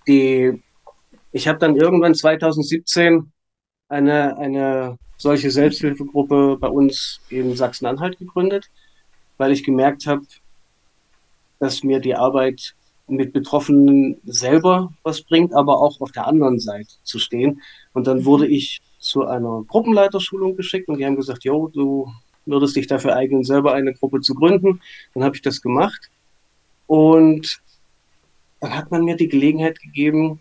die, 0.07 0.62
ich 1.33 1.49
habe 1.49 1.59
dann 1.59 1.77
irgendwann 1.77 2.14
2017 2.14 3.33
eine, 3.89 4.37
eine 4.37 4.99
solche 5.16 5.51
Selbsthilfegruppe 5.51 6.59
bei 6.61 6.68
uns 6.68 7.20
in 7.31 7.57
Sachsen-Anhalt 7.57 8.18
gegründet, 8.18 8.68
weil 9.39 9.51
ich 9.51 9.64
gemerkt 9.64 10.07
habe, 10.07 10.27
dass 11.59 11.83
mir 11.83 12.01
die 12.01 12.14
Arbeit 12.14 12.74
mit 13.09 13.33
Betroffenen 13.33 14.21
selber 14.25 14.93
was 15.03 15.23
bringt, 15.23 15.55
aber 15.55 15.81
auch 15.81 16.01
auf 16.01 16.13
der 16.13 16.27
anderen 16.27 16.59
Seite 16.59 16.91
zu 17.05 17.19
stehen. 17.19 17.63
Und 17.93 18.07
dann 18.07 18.25
wurde 18.25 18.47
ich 18.47 18.81
zu 18.99 19.25
einer 19.25 19.65
Gruppenleiterschulung 19.67 20.57
geschickt 20.57 20.89
und 20.89 20.99
die 20.99 21.07
haben 21.07 21.17
gesagt, 21.17 21.45
jo, 21.45 21.69
du 21.69 22.13
würdest 22.47 22.77
dich 22.77 22.87
dafür 22.87 23.15
eignen, 23.15 23.45
selber 23.45 23.75
eine 23.75 23.95
Gruppe 23.95 24.21
zu 24.21 24.35
gründen. 24.35 24.81
Dann 25.15 25.25
habe 25.25 25.37
ich 25.37 25.43
das 25.43 25.63
gemacht 25.63 26.11
und 26.87 27.61
dann 28.61 28.75
hat 28.75 28.91
man 28.91 29.05
mir 29.05 29.17
die 29.17 29.29
Gelegenheit 29.29 29.81
gegeben, 29.81 30.41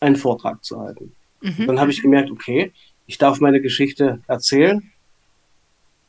einen 0.00 0.16
Vortrag 0.16 0.64
zu 0.64 0.80
halten. 0.80 1.12
Mhm. 1.40 1.66
Dann 1.66 1.80
habe 1.80 1.90
ich 1.90 2.02
gemerkt, 2.02 2.30
okay, 2.30 2.72
ich 3.06 3.18
darf 3.18 3.40
meine 3.40 3.60
Geschichte 3.60 4.20
erzählen. 4.26 4.90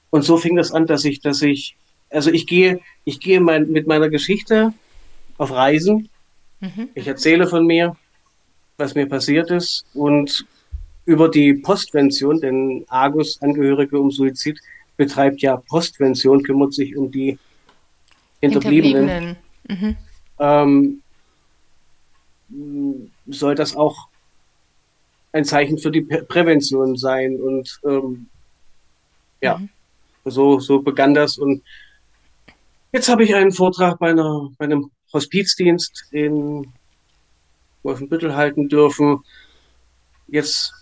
Und 0.10 0.24
so 0.24 0.38
fing 0.38 0.55
das 0.55 0.72
an, 0.72 0.88
dass 0.88 1.05
ich, 1.05 1.20
dass 1.20 1.41
ich, 1.41 1.76
also 2.10 2.32
ich 2.32 2.47
gehe, 2.47 2.80
ich 3.03 3.20
gehe 3.20 3.39
mein, 3.41 3.70
mit 3.70 3.88
meiner 3.88 4.10
Geschichte 4.10 4.74
auf 5.38 5.51
Reisen. 5.51 6.09
Mhm. 6.59 6.89
Ich 6.95 7.07
erzähle 7.07 7.47
von 7.47 7.65
mir, 7.65 7.95
was 8.77 8.95
mir 8.95 9.07
passiert 9.07 9.51
ist 9.51 9.85
und 9.93 10.45
über 11.05 11.29
die 11.29 11.53
Postvention, 11.53 12.41
denn 12.41 12.85
Argus, 12.89 13.41
Angehörige 13.41 13.99
um 13.99 14.11
Suizid, 14.11 14.59
betreibt 14.97 15.41
ja 15.41 15.57
Postvention, 15.57 16.43
kümmert 16.43 16.73
sich 16.73 16.97
um 16.97 17.11
die 17.11 17.38
Hinterbliebenen. 18.41 19.07
Hinterbliebenen. 19.09 19.38
Mhm. 19.67 19.97
Ähm, 20.39 21.01
soll 23.27 23.55
das 23.55 23.75
auch 23.75 24.07
ein 25.31 25.45
Zeichen 25.45 25.77
für 25.77 25.91
die 25.91 26.01
Prävention 26.01 26.97
sein. 26.97 27.39
Und 27.39 27.79
ähm, 27.85 28.27
ja, 29.41 29.57
mhm. 29.57 29.69
so, 30.25 30.59
so 30.59 30.81
begann 30.81 31.13
das. 31.13 31.38
Und 31.38 31.63
jetzt 32.91 33.09
habe 33.09 33.23
ich 33.23 33.35
einen 33.35 33.51
Vortrag 33.51 33.99
bei, 33.99 34.09
einer, 34.09 34.49
bei 34.57 34.65
einem 34.65 34.91
Hospizdienst 35.14 36.05
in 36.12 36.68
Wolfenbüttel 37.84 38.36
halten 38.36 38.70
dürfen. 38.70 39.24
Jetzt 40.28 40.74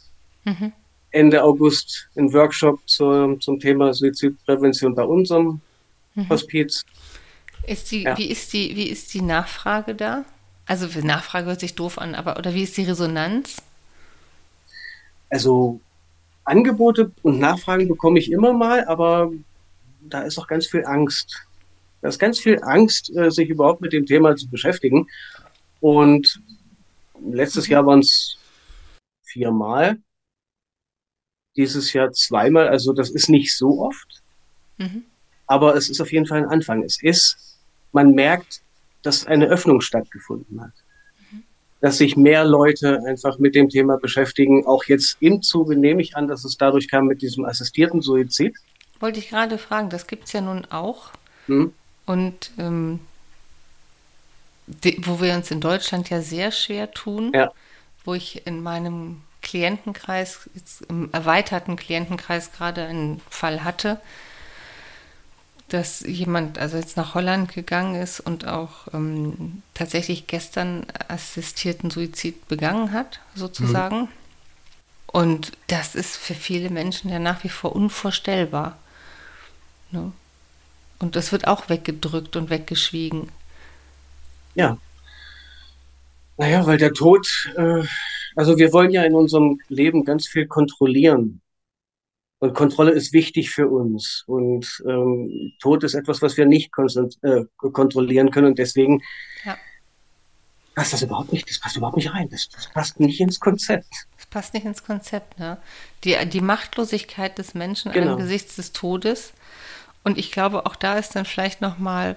mhm. 0.43 0.73
Ende 1.11 1.43
August 1.43 2.09
ein 2.17 2.33
Workshop 2.33 2.79
zur, 2.87 3.39
zum 3.39 3.59
Thema 3.59 3.93
Suizidprävention 3.93 4.95
bei 4.95 5.03
unserem 5.03 5.61
mhm. 6.15 6.29
Hospiz. 6.29 6.83
Ist 7.67 7.91
die, 7.91 8.03
ja. 8.03 8.17
wie, 8.17 8.29
ist 8.29 8.53
die, 8.53 8.75
wie 8.75 8.89
ist 8.89 9.13
die 9.13 9.21
Nachfrage 9.21 9.95
da? 9.95 10.25
Also 10.65 10.87
Nachfrage 11.01 11.47
hört 11.47 11.59
sich 11.59 11.75
doof 11.75 11.99
an, 11.99 12.15
aber 12.15 12.37
oder 12.37 12.53
wie 12.53 12.63
ist 12.63 12.75
die 12.75 12.83
Resonanz? 12.83 13.61
Also 15.29 15.79
Angebote 16.43 17.11
und 17.23 17.39
Nachfragen 17.39 17.87
bekomme 17.87 18.19
ich 18.19 18.31
immer 18.31 18.53
mal, 18.53 18.85
aber 18.85 19.31
da 20.01 20.21
ist 20.21 20.37
auch 20.37 20.47
ganz 20.47 20.67
viel 20.67 20.85
Angst. 20.85 21.45
Da 22.05 22.09
ist 22.09 22.19
ganz 22.19 22.39
viel 22.39 22.61
Angst, 22.61 23.11
äh, 23.17 23.31
sich 23.31 23.49
überhaupt 23.49 23.81
mit 23.81 23.91
dem 23.91 24.05
Thema 24.05 24.35
zu 24.35 24.47
beschäftigen. 24.47 25.07
Und 25.79 26.39
letztes 27.19 27.67
Jahr 27.67 27.83
waren 27.87 28.01
es 28.01 28.37
viermal. 29.23 29.97
Dieses 31.55 31.93
Jahr 31.93 32.11
zweimal. 32.11 32.67
Also 32.67 32.93
das 32.93 33.09
ist 33.09 33.27
nicht 33.27 33.57
so 33.57 33.81
oft. 33.81 34.21
Mhm. 34.77 35.05
Aber 35.47 35.75
es 35.75 35.89
ist 35.89 35.99
auf 35.99 36.11
jeden 36.11 36.27
Fall 36.27 36.43
ein 36.43 36.49
Anfang. 36.49 36.83
Es 36.83 37.01
ist, 37.01 37.57
man 37.91 38.11
merkt, 38.11 38.61
dass 39.01 39.25
eine 39.25 39.47
Öffnung 39.47 39.81
stattgefunden 39.81 40.61
hat 40.61 40.73
dass 41.81 41.97
sich 41.97 42.15
mehr 42.15 42.45
Leute 42.45 42.99
einfach 43.05 43.37
mit 43.37 43.53
dem 43.53 43.69
Thema 43.69 43.97
beschäftigen. 43.97 44.65
Auch 44.65 44.85
jetzt 44.85 45.17
im 45.19 45.43
Zuge 45.43 45.75
nehme 45.75 46.01
ich 46.01 46.15
an, 46.15 46.27
dass 46.27 46.43
es 46.43 46.57
dadurch 46.57 46.87
kam 46.87 47.05
mit 47.05 47.21
diesem 47.21 47.45
assistierten 47.45 48.01
Suizid. 48.01 48.55
Wollte 48.99 49.19
ich 49.19 49.29
gerade 49.29 49.59
fragen, 49.59 49.89
das 49.89 50.07
gibt 50.07 50.23
es 50.23 50.33
ja 50.33 50.41
nun 50.41 50.65
auch. 50.65 51.11
Hm. 51.45 51.73
Und 52.05 52.51
ähm, 52.57 52.99
wo 54.97 55.21
wir 55.21 55.35
uns 55.35 55.51
in 55.51 55.61
Deutschland 55.61 56.09
ja 56.09 56.21
sehr 56.21 56.51
schwer 56.51 56.91
tun, 56.91 57.31
ja. 57.33 57.51
wo 58.03 58.13
ich 58.13 58.45
in 58.47 58.61
meinem 58.61 59.21
Klientenkreis, 59.41 60.49
im 60.89 61.09
erweiterten 61.11 61.75
Klientenkreis 61.75 62.51
gerade 62.51 62.85
einen 62.85 63.21
Fall 63.29 63.63
hatte, 63.63 64.01
dass 65.69 66.01
jemand 66.01 66.57
also 66.57 66.77
jetzt 66.77 66.97
nach 66.97 67.15
Holland 67.15 67.53
gegangen 67.53 68.01
ist 68.01 68.19
und 68.19 68.47
auch 68.47 68.87
ähm, 68.93 69.61
tatsächlich 69.73 70.27
gestern 70.27 70.85
assistierten 71.07 71.89
Suizid 71.89 72.47
begangen 72.47 72.91
hat, 72.91 73.19
sozusagen. 73.33 74.01
Mhm. 74.01 74.07
Und 75.07 75.51
das 75.67 75.95
ist 75.95 76.17
für 76.17 76.35
viele 76.35 76.69
Menschen 76.69 77.09
ja 77.09 77.19
nach 77.19 77.43
wie 77.43 77.49
vor 77.49 77.75
unvorstellbar. 77.75 78.77
Ne? 79.91 80.11
Und 80.99 81.15
das 81.15 81.31
wird 81.31 81.47
auch 81.47 81.69
weggedrückt 81.69 82.35
und 82.35 82.49
weggeschwiegen. 82.49 83.29
Ja. 84.55 84.77
Naja, 86.37 86.65
weil 86.65 86.77
der 86.77 86.93
Tod, 86.93 87.27
äh, 87.55 87.83
also 88.35 88.57
wir 88.57 88.73
wollen 88.73 88.91
ja 88.91 89.03
in 89.03 89.13
unserem 89.13 89.59
Leben 89.69 90.03
ganz 90.03 90.27
viel 90.27 90.47
kontrollieren. 90.47 91.41
Und 92.39 92.53
Kontrolle 92.53 92.91
ist 92.91 93.13
wichtig 93.13 93.51
für 93.51 93.67
uns. 93.67 94.23
Und 94.27 94.83
ähm, 94.85 95.53
Tod 95.61 95.83
ist 95.83 95.93
etwas, 95.93 96.21
was 96.21 96.35
wir 96.35 96.45
nicht 96.45 96.71
äh, 97.21 97.45
kontrollieren 97.57 98.31
können. 98.31 98.47
Und 98.47 98.59
deswegen 98.59 99.01
ja. 99.45 99.57
passt 100.75 100.93
das 100.93 101.01
überhaupt 101.01 101.31
nicht, 101.31 101.49
das 101.49 101.59
passt 101.59 101.77
überhaupt 101.77 101.95
nicht 101.95 102.13
rein. 102.13 102.27
Das, 102.29 102.49
das, 102.49 102.69
passt 102.69 102.99
nicht 102.99 103.21
ins 103.21 103.39
Konzept. 103.39 103.87
Das 104.17 104.25
passt 104.25 104.53
nicht 104.53 104.65
ins 104.65 104.83
Konzept, 104.83 105.39
ne? 105.39 105.57
Die, 106.03 106.17
die 106.27 106.41
Machtlosigkeit 106.41 107.37
des 107.37 107.53
Menschen 107.53 107.93
genau. 107.93 108.13
angesichts 108.13 108.57
des 108.57 108.73
Todes. 108.73 109.33
Und 110.05 110.19
ich 110.19 110.31
glaube, 110.31 110.67
auch 110.67 110.75
da 110.75 110.97
ist 110.97 111.15
dann 111.15 111.25
vielleicht 111.25 111.61
nochmal 111.61 112.15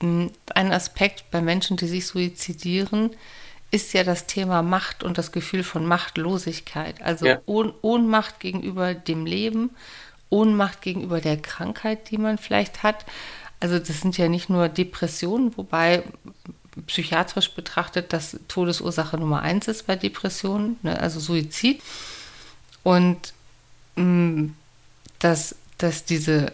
hm, 0.00 0.30
ein 0.54 0.72
Aspekt 0.72 1.30
bei 1.30 1.42
Menschen, 1.42 1.76
die 1.76 1.86
sich 1.86 2.06
suizidieren, 2.06 3.10
ist 3.70 3.92
ja 3.92 4.02
das 4.02 4.26
Thema 4.26 4.62
Macht 4.62 5.04
und 5.04 5.18
das 5.18 5.30
Gefühl 5.30 5.62
von 5.62 5.86
Machtlosigkeit. 5.86 7.02
Also 7.02 7.26
ja. 7.26 7.40
Ohn 7.44 7.72
Ohnmacht 7.82 8.40
gegenüber 8.40 8.94
dem 8.94 9.26
Leben, 9.26 9.70
Ohnmacht 10.30 10.80
gegenüber 10.80 11.20
der 11.20 11.36
Krankheit, 11.36 12.10
die 12.10 12.16
man 12.16 12.38
vielleicht 12.38 12.82
hat. 12.82 13.04
Also 13.60 13.78
das 13.78 14.00
sind 14.00 14.16
ja 14.16 14.28
nicht 14.28 14.48
nur 14.48 14.70
Depressionen, 14.70 15.56
wobei 15.56 16.02
psychiatrisch 16.86 17.52
betrachtet 17.52 18.14
das 18.14 18.38
Todesursache 18.48 19.18
Nummer 19.18 19.42
eins 19.42 19.68
ist 19.68 19.86
bei 19.86 19.96
Depressionen, 19.96 20.78
ne? 20.82 20.98
also 20.98 21.20
Suizid. 21.20 21.82
Und 22.82 23.34
mh, 23.96 24.04
mm, 24.04 24.54
dass, 25.18 25.56
dass 25.76 26.06
diese, 26.06 26.52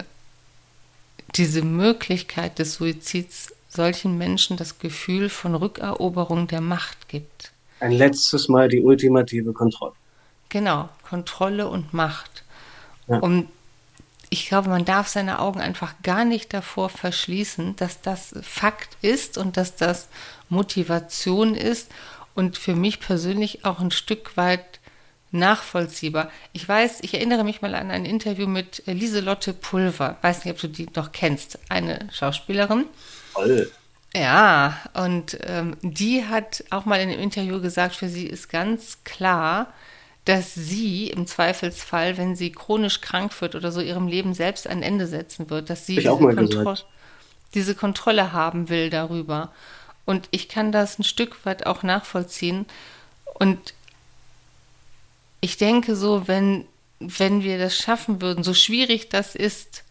diese 1.35 1.63
Möglichkeit 1.63 2.59
des 2.59 2.75
Suizids 2.75 3.53
solchen 3.69 4.17
Menschen 4.19 4.57
das 4.57 4.79
Gefühl 4.79 5.29
von 5.29 5.55
Rückeroberung 5.55 6.49
der 6.49 6.61
Macht 6.61 7.09
gibt. 7.09 7.53
Ein 7.81 7.93
letztes 7.93 8.49
Mal 8.49 8.69
die 8.69 8.81
ultimative 8.81 9.53
Kontrolle. 9.53 9.93
Genau, 10.49 10.89
Kontrolle 11.09 11.69
und 11.69 11.93
Macht. 11.93 12.45
Ja. 13.07 13.19
Und 13.19 13.49
ich 14.31 14.49
glaube, 14.49 14.69
man 14.69 14.85
darf 14.85 15.09
seine 15.09 15.39
Augen 15.39 15.61
einfach 15.61 15.95
gar 16.03 16.25
nicht 16.25 16.53
davor 16.53 16.89
verschließen, 16.89 17.77
dass 17.77 18.01
das 18.01 18.35
Fakt 18.43 18.97
ist 19.03 19.39
und 19.39 19.57
dass 19.57 19.77
das 19.77 20.09
Motivation 20.49 21.55
ist 21.55 21.91
und 22.35 22.59
für 22.59 22.75
mich 22.75 23.01
persönlich 23.01 23.65
auch 23.65 23.81
ein 23.81 23.91
Stück 23.91 24.37
weit 24.37 24.81
nachvollziehbar. 25.31 26.31
Ich 26.53 26.69
weiß, 26.69 26.99
ich 27.03 27.15
erinnere 27.15 27.45
mich 27.45 27.61
mal 27.63 27.75
an 27.75 27.91
ein 27.91 28.05
Interview 28.05 28.47
mit 28.47 28.83
Lieselotte 28.87 29.53
Pulver. 29.53 30.17
Weiß 30.23 30.45
nicht, 30.45 30.55
ob 30.55 30.61
du 30.61 30.69
die 30.69 30.89
noch 30.95 31.13
kennst. 31.13 31.59
Eine 31.69 32.09
Schauspielerin. 32.13 32.87
Toll. 33.35 33.71
Ja, 34.17 34.79
und 34.95 35.39
ähm, 35.43 35.77
die 35.83 36.25
hat 36.25 36.65
auch 36.71 36.87
mal 36.87 37.01
in 37.01 37.11
einem 37.11 37.21
Interview 37.21 37.61
gesagt, 37.61 37.95
für 37.95 38.09
sie 38.09 38.27
ist 38.27 38.49
ganz 38.49 39.05
klar, 39.05 39.73
dass 40.25 40.55
sie 40.55 41.09
im 41.09 41.27
Zweifelsfall, 41.27 42.17
wenn 42.17 42.35
sie 42.35 42.53
chronisch 42.53 43.01
krank 43.01 43.39
wird 43.41 43.55
oder 43.55 43.71
so, 43.71 43.81
ihrem 43.81 44.09
Leben 44.09 44.35
selbst 44.35 44.67
ein 44.67 44.83
Ende 44.83 45.07
setzen 45.07 45.51
wird, 45.51 45.71
dass 45.71 45.87
sie 45.87 45.97
diese, 45.97 46.09
Kontro 46.09 46.75
diese 47.55 47.75
Kontrolle 47.75 48.33
haben 48.33 48.69
will 48.69 48.91
darüber. 48.91 49.53
Und 50.05 50.29
ich 50.31 50.49
kann 50.49 50.73
das 50.73 50.99
ein 50.99 51.05
Stück 51.05 51.45
weit 51.45 51.67
auch 51.67 51.83
nachvollziehen. 51.83 52.67
Und 53.39 53.75
ich 55.41 55.57
denke 55.57 55.97
so, 55.97 56.27
wenn, 56.29 56.65
wenn 57.01 57.43
wir 57.43 57.59
das 57.59 57.77
schaffen 57.77 58.21
würden, 58.21 58.45
so 58.45 58.55
schwierig 58.55 59.09
das 59.09 59.35
ist, 59.35 59.85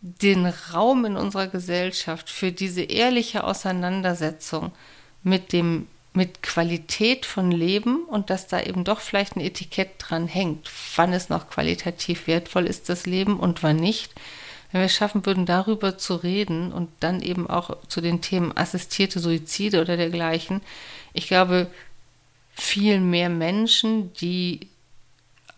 den 0.00 0.46
Raum 0.46 1.04
in 1.04 1.16
unserer 1.16 1.48
Gesellschaft 1.48 2.30
für 2.30 2.52
diese 2.52 2.82
ehrliche 2.82 3.44
Auseinandersetzung 3.44 4.72
mit 5.22 5.52
dem 5.52 5.86
mit 6.12 6.42
Qualität 6.42 7.24
von 7.24 7.52
Leben 7.52 8.04
und 8.04 8.30
dass 8.30 8.48
da 8.48 8.60
eben 8.60 8.82
doch 8.82 9.00
vielleicht 9.00 9.36
ein 9.36 9.40
Etikett 9.40 9.90
dran 9.98 10.26
hängt, 10.26 10.68
wann 10.96 11.12
es 11.12 11.28
noch 11.28 11.48
qualitativ 11.48 12.26
wertvoll 12.26 12.66
ist, 12.66 12.88
das 12.88 13.06
Leben 13.06 13.38
und 13.38 13.62
wann 13.62 13.76
nicht. 13.76 14.12
Wenn 14.72 14.80
wir 14.80 14.86
es 14.86 14.94
schaffen 14.94 15.24
würden, 15.24 15.46
darüber 15.46 15.98
zu 15.98 16.16
reden 16.16 16.72
und 16.72 16.90
dann 17.00 17.20
eben 17.22 17.48
auch 17.48 17.76
zu 17.86 18.00
den 18.00 18.20
Themen 18.20 18.56
assistierte 18.56 19.20
Suizide 19.20 19.80
oder 19.80 19.96
dergleichen, 19.96 20.62
ich 21.12 21.28
glaube, 21.28 21.68
viel 22.60 23.00
mehr 23.00 23.28
Menschen, 23.28 24.12
die 24.14 24.60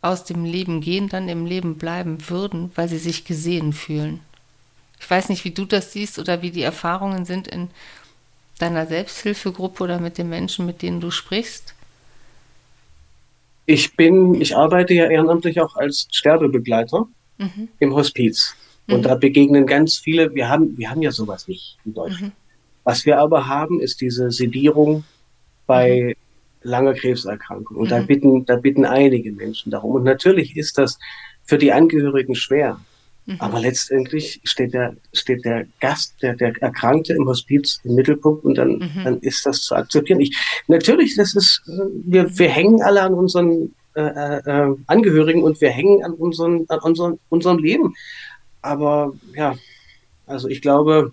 aus 0.00 0.24
dem 0.24 0.44
Leben 0.44 0.80
gehen, 0.80 1.08
dann 1.08 1.28
im 1.28 1.46
Leben 1.46 1.76
bleiben 1.76 2.28
würden, 2.28 2.70
weil 2.74 2.88
sie 2.88 2.98
sich 2.98 3.24
gesehen 3.24 3.72
fühlen. 3.72 4.20
Ich 5.00 5.10
weiß 5.10 5.28
nicht, 5.28 5.44
wie 5.44 5.50
du 5.50 5.64
das 5.64 5.92
siehst 5.92 6.18
oder 6.18 6.42
wie 6.42 6.50
die 6.50 6.62
Erfahrungen 6.62 7.24
sind 7.24 7.48
in 7.48 7.70
deiner 8.58 8.86
Selbsthilfegruppe 8.86 9.84
oder 9.84 10.00
mit 10.00 10.18
den 10.18 10.28
Menschen, 10.28 10.66
mit 10.66 10.82
denen 10.82 11.00
du 11.00 11.10
sprichst. 11.10 11.74
Ich 13.66 13.96
bin, 13.96 14.40
ich 14.40 14.56
arbeite 14.56 14.94
ja 14.94 15.06
ehrenamtlich 15.06 15.60
auch 15.60 15.76
als 15.76 16.08
Sterbebegleiter 16.10 17.06
mhm. 17.38 17.68
im 17.78 17.94
Hospiz. 17.94 18.54
Und 18.88 18.98
mhm. 18.98 19.02
da 19.02 19.14
begegnen 19.14 19.66
ganz 19.66 19.98
viele, 19.98 20.34
wir 20.34 20.48
haben, 20.48 20.76
wir 20.76 20.90
haben 20.90 21.02
ja 21.02 21.12
sowas 21.12 21.46
nicht 21.46 21.78
in 21.84 21.94
Deutschland. 21.94 22.34
Mhm. 22.34 22.42
Was 22.84 23.06
wir 23.06 23.18
aber 23.18 23.46
haben, 23.46 23.80
ist 23.80 24.00
diese 24.00 24.30
Sedierung 24.30 25.04
bei 25.66 26.16
mhm. 26.16 26.21
Langer 26.62 26.94
Krebserkrankung. 26.94 27.76
Und 27.76 27.90
da 27.90 28.00
mhm. 28.00 28.06
bitten, 28.06 28.46
da 28.46 28.56
bitten 28.56 28.84
einige 28.84 29.32
Menschen 29.32 29.70
darum. 29.70 29.94
Und 29.94 30.04
natürlich 30.04 30.56
ist 30.56 30.78
das 30.78 30.98
für 31.44 31.58
die 31.58 31.72
Angehörigen 31.72 32.34
schwer. 32.34 32.80
Mhm. 33.26 33.36
Aber 33.38 33.60
letztendlich 33.60 34.40
steht 34.44 34.74
der, 34.74 34.96
steht 35.12 35.44
der 35.44 35.66
Gast, 35.80 36.14
der, 36.22 36.34
der 36.34 36.54
Erkrankte 36.60 37.14
im 37.14 37.26
Hospiz 37.26 37.80
im 37.84 37.94
Mittelpunkt 37.94 38.44
und 38.44 38.56
dann, 38.56 38.78
mhm. 38.78 39.04
dann 39.04 39.18
ist 39.20 39.46
das 39.46 39.62
zu 39.62 39.74
akzeptieren. 39.74 40.20
Ich, 40.20 40.36
natürlich, 40.66 41.14
das 41.16 41.34
ist, 41.34 41.62
wir, 42.04 42.36
wir 42.38 42.48
hängen 42.48 42.82
alle 42.82 43.02
an 43.02 43.14
unseren 43.14 43.74
äh, 43.94 44.02
äh, 44.02 44.74
Angehörigen 44.86 45.42
und 45.42 45.60
wir 45.60 45.70
hängen 45.70 46.02
an, 46.04 46.14
unseren, 46.14 46.64
an 46.68 46.80
unseren, 46.80 47.18
unserem 47.28 47.58
Leben. 47.58 47.94
Aber 48.60 49.12
ja, 49.34 49.56
also 50.26 50.48
ich 50.48 50.62
glaube. 50.62 51.12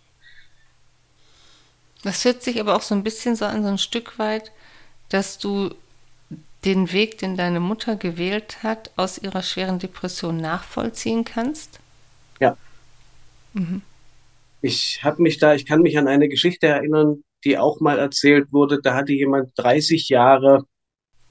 Das 2.04 2.24
hört 2.24 2.42
sich 2.42 2.60
aber 2.60 2.76
auch 2.76 2.82
so 2.82 2.96
ein 2.96 3.04
bisschen 3.04 3.36
so 3.36 3.46
an, 3.46 3.64
so 3.64 3.70
ein 3.70 3.78
Stück 3.78 4.18
weit, 4.18 4.52
dass 5.10 5.38
du 5.38 5.74
den 6.66 6.92
Weg, 6.92 7.18
den 7.18 7.38
deine 7.38 7.60
Mutter 7.60 7.96
gewählt 7.96 8.64
hat, 8.64 8.92
aus 8.96 9.18
ihrer 9.18 9.42
schweren 9.44 9.80
Depression 9.80 10.38
nachvollziehen 10.38 11.24
kannst? 11.24 11.80
Ja. 12.40 12.58
Mhm. 13.54 13.82
Ich 14.62 15.04
habe 15.04 15.22
mich 15.22 15.38
da, 15.38 15.54
ich 15.54 15.66
kann 15.66 15.82
mich 15.82 15.98
an 15.98 16.08
eine 16.08 16.28
Geschichte 16.28 16.68
erinnern, 16.68 17.24
die 17.46 17.58
auch 17.58 17.80
mal 17.80 17.98
erzählt 17.98 18.52
wurde. 18.52 18.82
Da 18.82 18.94
hatte 18.94 19.14
jemand 19.14 19.52
30 19.56 20.10
Jahre 20.10 20.66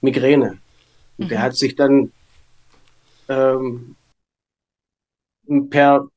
Migräne. 0.01 0.59
Mhm. 1.19 1.29
Der 1.29 1.43
hat 1.43 1.57
sich 1.57 1.77
dann 1.77 2.13
ähm, 3.29 3.97
per 5.69 6.09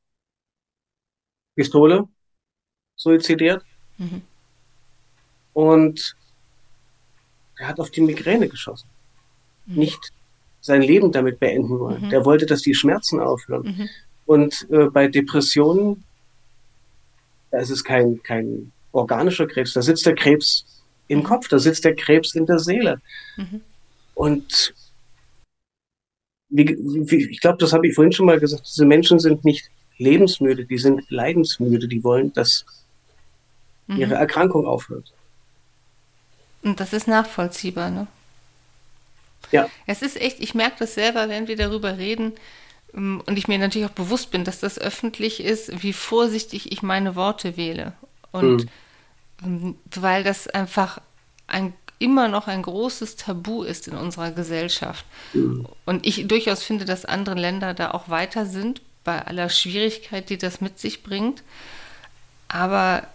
Pistole 1.55 2.07
suizidiert. 2.95 3.63
Mhm. 3.97 4.21
Und 5.53 6.15
er 7.61 7.67
hat 7.67 7.79
auf 7.79 7.91
die 7.91 8.01
Migräne 8.01 8.49
geschossen. 8.49 8.89
Mhm. 9.67 9.75
Nicht 9.75 10.11
sein 10.61 10.81
Leben 10.81 11.11
damit 11.11 11.39
beenden 11.39 11.79
wollen. 11.79 12.05
Mhm. 12.05 12.09
Der 12.09 12.25
wollte, 12.25 12.45
dass 12.47 12.61
die 12.61 12.73
Schmerzen 12.73 13.19
aufhören. 13.19 13.63
Mhm. 13.63 13.89
Und 14.25 14.67
äh, 14.71 14.85
bei 14.85 15.07
Depressionen, 15.07 16.03
da 17.51 17.59
ist 17.59 17.69
es 17.69 17.83
kein, 17.83 18.21
kein 18.23 18.71
organischer 18.91 19.47
Krebs, 19.47 19.73
da 19.73 19.81
sitzt 19.81 20.05
der 20.05 20.15
Krebs 20.15 20.65
im 21.07 21.19
mhm. 21.19 21.23
Kopf, 21.23 21.47
da 21.47 21.59
sitzt 21.59 21.85
der 21.85 21.95
Krebs 21.95 22.33
in 22.33 22.47
der 22.47 22.57
Seele. 22.57 22.99
Mhm. 23.37 23.61
Und 24.15 24.73
wie, 26.49 26.77
wie, 26.79 27.29
ich 27.29 27.41
glaube, 27.41 27.59
das 27.59 27.73
habe 27.73 27.87
ich 27.87 27.93
vorhin 27.93 28.11
schon 28.11 28.25
mal 28.25 28.39
gesagt, 28.39 28.67
diese 28.67 28.85
Menschen 28.85 29.19
sind 29.19 29.45
nicht 29.45 29.69
lebensmüde, 29.97 30.65
die 30.65 30.79
sind 30.79 31.09
leidensmüde, 31.09 31.87
die 31.87 32.03
wollen, 32.03 32.33
dass 32.33 32.65
mhm. 33.85 33.97
ihre 33.97 34.15
Erkrankung 34.15 34.65
aufhört. 34.65 35.13
Und 36.63 36.79
das 36.79 36.93
ist 36.93 37.07
nachvollziehbar, 37.07 37.89
ne? 37.89 38.07
Ja. 39.51 39.69
Es 39.85 40.01
ist 40.01 40.19
echt, 40.19 40.39
ich 40.39 40.53
merke 40.53 40.77
das 40.79 40.93
selber, 40.93 41.27
wenn 41.27 41.47
wir 41.47 41.57
darüber 41.57 41.97
reden, 41.97 42.33
ähm, 42.93 43.21
und 43.25 43.37
ich 43.37 43.47
mir 43.47 43.57
natürlich 43.57 43.87
auch 43.87 43.93
bewusst 43.93 44.31
bin, 44.31 44.43
dass 44.43 44.59
das 44.59 44.79
öffentlich 44.79 45.43
ist, 45.43 45.83
wie 45.83 45.93
vorsichtig 45.93 46.71
ich 46.71 46.83
meine 46.83 47.15
Worte 47.15 47.57
wähle. 47.57 47.93
Und 48.31 48.67
mhm. 49.41 49.75
weil 49.95 50.23
das 50.23 50.47
einfach 50.47 51.01
ein, 51.47 51.73
immer 51.99 52.27
noch 52.27 52.47
ein 52.47 52.61
großes 52.61 53.15
Tabu 53.15 53.63
ist 53.63 53.87
in 53.87 53.95
unserer 53.95 54.31
Gesellschaft. 54.31 55.05
Mhm. 55.33 55.67
Und 55.85 56.05
ich 56.05 56.27
durchaus 56.27 56.63
finde, 56.63 56.85
dass 56.85 57.05
andere 57.05 57.35
Länder 57.35 57.73
da 57.73 57.91
auch 57.91 58.09
weiter 58.09 58.45
sind, 58.45 58.81
bei 59.03 59.25
aller 59.25 59.49
Schwierigkeit, 59.49 60.29
die 60.29 60.37
das 60.37 60.61
mit 60.61 60.79
sich 60.79 61.03
bringt. 61.03 61.43
Aber 62.47 63.07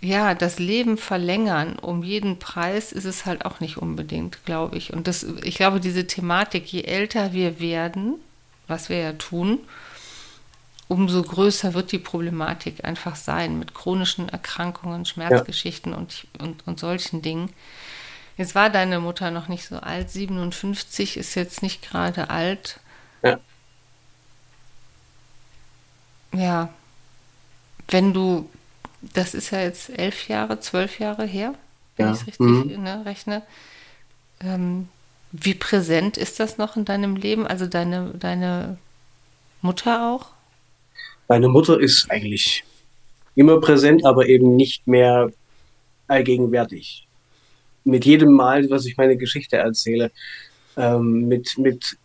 ja, 0.00 0.34
das 0.34 0.58
Leben 0.58 0.98
verlängern 0.98 1.78
um 1.78 2.02
jeden 2.02 2.38
Preis 2.38 2.92
ist 2.92 3.04
es 3.04 3.26
halt 3.26 3.44
auch 3.44 3.60
nicht 3.60 3.78
unbedingt, 3.78 4.44
glaube 4.44 4.76
ich. 4.76 4.92
Und 4.92 5.06
das, 5.06 5.24
ich 5.42 5.56
glaube, 5.56 5.80
diese 5.80 6.06
Thematik, 6.06 6.66
je 6.72 6.82
älter 6.82 7.32
wir 7.32 7.60
werden, 7.60 8.14
was 8.66 8.88
wir 8.88 8.98
ja 8.98 9.12
tun, 9.12 9.60
umso 10.88 11.22
größer 11.22 11.74
wird 11.74 11.92
die 11.92 11.98
Problematik 11.98 12.84
einfach 12.84 13.16
sein 13.16 13.58
mit 13.58 13.74
chronischen 13.74 14.28
Erkrankungen, 14.28 15.04
Schmerzgeschichten 15.04 15.92
ja. 15.92 15.98
und, 15.98 16.26
und, 16.38 16.66
und 16.66 16.78
solchen 16.78 17.22
Dingen. 17.22 17.52
Jetzt 18.36 18.54
war 18.54 18.70
deine 18.70 19.00
Mutter 19.00 19.30
noch 19.30 19.48
nicht 19.48 19.66
so 19.66 19.78
alt, 19.78 20.10
57 20.10 21.16
ist 21.16 21.34
jetzt 21.34 21.62
nicht 21.62 21.82
gerade 21.82 22.30
alt. 22.30 22.80
Ja. 23.22 23.38
Ja. 26.32 26.68
Wenn 27.88 28.12
du 28.12 28.48
das 29.14 29.34
ist 29.34 29.50
ja 29.50 29.60
jetzt 29.60 29.90
elf 29.96 30.28
Jahre, 30.28 30.60
zwölf 30.60 30.98
Jahre 30.98 31.24
her, 31.24 31.54
wenn 31.96 32.06
ja. 32.06 32.12
ich 32.12 32.20
es 32.20 32.26
richtig 32.26 32.46
mhm. 32.46 32.82
ne, 32.82 33.02
rechne. 33.04 33.42
Ähm, 34.40 34.88
wie 35.32 35.54
präsent 35.54 36.16
ist 36.16 36.40
das 36.40 36.58
noch 36.58 36.76
in 36.76 36.84
deinem 36.84 37.16
Leben? 37.16 37.46
Also 37.46 37.66
deine, 37.66 38.12
deine 38.18 38.78
Mutter 39.60 40.10
auch? 40.12 40.30
Meine 41.28 41.48
Mutter 41.48 41.80
ist 41.80 42.10
eigentlich 42.10 42.64
immer 43.34 43.60
präsent, 43.60 44.04
aber 44.04 44.26
eben 44.26 44.56
nicht 44.56 44.86
mehr 44.86 45.30
allgegenwärtig. 46.06 47.06
Mit 47.84 48.04
jedem 48.04 48.32
Mal, 48.32 48.68
was 48.70 48.86
ich 48.86 48.96
meine 48.96 49.16
Geschichte 49.16 49.56
erzähle, 49.56 50.10
ähm, 50.76 51.28
mit, 51.28 51.58
mit, 51.58 51.96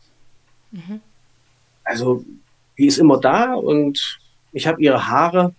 mhm. 0.72 1.02
also, 1.84 2.26
die 2.78 2.88
ist 2.88 2.97
immer 2.97 3.20
da 3.20 3.54
und 3.54 4.20
ich 4.52 4.68
habe 4.68 4.82
ihre 4.82 5.08
Haare 5.08 5.54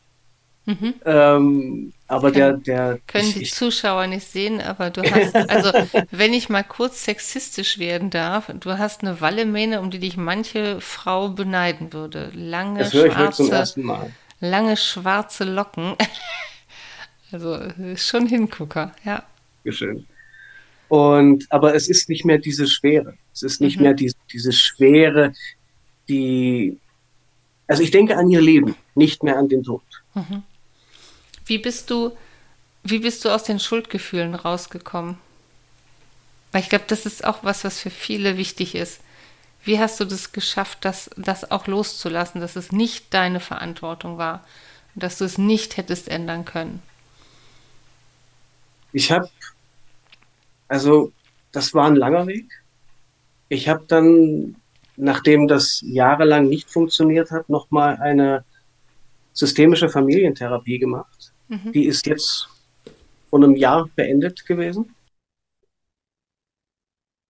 Mhm. 0.64 0.94
Ähm, 1.04 1.92
aber 2.06 2.30
Kann, 2.30 2.38
der, 2.38 2.52
der. 2.52 2.98
Können 3.06 3.28
ich, 3.28 3.34
die 3.34 3.44
Zuschauer 3.44 4.06
nicht 4.06 4.26
sehen, 4.26 4.60
aber 4.60 4.90
du 4.90 5.02
hast, 5.02 5.34
also 5.34 5.72
wenn 6.10 6.32
ich 6.32 6.48
mal 6.48 6.62
kurz 6.62 7.04
sexistisch 7.04 7.78
werden 7.78 8.10
darf, 8.10 8.50
du 8.60 8.78
hast 8.78 9.02
eine 9.02 9.20
Wallemähne, 9.20 9.80
um 9.80 9.90
die 9.90 9.98
dich 9.98 10.16
manche 10.16 10.80
Frau 10.80 11.30
beneiden 11.30 11.92
würde. 11.92 12.30
Lange, 12.34 12.80
das 12.80 12.92
höre 12.92 13.06
ich 13.06 13.12
schwarze, 13.14 13.44
zum 13.44 13.52
ersten 13.52 13.82
Mal. 13.82 14.12
lange 14.40 14.76
schwarze 14.76 15.44
Locken. 15.44 15.96
also 17.32 17.58
schon 17.96 18.26
Hingucker, 18.26 18.92
ja. 19.04 19.24
Schön. 19.68 20.06
Und, 20.88 21.46
aber 21.50 21.74
es 21.74 21.88
ist 21.88 22.08
nicht 22.08 22.24
mehr 22.24 22.38
diese 22.38 22.68
Schwere. 22.68 23.14
Es 23.32 23.42
ist 23.42 23.60
nicht 23.60 23.78
mhm. 23.78 23.84
mehr 23.84 23.94
die, 23.94 24.12
diese 24.30 24.52
Schwere, 24.52 25.32
die, 26.08 26.78
also 27.66 27.82
ich 27.82 27.90
denke 27.90 28.16
an 28.16 28.28
ihr 28.28 28.42
Leben, 28.42 28.76
nicht 28.94 29.22
mehr 29.22 29.38
an 29.38 29.48
den 29.48 29.62
Tod. 29.64 29.82
Mhm. 30.14 30.42
Wie 31.53 31.59
bist 31.59 31.90
du, 31.90 32.16
wie 32.82 33.00
bist 33.00 33.26
du 33.26 33.28
aus 33.28 33.44
den 33.44 33.61
Schuldgefühlen 33.61 34.34
rausgekommen? 34.34 35.18
Weil 36.50 36.62
ich 36.62 36.70
glaube, 36.70 36.86
das 36.88 37.05
ist 37.05 37.24
auch 37.26 37.44
was, 37.44 37.62
was 37.62 37.78
für 37.78 37.90
viele 37.90 38.38
wichtig 38.38 38.74
ist. 38.74 39.03
Wie 39.62 39.78
hast 39.78 40.00
du 40.00 40.07
das 40.07 40.32
geschafft, 40.32 40.78
das, 40.86 41.11
das 41.18 41.50
auch 41.50 41.66
loszulassen, 41.66 42.40
dass 42.40 42.57
es 42.57 42.72
nicht 42.72 43.12
deine 43.12 43.38
Verantwortung 43.38 44.16
war 44.16 44.46
und 44.94 45.03
dass 45.03 45.18
du 45.18 45.26
es 45.26 45.36
nicht 45.36 45.76
hättest 45.76 46.09
ändern 46.09 46.46
können? 46.46 46.80
Ich 48.92 49.12
habe, 49.12 49.28
also 50.68 51.12
das 51.53 51.74
war 51.74 51.86
ein 51.86 51.96
langer 51.96 52.26
Weg. 52.28 52.46
ich 53.50 53.68
habe 53.68 53.84
dann, 53.86 54.57
nachdem 54.96 55.48
das 55.48 55.82
jahrelang 55.84 56.48
nicht 56.48 56.70
funktioniert 56.70 57.30
hat, 57.30 57.50
nochmal 57.50 57.98
eine 57.98 58.42
systemische 59.34 59.90
Familientherapie 59.90 60.78
gemacht. 60.78 61.32
Mhm. 61.53 61.72
Die 61.72 61.84
ist 61.84 62.07
jetzt 62.07 62.48
vor 63.28 63.38
einem 63.38 63.57
Jahr 63.57 63.86
beendet 63.94 64.46
gewesen. 64.46 64.94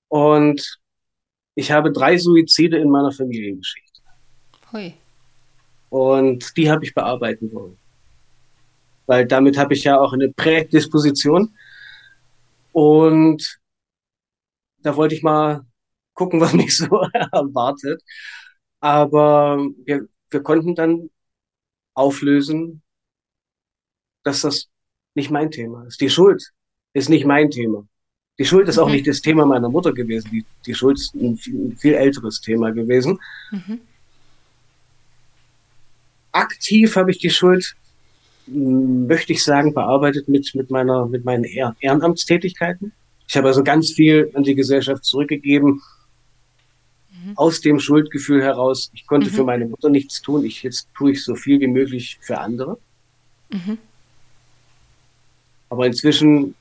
Und 0.09 0.79
ich 1.57 1.73
habe 1.73 1.91
drei 1.91 2.17
Suizide 2.17 2.77
in 2.79 2.89
meiner 2.89 3.11
Familiengeschichte. 3.11 4.01
Hui. 4.73 4.95
Und 5.91 6.57
die 6.57 6.71
habe 6.71 6.85
ich 6.85 6.95
bearbeiten 6.95 7.53
wollen. 7.53 7.77
Weil 9.07 9.27
damit 9.27 9.59
habe 9.59 9.75
ich 9.75 9.83
ja 9.83 9.99
auch 9.99 10.13
eine 10.13 10.29
Prädisposition. 10.29 11.57
Und 12.71 13.59
da 14.83 14.95
wollte 14.97 15.17
ich 15.17 15.25
mal 15.25 15.67
gucken, 16.15 16.41
was 16.41 16.53
mich 16.53 16.77
so 16.77 16.87
erwartet. 17.33 18.01
Aber 18.79 19.59
wir, 19.85 20.07
wir 20.31 20.43
konnten 20.45 20.77
dann 20.77 21.11
auflösen, 21.95 22.82
dass 24.23 24.43
das 24.43 24.69
nicht 25.15 25.31
mein 25.31 25.51
Thema 25.51 25.85
ist. 25.87 26.01
Die 26.01 26.11
Schuld 26.11 26.53
ist 26.93 27.09
nicht 27.09 27.27
mein 27.27 27.51
Thema. 27.51 27.87
Die 28.39 28.45
Schuld 28.45 28.69
ist 28.69 28.79
auch 28.79 28.87
mhm. 28.87 28.95
nicht 28.95 29.07
das 29.07 29.21
Thema 29.21 29.45
meiner 29.45 29.69
Mutter 29.69 29.93
gewesen. 29.93 30.31
Die, 30.31 30.45
die 30.67 30.75
Schuld 30.75 30.99
ist 30.99 31.15
ein 31.15 31.37
viel, 31.37 31.55
ein 31.55 31.77
viel 31.77 31.95
älteres 31.95 32.41
Thema 32.41 32.71
gewesen. 32.71 33.19
Mhm. 33.51 33.81
Aktiv 36.33 36.97
habe 36.97 37.11
ich 37.11 37.19
die 37.19 37.31
Schuld, 37.31 37.77
möchte 38.47 39.33
ich 39.33 39.45
sagen, 39.45 39.75
bearbeitet 39.75 40.29
mit, 40.29 40.55
mit 40.55 40.71
meiner, 40.71 41.07
mit 41.07 41.25
meinen 41.25 41.45
Ehrenamtstätigkeiten. 41.45 42.93
Ich 43.29 43.37
habe 43.37 43.49
also 43.49 43.63
ganz 43.63 43.93
viel 43.93 44.31
an 44.35 44.43
die 44.43 44.55
Gesellschaft 44.55 45.05
zurückgegeben, 45.05 45.83
mhm. 47.11 47.37
aus 47.37 47.61
dem 47.61 47.79
Schuldgefühl 47.79 48.43
heraus. 48.43 48.91
Ich 48.95 49.07
konnte 49.07 49.31
mhm. 49.31 49.35
für 49.35 49.45
meine 49.45 49.67
Mutter 49.67 49.91
nichts 49.91 50.23
tun. 50.23 50.45
Ich, 50.45 50.63
jetzt 50.63 50.89
tue 50.97 51.13
ich 51.13 51.23
so 51.23 51.35
viel 51.35 51.61
wie 51.61 51.67
möglich 51.67 52.19
für 52.23 52.39
andere. 52.39 52.79
Aber 55.73 55.87
inzwischen 55.87 56.55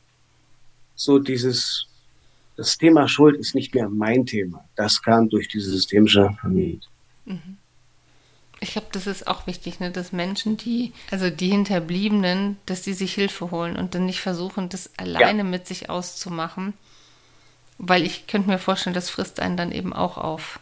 so 0.95 1.19
dieses, 1.19 1.85
das 2.55 2.77
Thema 2.77 3.09
Schuld 3.09 3.37
ist 3.37 3.55
nicht 3.55 3.75
mehr 3.75 3.89
mein 3.89 4.25
Thema. 4.25 4.63
Das 4.77 5.03
kam 5.03 5.27
durch 5.27 5.49
diese 5.49 5.69
systemische 5.69 6.37
Familie. 6.39 6.79
Mhm. 7.25 7.57
Ich 8.61 8.71
glaube, 8.71 8.87
das 8.93 9.07
ist 9.07 9.27
auch 9.27 9.47
wichtig, 9.47 9.81
ne, 9.81 9.91
dass 9.91 10.13
Menschen, 10.13 10.55
die, 10.55 10.93
also 11.09 11.29
die 11.29 11.49
Hinterbliebenen, 11.49 12.55
dass 12.65 12.83
die 12.83 12.93
sich 12.93 13.13
Hilfe 13.13 13.51
holen 13.51 13.75
und 13.75 13.95
dann 13.95 14.05
nicht 14.05 14.21
versuchen, 14.21 14.69
das 14.69 14.89
alleine 14.95 15.39
ja. 15.39 15.43
mit 15.43 15.67
sich 15.67 15.89
auszumachen. 15.89 16.73
Weil 17.79 18.05
ich 18.05 18.27
könnte 18.27 18.49
mir 18.49 18.59
vorstellen, 18.59 18.93
das 18.93 19.09
frisst 19.09 19.41
einen 19.41 19.57
dann 19.57 19.73
eben 19.73 19.91
auch 19.91 20.17
auf. 20.17 20.61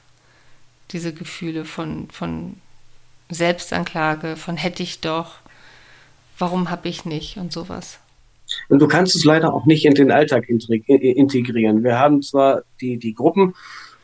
Diese 0.89 1.13
Gefühle 1.13 1.65
von, 1.65 2.09
von 2.09 2.59
Selbstanklage, 3.29 4.37
von 4.37 4.57
hätte 4.57 4.81
ich 4.81 5.01
doch, 5.01 5.35
warum 6.39 6.71
habe 6.71 6.89
ich 6.89 7.05
nicht 7.05 7.37
und 7.37 7.53
sowas. 7.53 7.99
Und 8.69 8.79
du 8.79 8.87
kannst 8.87 9.15
es 9.15 9.25
leider 9.25 9.53
auch 9.53 9.65
nicht 9.65 9.85
in 9.85 9.93
den 9.93 10.11
Alltag 10.11 10.49
integrieren. 10.49 11.83
Wir 11.83 11.99
haben 11.99 12.21
zwar 12.21 12.63
die, 12.81 12.97
die 12.97 13.13
Gruppen, 13.13 13.53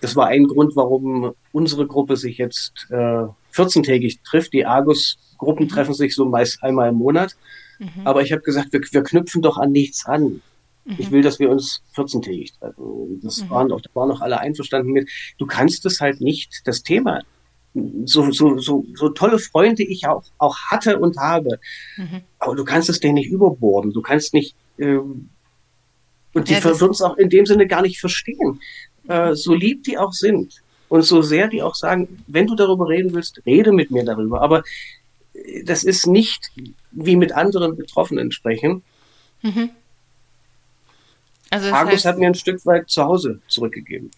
das 0.01 0.15
war 0.15 0.27
ein 0.27 0.47
Grund, 0.47 0.75
warum 0.75 1.33
unsere 1.51 1.87
Gruppe 1.87 2.17
sich 2.17 2.37
jetzt 2.37 2.87
äh, 2.89 3.25
14-tägig 3.53 4.19
trifft. 4.23 4.53
Die 4.53 4.65
Argus-Gruppen 4.65 5.65
mhm. 5.65 5.69
treffen 5.69 5.93
sich 5.93 6.13
so 6.13 6.25
meist 6.25 6.61
einmal 6.63 6.89
im 6.89 6.95
Monat. 6.95 7.35
Mhm. 7.79 8.05
Aber 8.05 8.21
ich 8.21 8.31
habe 8.31 8.41
gesagt, 8.41 8.71
wir, 8.73 8.81
wir, 8.81 9.03
knüpfen 9.03 9.41
doch 9.41 9.57
an 9.57 9.71
nichts 9.71 10.05
an. 10.05 10.41
Mhm. 10.83 10.95
Ich 10.97 11.11
will, 11.11 11.21
dass 11.21 11.39
wir 11.39 11.49
uns 11.49 11.81
14-tägig 11.95 12.59
treffen. 12.59 13.19
Das 13.23 13.43
mhm. 13.43 13.49
waren 13.49 13.71
auch, 13.71 13.81
da 13.81 13.89
waren 13.93 14.11
auch 14.11 14.21
alle 14.21 14.39
einverstanden 14.39 14.91
mit. 14.91 15.09
Du 15.37 15.45
kannst 15.45 15.85
es 15.85 15.99
halt 16.01 16.21
nicht, 16.21 16.61
das 16.65 16.83
Thema 16.83 17.21
so, 18.05 18.31
so, 18.31 18.57
so, 18.57 18.85
so 18.93 19.09
tolle 19.09 19.37
Freunde 19.37 19.83
ich 19.83 20.07
auch, 20.07 20.23
auch 20.37 20.57
hatte 20.71 20.97
und 20.99 21.17
habe. 21.17 21.59
Mhm. 21.97 22.21
Aber 22.39 22.55
du 22.55 22.63
kannst 22.63 22.89
es 22.89 22.99
denen 22.99 23.15
nicht 23.15 23.29
überborden. 23.29 23.91
Du 23.91 24.01
kannst 24.01 24.33
nicht, 24.33 24.55
ähm, 24.79 25.29
und 26.33 26.49
die 26.49 26.53
ja, 26.53 26.63
würden 26.63 26.91
es 26.91 27.01
auch 27.01 27.17
in 27.17 27.29
dem 27.29 27.45
Sinne 27.45 27.67
gar 27.67 27.81
nicht 27.81 27.99
verstehen. 27.99 28.61
Äh, 29.07 29.35
so 29.35 29.53
lieb 29.53 29.83
die 29.83 29.97
auch 29.97 30.13
sind 30.13 30.61
und 30.89 31.03
so 31.03 31.21
sehr 31.21 31.47
die 31.47 31.61
auch 31.61 31.75
sagen, 31.75 32.23
wenn 32.27 32.47
du 32.47 32.55
darüber 32.55 32.87
reden 32.87 33.13
willst, 33.13 33.41
rede 33.45 33.71
mit 33.71 33.91
mir 33.91 34.05
darüber. 34.05 34.41
Aber 34.41 34.63
äh, 35.33 35.63
das 35.63 35.83
ist 35.83 36.07
nicht 36.07 36.51
wie 36.91 37.15
mit 37.17 37.33
anderen 37.33 37.75
Betroffenen 37.75 38.31
sprechen. 38.31 38.83
Mhm. 39.41 39.69
Also 41.49 41.71
Argus 41.71 41.93
heißt, 41.93 42.05
hat 42.05 42.17
mir 42.17 42.27
ein 42.27 42.35
Stück 42.35 42.65
weit 42.65 42.89
zu 42.89 43.03
Hause 43.03 43.41
zurückgegeben. 43.47 44.11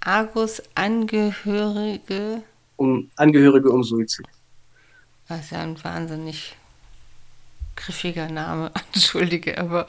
Argus-Angehörige. 0.00 2.42
Um 2.76 3.10
Angehörige 3.16 3.70
um 3.70 3.84
Suizid. 3.84 4.26
Das 5.28 5.40
ist 5.40 5.52
ja 5.52 5.60
ein 5.60 5.82
wahnsinnig 5.84 6.56
griffiger 7.76 8.28
Name, 8.28 8.72
entschuldige, 8.92 9.58
aber 9.58 9.86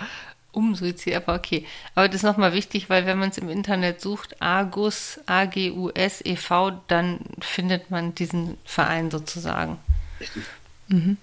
um 0.52 0.76
Suizid, 0.76 1.16
aber 1.16 1.36
okay. 1.36 1.66
Aber 1.96 2.08
das 2.08 2.18
ist 2.18 2.24
nochmal 2.24 2.54
wichtig, 2.54 2.90
weil 2.90 3.06
wenn 3.06 3.18
man 3.18 3.30
es 3.30 3.38
im 3.38 3.50
Internet 3.50 4.02
sucht, 4.02 4.42
Argus, 4.42 5.20
A-G-U-S, 5.26 6.22
e.V., 6.26 6.72
dann 6.88 7.20
findet 7.40 7.90
man 7.90 8.14
diesen 8.16 8.58
Verein 8.66 9.12
sozusagen. 9.12 9.78
Richtig. 10.20 10.44
Mhm. 10.88 11.18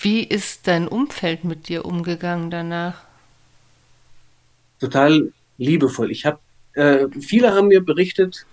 Wie 0.00 0.22
ist 0.22 0.68
dein 0.68 0.88
Umfeld 0.88 1.44
mit 1.44 1.68
dir 1.68 1.84
umgegangen 1.84 2.50
danach? 2.50 3.05
Total 4.78 5.32
liebevoll. 5.58 6.10
Ich 6.10 6.26
habe, 6.26 6.38
äh, 6.74 7.06
viele 7.20 7.54
haben 7.54 7.68
mir 7.68 7.84
berichtet, 7.84 8.46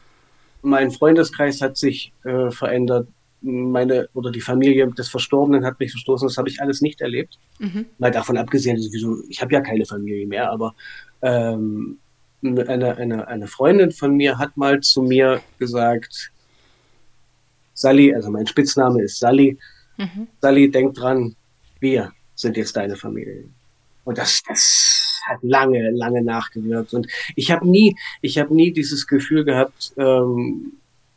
mein 0.61 0.91
Freundeskreis 0.91 1.61
hat 1.61 1.77
sich 1.77 2.13
äh, 2.23 2.49
verändert, 2.49 3.07
meine 3.41 4.07
oder 4.13 4.31
die 4.31 4.41
Familie 4.41 4.87
des 4.87 5.09
Verstorbenen 5.09 5.65
hat 5.65 5.79
mich 5.79 5.91
verstoßen. 5.91 6.27
Das 6.27 6.37
habe 6.37 6.47
ich 6.47 6.61
alles 6.61 6.81
nicht 6.81 7.01
erlebt. 7.01 7.37
Mhm. 7.59 7.85
Mal 7.97 8.11
davon 8.11 8.37
abgesehen, 8.37 8.79
sowieso, 8.79 9.17
ich 9.27 9.41
habe 9.41 9.53
ja 9.53 9.59
keine 9.59 9.85
Familie 9.85 10.25
mehr, 10.25 10.49
aber 10.49 10.73
ähm, 11.21 11.97
eine, 12.41 12.97
eine, 12.97 13.27
eine 13.27 13.47
Freundin 13.47 13.91
von 13.91 14.15
mir 14.15 14.37
hat 14.37 14.55
mal 14.57 14.79
zu 14.79 15.01
mir 15.01 15.41
gesagt, 15.59 16.31
Sally, 17.73 18.13
also 18.13 18.29
mein 18.29 18.47
Spitzname 18.47 19.03
ist 19.03 19.19
Sally, 19.19 19.57
mhm. 19.97 20.27
Sally, 20.41 20.69
denk 20.69 20.93
dran, 20.93 21.35
wir 21.79 22.11
sind 22.35 22.57
jetzt 22.57 22.75
deine 22.75 22.95
Familie. 22.95 23.45
Und 24.03 24.17
das, 24.17 24.41
das 24.47 25.02
hat 25.27 25.39
lange, 25.41 25.91
lange 25.91 26.21
nachgewirkt. 26.21 26.93
Und 26.93 27.07
ich 27.35 27.51
habe 27.51 27.67
nie, 27.67 27.95
ich 28.21 28.37
habe 28.37 28.53
nie 28.55 28.71
dieses 28.71 29.07
Gefühl 29.07 29.43
gehabt, 29.43 29.93
ähm, 29.97 30.73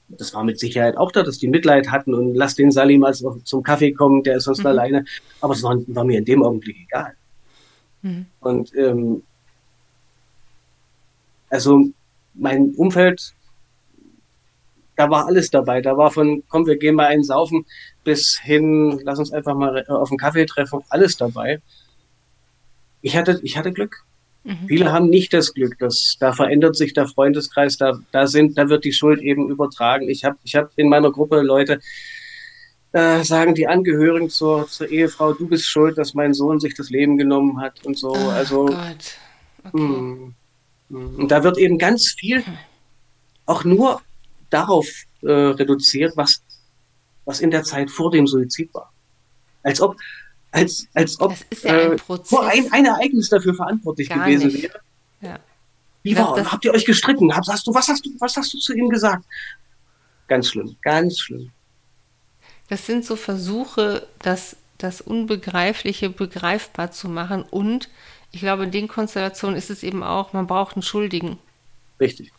das 0.08 0.34
war 0.34 0.44
mit 0.44 0.58
Sicherheit 0.58 0.96
auch 0.96 1.10
da, 1.10 1.22
dass 1.22 1.38
die 1.38 1.48
Mitleid 1.48 1.90
hatten 1.90 2.14
und 2.14 2.34
lass 2.34 2.54
den 2.54 2.70
Salim 2.70 3.00
mal 3.00 3.14
zum 3.14 3.62
Kaffee 3.62 3.92
kommen, 3.92 4.22
der 4.22 4.36
ist 4.36 4.44
sonst 4.44 4.60
mhm. 4.60 4.66
alleine. 4.66 5.04
Aber 5.40 5.54
es 5.54 5.62
war, 5.62 5.76
war, 5.88 6.04
mir 6.04 6.18
in 6.18 6.24
dem 6.24 6.42
Augenblick 6.42 6.76
egal. 6.82 7.14
Mhm. 8.02 8.26
Und 8.40 8.74
ähm, 8.76 9.22
also 11.50 11.86
mein 12.34 12.72
Umfeld, 12.76 13.34
da 14.96 15.10
war 15.10 15.26
alles 15.26 15.50
dabei. 15.50 15.80
Da 15.80 15.96
war 15.96 16.10
von, 16.10 16.42
komm, 16.48 16.66
wir 16.66 16.76
gehen 16.76 16.94
mal 16.94 17.06
einen 17.06 17.24
saufen, 17.24 17.66
bis 18.04 18.38
hin, 18.38 19.00
lass 19.02 19.18
uns 19.18 19.32
einfach 19.32 19.56
mal 19.56 19.84
auf 19.88 20.10
einen 20.10 20.18
Kaffee 20.18 20.46
treffen, 20.46 20.82
alles 20.88 21.16
dabei 21.16 21.60
ich 23.02 23.16
hatte, 23.16 23.40
ich 23.42 23.56
hatte 23.56 23.72
Glück. 23.72 24.04
Mhm. 24.44 24.68
Viele 24.68 24.92
haben 24.92 25.08
nicht 25.08 25.32
das 25.32 25.54
Glück, 25.54 25.78
dass 25.78 26.16
da 26.20 26.32
verändert 26.32 26.76
sich 26.76 26.92
der 26.94 27.06
Freundeskreis, 27.06 27.76
da, 27.76 27.98
da 28.12 28.26
sind, 28.26 28.56
da 28.56 28.68
wird 28.68 28.84
die 28.84 28.92
Schuld 28.92 29.20
eben 29.20 29.50
übertragen. 29.50 30.08
Ich 30.08 30.24
habe, 30.24 30.36
ich 30.44 30.54
habe 30.54 30.70
in 30.76 30.88
meiner 30.88 31.10
Gruppe 31.10 31.42
Leute, 31.42 31.80
äh, 32.92 33.24
sagen 33.24 33.54
die 33.54 33.66
Angehörigen 33.66 34.30
zur, 34.30 34.68
zur 34.68 34.88
Ehefrau, 34.88 35.32
du 35.32 35.48
bist 35.48 35.64
schuld, 35.64 35.98
dass 35.98 36.14
mein 36.14 36.32
Sohn 36.32 36.60
sich 36.60 36.74
das 36.74 36.90
Leben 36.90 37.18
genommen 37.18 37.60
hat 37.60 37.84
und 37.84 37.98
so. 37.98 38.12
Oh, 38.12 38.28
also 38.30 38.66
Gott. 38.66 39.18
Okay. 39.64 39.82
Mh, 39.82 40.32
mh. 40.88 41.18
und 41.18 41.30
da 41.30 41.42
wird 41.42 41.58
eben 41.58 41.76
ganz 41.78 42.12
viel 42.12 42.44
auch 43.46 43.64
nur 43.64 44.00
darauf 44.50 44.86
äh, 45.22 45.30
reduziert, 45.30 46.16
was 46.16 46.42
was 47.26 47.40
in 47.40 47.50
der 47.50 47.64
Zeit 47.64 47.90
vor 47.90 48.10
dem 48.10 48.26
Suizid 48.26 48.72
war. 48.72 48.90
Als 49.62 49.82
ob 49.82 49.96
als, 50.56 50.88
als 50.94 51.20
ob 51.20 51.34
ja 51.62 51.90
ein, 51.90 51.92
äh, 51.92 51.98
ein, 52.32 52.72
ein, 52.72 52.84
Ereignis 52.86 53.28
dafür 53.28 53.54
verantwortlich 53.54 54.08
Gar 54.08 54.24
gewesen 54.24 54.48
nicht. 54.48 54.62
wäre. 54.62 54.80
Ja. 55.20 55.38
Wie 56.02 56.16
war, 56.16 56.34
glaub, 56.34 56.52
habt 56.52 56.64
ihr 56.64 56.72
euch 56.72 56.84
gestritten? 56.86 57.34
Hast, 57.36 57.48
hast 57.48 57.66
du, 57.66 57.74
was 57.74 57.88
hast 57.88 58.06
du, 58.06 58.10
was 58.18 58.36
hast 58.36 58.54
du 58.54 58.58
zu 58.58 58.74
ihm 58.74 58.88
gesagt? 58.88 59.24
Ganz 60.28 60.48
schlimm, 60.48 60.76
ganz 60.82 61.18
schlimm. 61.18 61.50
Das 62.68 62.86
sind 62.86 63.04
so 63.04 63.16
Versuche, 63.16 64.06
das, 64.20 64.56
das 64.78 65.00
Unbegreifliche 65.00 66.08
begreifbar 66.08 66.90
zu 66.90 67.08
machen. 67.08 67.42
Und 67.42 67.88
ich 68.32 68.40
glaube, 68.40 68.64
in 68.64 68.70
den 68.70 68.88
Konstellationen 68.88 69.56
ist 69.56 69.70
es 69.70 69.82
eben 69.82 70.02
auch, 70.02 70.32
man 70.32 70.46
braucht 70.46 70.76
einen 70.76 70.82
Schuldigen. 70.82 71.38
Richtig. 72.00 72.32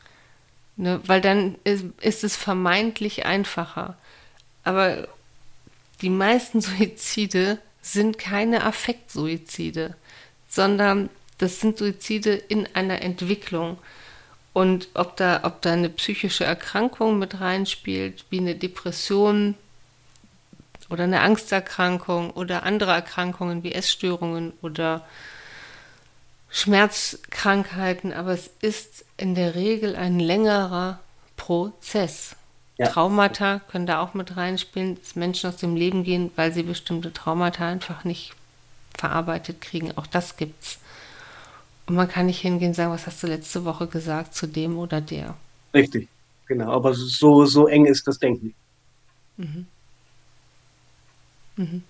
Ne, 0.75 1.01
weil 1.05 1.21
dann 1.21 1.55
ist, 1.63 1.85
ist 2.01 2.23
es 2.23 2.35
vermeintlich 2.35 3.25
einfacher. 3.25 3.95
Aber 4.63 5.07
die 6.01 6.09
meisten 6.09 6.61
Suizide 6.61 7.59
sind 7.93 8.17
keine 8.17 8.63
Affektsuizide, 8.63 9.95
sondern 10.49 11.09
das 11.37 11.59
sind 11.59 11.77
Suizide 11.77 12.33
in 12.33 12.67
einer 12.73 13.01
Entwicklung. 13.01 13.77
Und 14.53 14.89
ob 14.93 15.17
da, 15.17 15.41
ob 15.43 15.61
da 15.61 15.73
eine 15.73 15.89
psychische 15.89 16.43
Erkrankung 16.43 17.19
mit 17.19 17.39
reinspielt, 17.39 18.25
wie 18.29 18.39
eine 18.39 18.55
Depression 18.55 19.55
oder 20.89 21.03
eine 21.03 21.21
Angsterkrankung 21.21 22.31
oder 22.31 22.63
andere 22.63 22.91
Erkrankungen 22.91 23.63
wie 23.63 23.73
Essstörungen 23.73 24.53
oder 24.61 25.05
Schmerzkrankheiten, 26.49 28.13
aber 28.13 28.31
es 28.31 28.49
ist 28.61 29.05
in 29.17 29.35
der 29.35 29.53
Regel 29.53 29.95
ein 29.95 30.19
längerer 30.19 30.99
Prozess. 31.35 32.36
Ja. 32.77 32.87
Traumata 32.89 33.59
können 33.71 33.87
da 33.87 34.01
auch 34.01 34.13
mit 34.13 34.37
reinspielen, 34.37 34.99
dass 34.99 35.15
Menschen 35.15 35.49
aus 35.49 35.57
dem 35.57 35.75
Leben 35.75 36.03
gehen, 36.03 36.31
weil 36.35 36.53
sie 36.53 36.63
bestimmte 36.63 37.11
Traumata 37.11 37.67
einfach 37.67 38.03
nicht 38.03 38.33
verarbeitet 38.95 39.61
kriegen. 39.61 39.97
Auch 39.97 40.07
das 40.07 40.37
gibt's. 40.37 40.79
Und 41.87 41.95
man 41.95 42.07
kann 42.07 42.27
nicht 42.27 42.41
hingehen 42.41 42.69
und 42.69 42.73
sagen, 42.73 42.91
was 42.91 43.07
hast 43.07 43.23
du 43.23 43.27
letzte 43.27 43.65
Woche 43.65 43.87
gesagt 43.87 44.35
zu 44.35 44.45
dem 44.45 44.77
oder 44.77 45.01
der. 45.01 45.35
Richtig, 45.73 46.07
genau. 46.45 46.71
Aber 46.71 46.93
so, 46.93 47.45
so 47.45 47.67
eng 47.67 47.85
ist 47.85 48.07
das 48.07 48.19
Denken. 48.19 48.53
Mhm. 49.37 49.65
Mhm. 51.55 51.83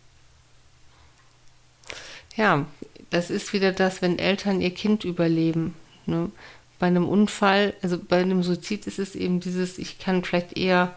Ja, 2.35 2.65
das 3.09 3.29
ist 3.29 3.51
wieder 3.53 3.71
das, 3.71 4.01
wenn 4.01 4.19
Eltern 4.19 4.61
ihr 4.61 4.73
Kind 4.73 5.03
überleben. 5.03 5.73
Ne? 6.05 6.31
Bei 6.79 6.87
einem 6.87 7.07
Unfall, 7.07 7.73
also 7.81 7.97
bei 7.97 8.17
einem 8.17 8.43
Suizid 8.43 8.85
ist 8.87 8.99
es 8.99 9.15
eben 9.15 9.39
dieses, 9.39 9.77
ich 9.77 9.97
kann 9.97 10.23
vielleicht 10.23 10.57
eher, 10.57 10.95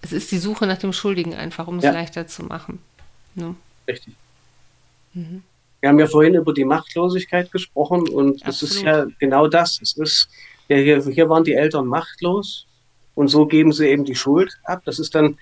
es 0.00 0.12
ist 0.12 0.32
die 0.32 0.38
Suche 0.38 0.66
nach 0.66 0.78
dem 0.78 0.92
Schuldigen 0.92 1.34
einfach, 1.34 1.66
um 1.66 1.78
es 1.78 1.84
ja. 1.84 1.92
leichter 1.92 2.26
zu 2.26 2.44
machen. 2.44 2.78
Ne? 3.34 3.54
Richtig. 3.86 4.14
Mhm. 5.12 5.42
Wir 5.80 5.90
haben 5.90 5.98
ja 5.98 6.06
vorhin 6.06 6.34
über 6.34 6.54
die 6.54 6.64
Machtlosigkeit 6.64 7.52
gesprochen 7.52 8.08
und 8.08 8.44
es 8.46 8.62
ist 8.62 8.82
ja 8.82 9.06
genau 9.18 9.46
das. 9.46 9.78
Es 9.82 9.96
ist, 9.96 10.28
ja, 10.68 10.76
hier, 10.78 11.02
hier 11.04 11.28
waren 11.28 11.44
die 11.44 11.52
Eltern 11.52 11.86
machtlos 11.86 12.66
und 13.14 13.28
so 13.28 13.46
geben 13.46 13.72
sie 13.72 13.86
eben 13.88 14.04
die 14.04 14.14
Schuld 14.14 14.58
ab. 14.64 14.82
Das 14.84 14.98
ist 14.98 15.14
dann, 15.14 15.38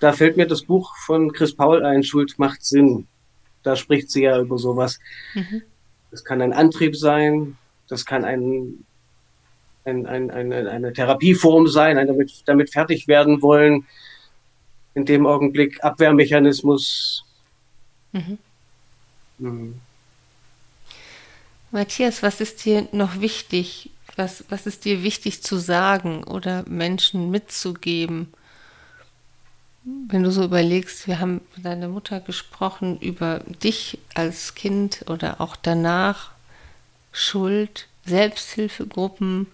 da 0.00 0.12
fällt 0.12 0.36
mir 0.36 0.46
das 0.46 0.62
Buch 0.62 0.96
von 1.04 1.32
Chris 1.32 1.54
Paul 1.54 1.84
ein, 1.84 2.02
Schuld 2.02 2.38
macht 2.38 2.64
Sinn. 2.64 3.06
Da 3.62 3.76
spricht 3.76 4.10
sie 4.10 4.22
ja 4.22 4.40
über 4.40 4.58
sowas. 4.58 4.98
Mhm. 5.34 5.62
Das 6.10 6.24
kann 6.24 6.42
ein 6.42 6.52
Antrieb 6.52 6.96
sein, 6.96 7.56
das 7.88 8.04
kann 8.04 8.24
ein, 8.24 8.84
ein, 9.84 10.06
ein, 10.06 10.30
eine, 10.30 10.70
eine 10.70 10.92
Therapieform 10.92 11.66
sein, 11.68 11.98
ein 11.98 12.06
damit, 12.06 12.42
damit 12.46 12.70
fertig 12.70 13.08
werden 13.08 13.42
wollen. 13.42 13.86
In 14.94 15.04
dem 15.04 15.26
Augenblick 15.26 15.82
Abwehrmechanismus. 15.82 17.24
Mhm. 18.12 18.38
Mhm. 19.38 19.74
Matthias, 21.70 22.22
was 22.22 22.40
ist 22.40 22.64
dir 22.64 22.88
noch 22.92 23.20
wichtig? 23.20 23.90
Was, 24.16 24.44
was 24.48 24.66
ist 24.66 24.84
dir 24.84 25.02
wichtig 25.02 25.42
zu 25.42 25.56
sagen 25.56 26.22
oder 26.22 26.64
Menschen 26.68 27.32
mitzugeben? 27.32 28.32
Wenn 29.82 30.22
du 30.22 30.30
so 30.30 30.44
überlegst, 30.44 31.08
wir 31.08 31.18
haben 31.18 31.40
mit 31.56 31.64
deiner 31.64 31.88
Mutter 31.88 32.20
gesprochen 32.20 32.98
über 33.00 33.40
dich 33.62 33.98
als 34.14 34.54
Kind 34.54 35.04
oder 35.08 35.40
auch 35.40 35.56
danach, 35.56 36.30
Schuld, 37.10 37.88
Selbsthilfegruppen, 38.06 39.48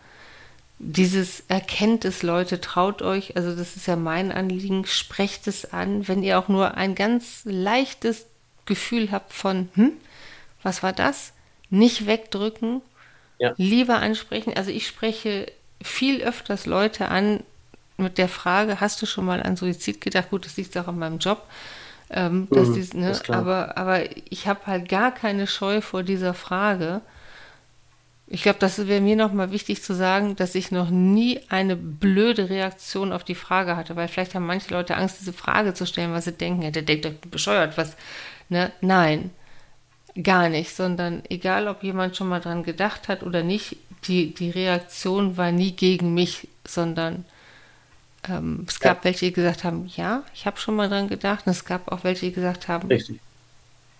dieses 0.82 1.44
erkennt 1.48 2.06
es 2.06 2.22
Leute, 2.22 2.58
traut 2.60 3.02
euch, 3.02 3.36
also 3.36 3.54
das 3.54 3.76
ist 3.76 3.86
ja 3.86 3.96
mein 3.96 4.32
Anliegen, 4.32 4.86
sprecht 4.86 5.46
es 5.46 5.74
an, 5.74 6.08
wenn 6.08 6.22
ihr 6.22 6.38
auch 6.38 6.48
nur 6.48 6.74
ein 6.74 6.94
ganz 6.94 7.42
leichtes 7.44 8.24
Gefühl 8.64 9.12
habt 9.12 9.34
von, 9.34 9.68
hm, 9.74 9.92
was 10.62 10.82
war 10.82 10.94
das? 10.94 11.34
Nicht 11.68 12.06
wegdrücken, 12.06 12.80
ja. 13.38 13.52
lieber 13.58 13.98
ansprechen. 13.98 14.54
Also 14.56 14.70
ich 14.70 14.86
spreche 14.86 15.52
viel 15.82 16.22
öfters 16.22 16.64
Leute 16.64 17.08
an 17.08 17.42
mit 17.98 18.16
der 18.16 18.28
Frage, 18.28 18.80
hast 18.80 19.02
du 19.02 19.06
schon 19.06 19.26
mal 19.26 19.42
an 19.42 19.56
Suizid 19.56 20.00
gedacht? 20.00 20.30
Gut, 20.30 20.46
das 20.46 20.56
liegt 20.56 20.76
auch 20.78 20.88
an 20.88 20.98
meinem 20.98 21.18
Job. 21.18 21.42
Ähm, 22.08 22.48
mhm, 22.50 22.74
dies, 22.74 22.94
ne, 22.94 23.20
aber, 23.28 23.76
aber 23.76 24.16
ich 24.30 24.48
habe 24.48 24.66
halt 24.66 24.88
gar 24.88 25.12
keine 25.12 25.46
Scheu 25.46 25.82
vor 25.82 26.02
dieser 26.02 26.32
Frage. 26.32 27.02
Ich 28.32 28.42
glaube, 28.42 28.60
das 28.60 28.86
wäre 28.86 29.00
mir 29.00 29.16
nochmal 29.16 29.50
wichtig 29.50 29.82
zu 29.82 29.92
sagen, 29.92 30.36
dass 30.36 30.54
ich 30.54 30.70
noch 30.70 30.88
nie 30.88 31.40
eine 31.48 31.74
blöde 31.74 32.48
Reaktion 32.48 33.12
auf 33.12 33.24
die 33.24 33.34
Frage 33.34 33.76
hatte, 33.76 33.96
weil 33.96 34.08
vielleicht 34.08 34.34
haben 34.34 34.46
manche 34.46 34.72
Leute 34.72 34.96
Angst, 34.96 35.18
diese 35.20 35.32
Frage 35.32 35.74
zu 35.74 35.84
stellen, 35.84 36.12
weil 36.12 36.22
sie 36.22 36.32
denken, 36.32 36.62
ja, 36.62 36.70
der 36.70 36.82
denkt 36.82 37.04
doch 37.04 37.12
bescheuert, 37.28 37.76
was, 37.76 37.96
Ne? 38.50 38.72
Nein, 38.80 39.30
gar 40.20 40.48
nicht, 40.50 40.74
sondern 40.74 41.22
egal, 41.30 41.68
ob 41.68 41.82
jemand 41.82 42.16
schon 42.16 42.28
mal 42.28 42.40
dran 42.40 42.64
gedacht 42.64 43.08
hat 43.08 43.22
oder 43.22 43.42
nicht, 43.42 43.76
die, 44.04 44.34
die 44.34 44.50
Reaktion 44.50 45.36
war 45.36 45.52
nie 45.52 45.70
gegen 45.70 46.14
mich, 46.14 46.48
sondern 46.66 47.24
ähm, 48.28 48.66
es 48.68 48.80
gab 48.80 48.98
ja. 48.98 49.04
welche, 49.04 49.26
die 49.26 49.32
gesagt 49.32 49.62
haben, 49.62 49.88
ja, 49.96 50.24
ich 50.34 50.46
habe 50.46 50.58
schon 50.58 50.74
mal 50.74 50.88
dran 50.88 51.08
gedacht, 51.08 51.46
und 51.46 51.52
es 51.52 51.64
gab 51.64 51.90
auch 51.92 52.02
welche, 52.02 52.26
die 52.26 52.32
gesagt 52.32 52.66
haben, 52.66 52.88
Richtig. 52.88 53.20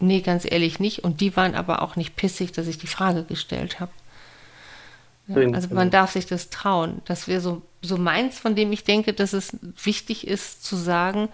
nee, 0.01 0.21
ganz 0.21 0.45
ehrlich 0.51 0.81
nicht, 0.81 1.05
und 1.05 1.21
die 1.21 1.37
waren 1.37 1.55
aber 1.55 1.81
auch 1.81 1.95
nicht 1.95 2.17
pissig, 2.17 2.51
dass 2.51 2.67
ich 2.67 2.77
die 2.77 2.89
Frage 2.89 3.23
gestellt 3.23 3.79
habe. 3.79 3.93
Ja, 5.31 5.51
also 5.53 5.73
man 5.75 5.91
darf 5.91 6.13
sich 6.13 6.27
das 6.27 6.51
trauen. 6.51 7.03
Das 7.05 7.29
wäre 7.29 7.41
so, 7.41 7.63
so 7.83 7.97
meins, 7.97 8.39
von 8.39 8.57
dem 8.57 8.73
ich 8.73 8.85
denke, 8.85 9.13
dass 9.13 9.33
es 9.33 9.57
wichtig 9.83 10.27
ist 10.27 10.65
zu 10.65 10.77
sagen, 10.77 11.29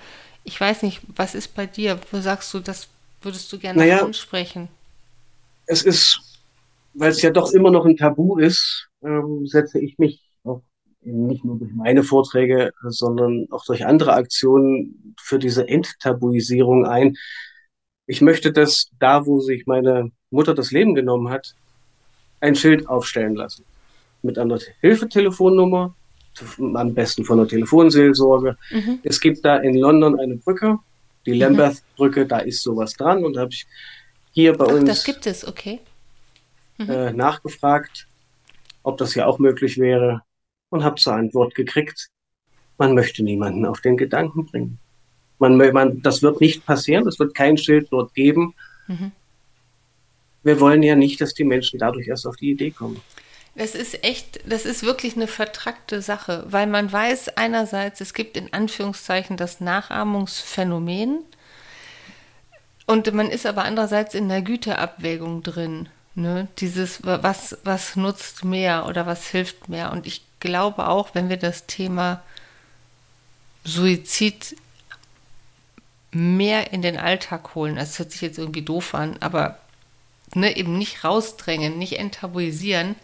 ich 0.44 0.60
weiß 0.60 0.82
nicht, 0.82 1.00
was 1.16 1.34
ist 1.34 1.54
bei 1.54 1.66
dir? 1.66 1.98
Wo 2.10 2.20
sagst 2.20 2.52
du, 2.52 2.60
das 2.60 2.88
würdest 3.22 3.52
du 3.52 3.58
gerne 3.58 3.78
naja, 3.80 4.04
ansprechen? 4.04 4.68
Es 5.66 5.82
ist, 5.82 6.20
weil 6.94 7.10
es 7.10 7.22
ja 7.22 7.30
doch 7.30 7.52
immer 7.52 7.70
noch 7.70 7.84
ein 7.86 7.96
Tabu 7.96 8.38
ist, 8.38 8.88
ähm, 9.02 9.46
setze 9.46 9.80
ich 9.80 9.98
mich 9.98 10.22
auch 10.44 10.62
nicht 11.00 11.44
nur 11.44 11.58
durch 11.58 11.72
meine 11.72 12.02
Vorträge, 12.02 12.72
sondern 12.82 13.46
auch 13.50 13.64
durch 13.64 13.86
andere 13.86 14.12
Aktionen 14.12 15.14
für 15.20 15.38
diese 15.38 15.66
Enttabuisierung 15.68 16.86
ein. 16.86 17.16
Ich 18.06 18.20
möchte, 18.20 18.52
dass 18.52 18.90
da, 19.00 19.26
wo 19.26 19.40
sich 19.40 19.66
meine 19.66 20.12
Mutter 20.30 20.54
das 20.54 20.70
Leben 20.70 20.94
genommen 20.94 21.30
hat, 21.30 21.54
ein 22.40 22.54
Schild 22.54 22.88
aufstellen 22.88 23.34
lassen. 23.34 23.64
Mit 24.26 24.38
einer 24.38 24.58
Hilfetelefonnummer, 24.80 25.94
am 26.74 26.94
besten 26.94 27.24
von 27.24 27.38
der 27.38 27.48
Telefonseelsorge. 27.48 28.56
Mhm. 28.70 28.98
Es 29.02 29.20
gibt 29.20 29.44
da 29.44 29.56
in 29.56 29.76
London 29.76 30.18
eine 30.18 30.36
Brücke, 30.36 30.78
die 31.24 31.32
mhm. 31.32 31.40
Lambeth-Brücke, 31.40 32.26
da 32.26 32.38
ist 32.38 32.62
sowas 32.62 32.92
dran 32.94 33.24
und 33.24 33.38
habe 33.38 33.50
ich 33.52 33.66
hier 34.32 34.52
bei 34.52 34.66
Ach, 34.66 34.74
uns 34.74 34.84
das 34.84 35.04
gibt 35.04 35.26
es, 35.26 35.46
okay. 35.46 35.80
Mhm. 36.78 36.90
Äh, 36.90 37.12
nachgefragt, 37.12 38.06
ob 38.82 38.98
das 38.98 39.14
ja 39.14 39.26
auch 39.26 39.38
möglich 39.38 39.78
wäre 39.78 40.22
und 40.68 40.84
habe 40.84 40.96
zur 40.96 41.14
Antwort 41.14 41.54
gekriegt, 41.54 42.10
man 42.78 42.94
möchte 42.94 43.22
niemanden 43.22 43.64
auf 43.64 43.80
den 43.80 43.96
Gedanken 43.96 44.46
bringen. 44.46 44.78
Man, 45.38 45.56
man, 45.56 46.02
das 46.02 46.22
wird 46.22 46.40
nicht 46.40 46.66
passieren, 46.66 47.06
es 47.06 47.18
wird 47.18 47.34
kein 47.34 47.56
Schild 47.56 47.88
dort 47.90 48.14
geben. 48.14 48.54
Mhm. 48.86 49.12
Wir 50.42 50.60
wollen 50.60 50.82
ja 50.82 50.94
nicht, 50.94 51.20
dass 51.20 51.34
die 51.34 51.44
Menschen 51.44 51.78
dadurch 51.78 52.08
erst 52.08 52.26
auf 52.26 52.36
die 52.36 52.50
Idee 52.50 52.70
kommen. 52.70 53.00
Das 53.56 53.74
ist 53.74 54.04
echt, 54.04 54.40
das 54.44 54.66
ist 54.66 54.82
wirklich 54.82 55.16
eine 55.16 55.26
vertrackte 55.26 56.02
Sache, 56.02 56.44
weil 56.46 56.66
man 56.66 56.92
weiß 56.92 57.36
einerseits, 57.38 58.02
es 58.02 58.12
gibt 58.12 58.36
in 58.36 58.52
Anführungszeichen 58.52 59.38
das 59.38 59.60
Nachahmungsphänomen 59.60 61.24
und 62.86 63.12
man 63.14 63.30
ist 63.30 63.46
aber 63.46 63.64
andererseits 63.64 64.14
in 64.14 64.28
der 64.28 64.42
Güteabwägung 64.42 65.42
drin. 65.42 65.88
Ne? 66.14 66.48
Dieses, 66.58 67.02
was, 67.02 67.56
was 67.64 67.96
nutzt 67.96 68.44
mehr 68.44 68.86
oder 68.86 69.06
was 69.06 69.26
hilft 69.28 69.70
mehr. 69.70 69.90
Und 69.90 70.06
ich 70.06 70.22
glaube 70.38 70.88
auch, 70.88 71.14
wenn 71.14 71.28
wir 71.30 71.38
das 71.38 71.66
Thema 71.66 72.22
Suizid 73.64 74.56
mehr 76.10 76.72
in 76.72 76.82
den 76.82 76.98
Alltag 76.98 77.54
holen, 77.54 77.76
das 77.76 77.98
hört 77.98 78.12
sich 78.12 78.20
jetzt 78.20 78.38
irgendwie 78.38 78.62
doof 78.62 78.94
an, 78.94 79.16
aber 79.20 79.58
ne, 80.34 80.56
eben 80.56 80.78
nicht 80.78 81.04
rausdrängen, 81.04 81.78
nicht 81.78 81.98
enttabuisieren, 81.98 82.96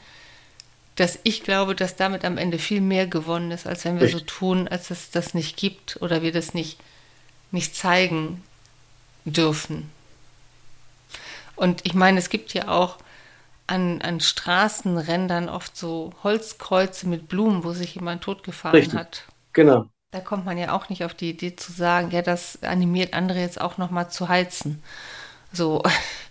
dass 0.97 1.19
ich 1.23 1.43
glaube, 1.43 1.75
dass 1.75 1.97
damit 1.97 2.25
am 2.25 2.39
Ende 2.39 2.59
viel 2.59 2.81
mehr 2.81 3.07
gewonnen 3.07 3.51
ist, 3.51 3.67
als 3.67 3.85
wenn 3.85 3.95
wir 3.95 4.03
Richtig. 4.03 4.21
so 4.21 4.27
tun, 4.27 4.69
als 4.69 4.91
es 4.91 5.11
das 5.11 5.35
nicht 5.35 5.57
gibt 5.57 5.99
oder 6.03 6.23
wir 6.23 6.33
das 6.33 6.53
nicht, 6.53 6.79
nicht 7.51 7.75
zeigen 7.75 8.43
dürfen. 9.25 9.91
Und 11.57 11.81
ich 11.85 11.95
meine, 11.95 12.19
es 12.19 12.29
gibt 12.29 12.53
ja 12.55 12.69
auch 12.69 12.99
an, 13.67 14.03
an 14.03 14.21
Straßenrändern 14.21 15.49
oft 15.49 15.77
so 15.77 16.13
Holzkreuze 16.23 17.09
mit 17.09 17.29
Blumen, 17.29 17.65
wo 17.65 17.73
sich 17.73 17.95
jemand 17.95 18.23
totgefahren 18.23 18.77
Richtig. 18.77 18.99
hat. 18.99 19.25
Genau. 19.53 19.87
Da 20.11 20.21
kommt 20.21 20.45
man 20.45 20.59
ja 20.59 20.73
auch 20.73 20.91
nicht 20.91 21.05
auf 21.05 21.15
die 21.15 21.31
Idee 21.31 21.57
zu 21.57 21.73
sagen, 21.73 22.11
ja, 22.11 22.21
das 22.21 22.63
animiert 22.63 23.15
andere 23.15 23.41
jetzt 23.41 23.61
auch 23.61 23.79
nochmal 23.79 24.11
zu 24.11 24.29
heizen. 24.29 24.83
So. 25.53 25.83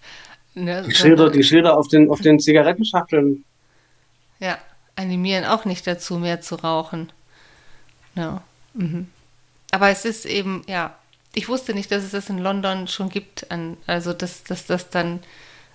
ne, 0.54 0.84
die, 0.84 0.94
Schilder, 0.94 1.32
die 1.32 1.44
Schilder 1.44 1.78
auf 1.78 1.88
den, 1.88 2.12
auf 2.12 2.22
den 2.22 2.40
Zigarettenschachteln 2.40 3.44
ja, 4.42 4.58
animieren 4.98 5.46
auch 5.46 5.64
nicht 5.64 5.88
dazu, 5.88 6.18
mehr 6.18 6.42
zu 6.42 6.56
rauchen. 6.56 7.12
Ja. 8.16 8.44
Mhm. 8.74 9.08
Aber 9.72 9.90
es 9.90 10.04
ist 10.04 10.26
eben, 10.26 10.64
ja, 10.68 10.96
ich 11.34 11.48
wusste 11.48 11.74
nicht, 11.74 11.92
dass 11.92 12.04
es 12.04 12.12
das 12.12 12.30
in 12.30 12.40
London 12.40 12.88
schon 12.88 13.10
gibt, 13.10 13.50
an, 13.50 13.78
also 13.88 14.12
dass, 14.12 14.44
dass 14.44 14.66
das 14.66 14.90
dann 14.90 15.22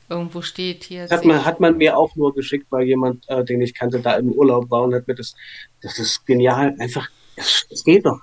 irgendwo 0.08 0.42
steht 0.42 0.84
hier. 0.84 1.08
Hat 1.08 1.24
man, 1.24 1.44
hat 1.44 1.60
man 1.60 1.78
mir 1.78 1.96
auch 1.96 2.14
nur 2.14 2.34
geschickt, 2.34 2.66
weil 2.70 2.86
jemand, 2.86 3.24
äh, 3.28 3.44
den 3.44 3.62
ich 3.62 3.74
kannte, 3.74 4.00
da 4.00 4.14
im 4.16 4.32
Urlaub 4.32 4.70
war 4.70 4.82
und 4.82 4.94
hat 4.94 5.08
mir 5.08 5.14
das, 5.14 5.34
das 5.80 5.98
ist 5.98 6.26
genial, 6.26 6.76
einfach, 6.78 7.08
es, 7.36 7.66
es 7.70 7.84
geht 7.84 8.04
doch. 8.04 8.20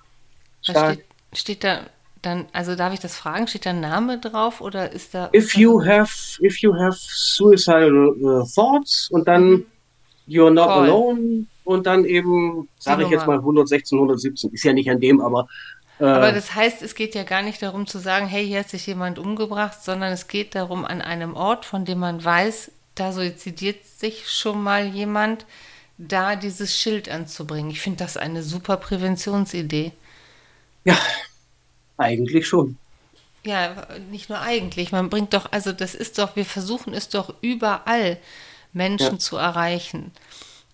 Steht, 0.62 1.04
steht 1.34 1.64
da 1.64 1.82
dann, 2.22 2.46
also 2.54 2.76
darf 2.76 2.94
ich 2.94 3.02
das 3.02 3.18
fragen, 3.18 3.48
steht 3.48 3.66
da 3.66 3.72
ein 3.72 3.82
Name 3.82 4.18
drauf 4.18 4.62
oder 4.62 4.91
ist 4.91 5.14
da. 5.14 5.30
If 5.36 5.56
you 5.58 5.84
have, 5.84 6.41
if 6.41 6.60
you 6.60 6.74
have 6.74 6.98
suicidal 6.98 8.16
uh, 8.22 8.46
thoughts 8.46 9.10
und 9.12 9.28
dann 9.28 9.50
mhm. 9.50 9.66
You're 10.28 10.51
not 10.51 10.69
Voll. 10.69 10.84
alone 10.84 11.45
und 11.63 11.86
dann 11.86 12.05
eben, 12.05 12.67
sage 12.80 13.03
ich 13.03 13.09
jetzt 13.09 13.28
mal 13.28 13.38
116, 13.38 13.97
117, 13.97 14.51
ist 14.51 14.63
ja 14.63 14.74
nicht 14.74 14.89
an 14.89 14.99
dem, 14.99 15.21
aber 15.21 15.47
aber 15.99 16.30
äh. 16.30 16.34
das 16.34 16.55
heißt, 16.55 16.82
es 16.82 16.95
geht 16.95 17.15
ja 17.15 17.24
gar 17.24 17.43
nicht 17.43 17.61
darum 17.61 17.88
zu 17.88 17.99
sagen, 17.99 18.26
hey, 18.28 18.45
hier 18.45 18.59
hat 18.59 18.69
sich 18.69 18.88
jemand 18.88 19.19
umgebracht, 19.19 19.84
sondern 19.84 20.11
es 20.11 20.28
geht 20.28 20.55
darum, 20.55 20.86
an 20.86 21.01
einem 21.01 21.36
Ort, 21.36 21.65
von 21.65 21.86
dem 21.86 21.99
man 21.99 22.24
weiß, 22.24 22.71
da 22.95 23.11
suizidiert 23.11 23.86
sich 23.86 24.30
schon 24.30 24.61
mal 24.61 24.88
jemand, 24.88 25.45
da 25.97 26.36
dieses 26.36 26.78
Schild 26.78 27.09
anzubringen. 27.09 27.71
Ich 27.71 27.80
finde 27.80 27.99
das 27.99 28.17
eine 28.17 28.43
super 28.43 28.78
Präventionsidee. 28.78 29.91
Ja, 30.84 30.97
eigentlich 31.97 32.47
schon. 32.47 32.78
Ja, 33.45 33.88
nicht 34.09 34.30
nur 34.30 34.39
eigentlich. 34.39 34.91
Man 34.91 35.09
bringt 35.09 35.34
doch, 35.34 35.51
also 35.51 35.71
das 35.71 35.95
ist 35.95 36.17
doch, 36.17 36.36
wir 36.36 36.45
versuchen 36.45 36.93
es 36.93 37.09
doch 37.09 37.34
überall, 37.41 38.17
Menschen 38.74 39.13
ja. 39.13 39.19
zu 39.19 39.38
erreichen. 39.38 40.11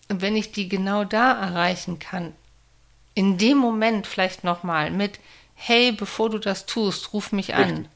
Und 0.09 0.21
wenn 0.21 0.35
ich 0.35 0.51
die 0.51 0.69
genau 0.69 1.03
da 1.03 1.33
erreichen 1.33 1.99
kann, 1.99 2.33
in 3.13 3.37
dem 3.37 3.57
Moment 3.57 4.07
vielleicht 4.07 4.43
nochmal 4.43 4.91
mit, 4.91 5.19
hey, 5.55 5.91
bevor 5.91 6.29
du 6.29 6.39
das 6.39 6.65
tust, 6.65 7.13
ruf 7.13 7.31
mich 7.31 7.53
an. 7.53 7.87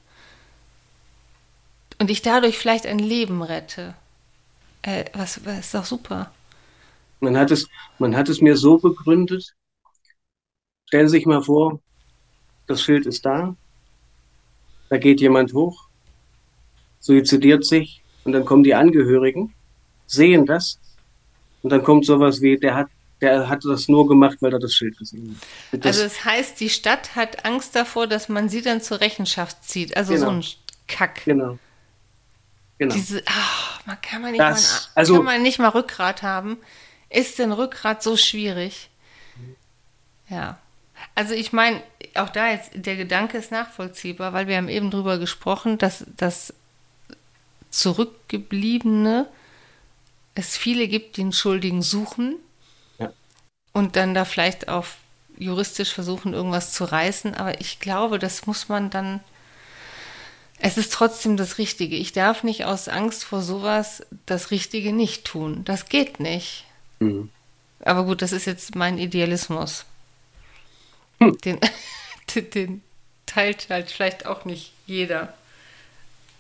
Und 2.00 2.12
ich 2.12 2.22
dadurch 2.22 2.58
vielleicht 2.58 2.86
ein 2.86 3.00
Leben 3.00 3.42
rette. 3.42 3.96
Äh, 4.82 5.06
was, 5.14 5.46
was 5.46 5.60
ist 5.60 5.74
doch 5.74 5.86
super. 5.86 6.32
Man 7.22 7.38
hat, 7.38 7.52
es, 7.52 7.68
man 8.00 8.16
hat 8.16 8.28
es 8.28 8.42
mir 8.42 8.58
so 8.58 8.78
begründet. 8.78 9.56
Stellen 10.88 11.08
Sie 11.08 11.18
sich 11.18 11.26
mal 11.26 11.42
vor, 11.42 11.80
das 12.68 12.82
Schild 12.82 13.06
ist 13.06 13.26
da. 13.26 13.56
Da 14.90 14.98
geht 14.98 15.22
jemand 15.22 15.54
hoch, 15.54 15.88
suizidiert 17.00 17.66
sich 17.66 18.04
und 18.26 18.34
dann 18.34 18.46
kommen 18.46 18.64
die 18.64 18.76
Angehörigen, 18.76 19.56
sehen 20.08 20.46
das 20.46 20.80
und 21.62 21.72
dann 21.72 21.84
kommt 21.84 22.06
sowas 22.06 22.42
wie, 22.42 22.58
der 22.58 22.76
hat 22.76 22.88
der 23.24 23.48
hat 23.48 23.64
das 23.64 23.88
nur 23.88 24.06
gemacht, 24.06 24.38
weil 24.42 24.52
er 24.52 24.60
das 24.60 24.74
Schild 24.74 24.98
gesehen 24.98 25.40
hat. 25.72 25.86
Das 25.86 25.98
also 25.98 26.04
das 26.04 26.26
heißt, 26.26 26.60
die 26.60 26.70
Stadt 26.70 27.16
hat 27.16 27.46
Angst 27.46 27.74
davor, 27.74 28.06
dass 28.06 28.28
man 28.28 28.50
sie 28.50 28.62
dann 28.62 28.82
zur 28.82 29.00
Rechenschaft 29.00 29.64
zieht. 29.64 29.96
Also 29.96 30.14
genau. 30.14 30.26
so 30.26 30.32
ein 30.32 30.44
Kack. 30.90 31.24
Genau. 31.24 31.58
Genau. 32.80 32.94
Diese, 32.94 33.24
ach, 33.26 33.80
man 33.86 34.02
kann 34.02 34.22
man 34.22 34.32
nicht 34.32 34.42
das, 34.42 34.90
mal, 34.94 35.00
also, 35.00 35.16
kann 35.16 35.26
man 35.26 35.42
nicht 35.42 35.58
mal 35.58 35.70
Rückgrat 35.70 36.22
haben. 36.22 36.58
Ist 37.10 37.40
denn 37.40 37.54
Rückgrat 37.54 38.04
so 38.04 38.18
schwierig? 38.18 38.90
Ja. 40.28 40.58
Also 41.16 41.34
ich 41.34 41.54
meine, 41.54 41.82
auch 42.16 42.30
da 42.30 42.52
jetzt, 42.52 42.72
der 42.74 42.96
Gedanke 42.96 43.38
ist 43.38 43.52
nachvollziehbar, 43.52 44.34
weil 44.34 44.48
wir 44.48 44.58
haben 44.58 44.70
eben 44.70 44.92
drüber 44.92 45.18
gesprochen, 45.18 45.78
dass 45.78 46.06
das 46.18 46.54
Zurückgebliebene 47.70 49.28
es 50.36 50.58
viele 50.58 50.88
gibt, 50.88 51.18
die 51.18 51.22
einen 51.22 51.34
Schuldigen 51.34 51.82
suchen 51.82 52.40
und 53.74 53.96
dann 53.96 54.14
da 54.14 54.24
vielleicht 54.24 54.70
auch 54.70 54.86
juristisch 55.38 55.92
versuchen, 55.94 56.34
irgendwas 56.34 56.72
zu 56.72 56.86
reißen. 56.86 57.34
Aber 57.34 57.60
ich 57.60 57.80
glaube, 57.80 58.20
das 58.20 58.46
muss 58.46 58.70
man 58.70 58.90
dann. 58.90 59.20
Es 60.60 60.78
ist 60.78 60.94
trotzdem 60.94 61.36
das 61.36 61.58
Richtige. 61.58 61.98
Ich 61.98 62.14
darf 62.14 62.44
nicht 62.44 62.64
aus 62.64 62.88
Angst 62.88 63.26
vor 63.26 63.42
sowas 63.42 64.06
das 64.26 64.52
Richtige 64.52 64.94
nicht 64.94 65.26
tun. 65.26 65.66
Das 65.66 65.88
geht 65.88 66.22
nicht. 66.22 66.64
Mhm. 67.00 67.30
Aber 67.82 68.06
gut, 68.06 68.22
das 68.22 68.32
ist 68.32 68.46
jetzt 68.46 68.76
mein 68.76 68.98
Idealismus. 68.98 69.84
Hm. 71.20 71.38
Den, 71.40 71.60
den, 72.54 72.82
teilt 73.26 73.68
halt 73.70 73.92
vielleicht 73.92 74.26
auch 74.26 74.46
nicht 74.46 74.72
jeder. 74.86 75.34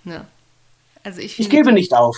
Ja. 0.05 0.25
Also 1.03 1.19
ich, 1.19 1.37
ich 1.37 1.49
gebe 1.49 1.73
nicht 1.73 1.93
auf. 1.93 2.15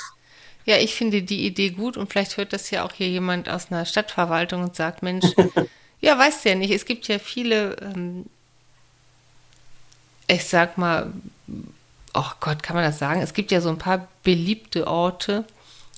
Ja, 0.65 0.77
ich 0.77 0.95
finde 0.95 1.21
die 1.21 1.45
Idee 1.45 1.69
gut 1.69 1.95
und 1.95 2.11
vielleicht 2.11 2.37
hört 2.37 2.51
das 2.51 2.71
ja 2.71 2.83
auch 2.83 2.91
hier 2.91 3.07
jemand 3.07 3.49
aus 3.49 3.71
einer 3.71 3.85
Stadtverwaltung 3.85 4.63
und 4.63 4.75
sagt, 4.75 5.03
Mensch, 5.03 5.25
ja, 6.01 6.17
weißt 6.17 6.43
du 6.43 6.49
ja 6.49 6.55
nicht, 6.55 6.71
es 6.71 6.85
gibt 6.85 7.07
ja 7.07 7.19
viele, 7.19 7.75
ähm, 7.81 8.25
ich 10.27 10.45
sag 10.45 10.77
mal, 10.77 11.13
oh 12.15 12.31
Gott, 12.39 12.63
kann 12.63 12.75
man 12.75 12.85
das 12.85 12.97
sagen? 12.97 13.21
Es 13.21 13.33
gibt 13.33 13.51
ja 13.51 13.61
so 13.61 13.69
ein 13.69 13.77
paar 13.77 14.07
beliebte 14.23 14.87
Orte, 14.87 15.45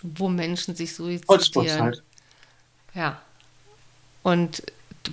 wo 0.02 0.28
Menschen 0.28 0.76
sich 0.76 0.94
suizidieren. 0.94 1.82
Halt. 1.82 2.04
Ja. 2.94 3.22
Und 4.24 4.64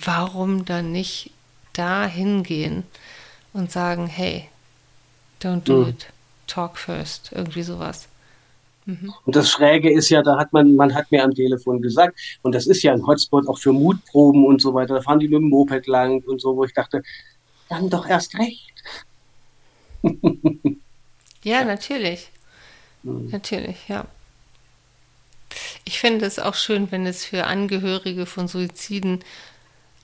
warum 0.01 0.65
dann 0.65 0.91
nicht 0.91 1.31
da 1.75 2.07
hingehen 2.07 2.85
und 3.53 3.71
sagen, 3.71 4.09
hey, 4.09 4.49
don't 5.41 5.61
do 5.61 5.83
mhm. 5.83 5.91
it, 5.91 6.07
talk 6.49 6.77
first, 6.77 7.31
irgendwie 7.33 7.63
sowas. 7.63 8.09
Mhm. 8.87 9.15
Und 9.25 9.37
das 9.37 9.51
Schräge 9.51 9.91
ist 9.91 10.11
ja, 10.11 10.23
da 10.23 10.39
hat 10.39 10.53
man, 10.53 10.77
man 10.77 10.95
hat 10.95 11.11
mir 11.11 11.25
am 11.25 11.35
Telefon 11.35 11.81
gesagt, 11.81 12.19
und 12.43 12.55
das 12.55 12.67
ist 12.67 12.83
ja 12.83 12.93
ein 12.93 13.07
Hotspot 13.07 13.49
auch 13.49 13.59
für 13.59 13.73
Mutproben 13.73 14.45
und 14.45 14.61
so 14.61 14.75
weiter, 14.75 14.95
da 14.95 15.03
fahren 15.03 15.21
die 15.21 15.29
mit 15.29 15.39
dem 15.39 15.49
Moped 15.49 15.87
lang 15.87 16.23
und 16.27 16.41
so, 16.41 16.57
wo 16.57 16.65
ich 16.65 16.75
dachte, 16.75 17.03
dann 17.69 17.89
doch 17.89 18.07
erst 18.07 18.39
recht. 18.39 18.73
ja, 21.43 21.65
natürlich. 21.65 22.31
Mhm. 23.03 23.31
Natürlich, 23.31 23.89
ja. 23.89 24.07
Ich 25.85 26.01
finde 26.01 26.27
es 26.27 26.39
auch 26.39 26.55
schön, 26.55 26.91
wenn 26.91 27.07
es 27.07 27.25
für 27.25 27.45
Angehörige 27.45 28.27
von 28.27 28.49
Suiziden, 28.49 29.21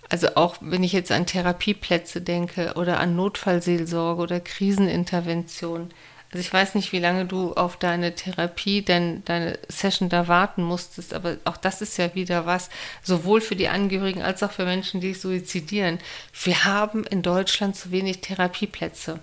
also 0.09 0.35
auch 0.35 0.57
wenn 0.61 0.83
ich 0.83 0.93
jetzt 0.93 1.13
an 1.13 1.27
Therapieplätze 1.27 2.21
denke 2.21 2.75
oder 2.77 2.99
an 2.99 3.17
Notfallseelsorge 3.17 4.23
oder 4.23 4.41
Krisenintervention, 4.41 5.91
also 6.33 6.41
ich 6.41 6.53
weiß 6.53 6.77
nicht, 6.77 6.93
wie 6.93 7.01
lange 7.01 7.27
du 7.27 7.55
auf 7.55 7.77
deine 7.77 8.15
Therapie, 8.15 8.83
denn 8.83 9.25
deine 9.25 9.59
Session 9.69 10.09
da 10.09 10.29
warten 10.29 10.63
musstest, 10.63 11.13
aber 11.13 11.39
auch 11.45 11.57
das 11.57 11.83
ist 11.83 11.99
ja 11.99 12.15
wieder 12.15 12.47
was, 12.47 12.71
sowohl 13.03 13.41
für 13.41 13.57
die 13.57 13.69
Angehörigen 13.69 14.23
als 14.23 14.45
auch 14.45 14.53
für 14.53 14.65
Menschen, 14.65 15.01
die 15.01 15.13
sich 15.13 15.23
suizidieren. 15.23 15.99
Wir 16.45 16.65
haben 16.65 17.05
in 17.05 17.23
Deutschland 17.23 17.75
zu 17.75 17.91
wenig 17.91 18.21
Therapieplätze. 18.21 19.19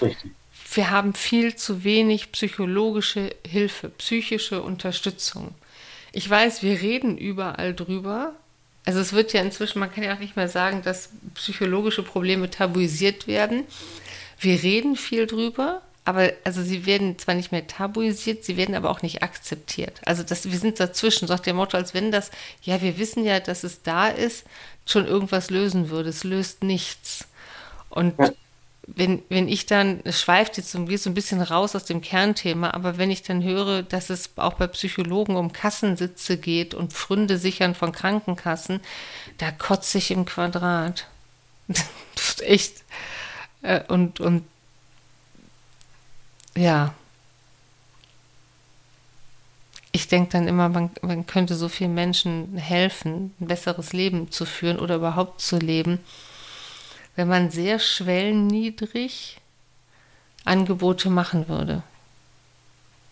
Richtig. 0.00 0.30
Wir 0.74 0.90
haben 0.90 1.14
viel 1.14 1.56
zu 1.56 1.82
wenig 1.84 2.32
psychologische 2.32 3.34
Hilfe, 3.46 3.88
psychische 3.90 4.62
Unterstützung. 4.62 5.54
Ich 6.12 6.30
weiß, 6.30 6.62
wir 6.62 6.80
reden 6.80 7.18
überall 7.18 7.74
drüber. 7.74 8.34
Also 8.84 9.00
es 9.00 9.12
wird 9.12 9.32
ja 9.32 9.42
inzwischen, 9.42 9.80
man 9.80 9.92
kann 9.92 10.04
ja 10.04 10.14
auch 10.14 10.18
nicht 10.18 10.36
mehr 10.36 10.48
sagen, 10.48 10.82
dass 10.82 11.10
psychologische 11.34 12.02
Probleme 12.02 12.50
tabuisiert 12.50 13.26
werden. 13.26 13.64
Wir 14.38 14.62
reden 14.62 14.96
viel 14.96 15.26
drüber, 15.26 15.82
aber 16.04 16.32
also 16.44 16.62
sie 16.62 16.84
werden 16.84 17.18
zwar 17.18 17.34
nicht 17.34 17.52
mehr 17.52 17.66
tabuisiert, 17.66 18.44
sie 18.44 18.56
werden 18.56 18.74
aber 18.74 18.90
auch 18.90 19.02
nicht 19.02 19.22
akzeptiert. 19.22 20.00
Also 20.04 20.24
das, 20.24 20.50
wir 20.50 20.58
sind 20.58 20.80
dazwischen, 20.80 21.28
sagt 21.28 21.46
der 21.46 21.54
Motto, 21.54 21.76
als 21.76 21.94
wenn 21.94 22.10
das, 22.10 22.30
ja, 22.62 22.82
wir 22.82 22.98
wissen 22.98 23.24
ja, 23.24 23.38
dass 23.38 23.62
es 23.62 23.82
da 23.82 24.08
ist, 24.08 24.44
schon 24.84 25.06
irgendwas 25.06 25.50
lösen 25.50 25.90
würde. 25.90 26.08
Es 26.08 26.24
löst 26.24 26.64
nichts. 26.64 27.28
Und 27.88 28.18
ja. 28.18 28.32
wenn, 28.88 29.22
wenn 29.28 29.46
ich 29.46 29.66
dann, 29.66 30.00
es 30.02 30.20
schweift 30.20 30.56
jetzt 30.56 30.72
so, 30.72 30.84
so 30.96 31.10
ein 31.10 31.14
bisschen 31.14 31.40
raus 31.40 31.76
aus 31.76 31.84
dem 31.84 32.00
Kernthema, 32.00 32.70
aber 32.70 32.98
wenn 32.98 33.12
ich 33.12 33.22
dann 33.22 33.44
höre, 33.44 33.84
dass 33.84 34.10
es 34.10 34.30
auch 34.36 34.54
bei 34.54 34.66
Psychologen 34.66 35.36
um 35.36 35.52
Kassensitze 35.52 36.36
geht 36.36 36.74
und 36.74 36.92
Pfründe 36.92 37.38
sichern 37.38 37.76
von 37.76 37.92
Krankenkassen, 37.92 38.80
da 39.38 39.52
kotze 39.52 39.98
ich 39.98 40.10
im 40.10 40.24
Quadrat. 40.24 41.06
das 41.68 41.84
ist 42.16 42.42
echt. 42.42 42.74
Äh, 43.62 43.84
und, 43.86 44.18
und 44.18 44.42
ja. 46.56 46.94
Ich 49.90 50.08
denke 50.08 50.30
dann 50.30 50.48
immer, 50.48 50.68
man, 50.70 50.90
man 51.02 51.26
könnte 51.26 51.54
so 51.54 51.68
vielen 51.68 51.94
Menschen 51.94 52.56
helfen, 52.56 53.34
ein 53.40 53.46
besseres 53.46 53.92
Leben 53.92 54.30
zu 54.30 54.46
führen 54.46 54.78
oder 54.78 54.96
überhaupt 54.96 55.42
zu 55.42 55.58
leben, 55.58 55.98
wenn 57.14 57.28
man 57.28 57.50
sehr 57.50 57.78
schwellenniedrig 57.78 59.38
Angebote 60.44 61.10
machen 61.10 61.48
würde. 61.48 61.82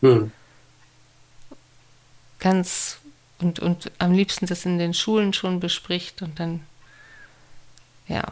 Hm. 0.01 0.33
Ganz 2.39 3.01
und, 3.41 3.59
und 3.59 3.91
am 3.99 4.13
liebsten 4.13 4.47
das 4.47 4.67
in 4.67 4.79
den 4.79 4.95
Schulen 4.95 5.33
schon 5.33 5.61
bespricht 5.61 6.23
und 6.23 6.39
dann, 6.39 6.61
ja. 8.07 8.25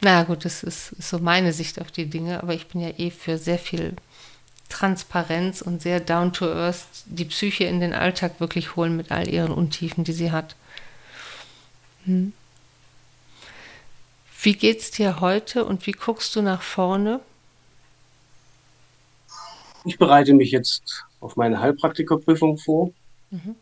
Na 0.00 0.24
gut, 0.24 0.44
das 0.44 0.64
ist, 0.64 0.92
ist 0.92 1.10
so 1.10 1.20
meine 1.20 1.52
Sicht 1.52 1.80
auf 1.80 1.92
die 1.92 2.06
Dinge, 2.06 2.42
aber 2.42 2.54
ich 2.54 2.66
bin 2.66 2.80
ja 2.80 2.90
eh 2.98 3.10
für 3.10 3.38
sehr 3.38 3.58
viel 3.58 3.94
Transparenz 4.72 5.62
und 5.62 5.82
sehr 5.82 6.00
down 6.00 6.32
to 6.32 6.46
earth 6.46 6.86
die 7.06 7.24
Psyche 7.24 7.64
in 7.64 7.80
den 7.80 7.92
Alltag 7.92 8.40
wirklich 8.40 8.76
holen 8.76 8.96
mit 8.96 9.10
all 9.10 9.28
ihren 9.28 9.52
Untiefen, 9.52 10.04
die 10.04 10.12
sie 10.12 10.32
hat. 10.32 10.56
Hm. 12.04 12.32
Wie 14.42 14.54
geht's 14.54 14.90
dir 14.90 15.20
heute 15.20 15.64
und 15.64 15.86
wie 15.86 15.92
guckst 15.92 16.34
du 16.34 16.42
nach 16.42 16.62
vorne? 16.62 17.20
ich 19.84 19.98
bereite 19.98 20.34
mich 20.34 20.50
jetzt 20.50 21.04
auf 21.20 21.36
meine 21.36 21.60
Heilpraktikerprüfung 21.60 22.58
vor 22.58 22.92
mhm. 23.30 23.56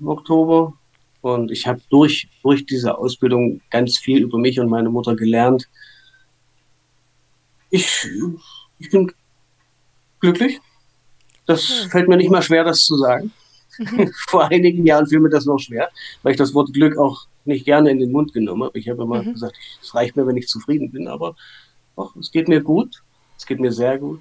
im 0.00 0.08
Oktober. 0.08 0.74
Und 1.20 1.50
ich 1.50 1.66
habe 1.66 1.80
durch, 1.90 2.28
durch 2.42 2.64
diese 2.64 2.96
Ausbildung 2.96 3.60
ganz 3.70 3.98
viel 3.98 4.22
über 4.22 4.38
mich 4.38 4.60
und 4.60 4.68
meine 4.68 4.88
Mutter 4.88 5.16
gelernt. 5.16 5.68
Ich, 7.70 8.08
ich 8.78 8.90
bin 8.90 9.12
glücklich. 10.20 10.60
Das 11.46 11.68
ja. 11.68 11.88
fällt 11.88 12.08
mir 12.08 12.16
nicht 12.16 12.30
mal 12.30 12.42
schwer, 12.42 12.64
das 12.64 12.84
zu 12.84 12.96
sagen. 12.96 13.32
Mhm. 13.78 14.12
Vor 14.28 14.48
einigen 14.48 14.86
Jahren 14.86 15.06
fiel 15.06 15.20
mir 15.20 15.30
das 15.30 15.46
noch 15.46 15.58
schwer, 15.58 15.90
weil 16.22 16.32
ich 16.32 16.38
das 16.38 16.54
Wort 16.54 16.72
Glück 16.72 16.96
auch 16.98 17.26
nicht 17.44 17.64
gerne 17.64 17.90
in 17.90 17.98
den 17.98 18.12
Mund 18.12 18.32
genommen 18.32 18.64
habe. 18.64 18.78
Ich 18.78 18.88
habe 18.88 19.02
immer 19.02 19.22
mhm. 19.22 19.32
gesagt, 19.32 19.56
es 19.82 19.94
reicht 19.94 20.16
mir, 20.16 20.26
wenn 20.26 20.36
ich 20.36 20.48
zufrieden 20.48 20.90
bin, 20.90 21.08
aber 21.08 21.34
doch, 21.96 22.14
es 22.16 22.30
geht 22.30 22.48
mir 22.48 22.60
gut. 22.60 23.02
Es 23.36 23.46
geht 23.46 23.60
mir 23.60 23.72
sehr 23.72 23.98
gut. 23.98 24.20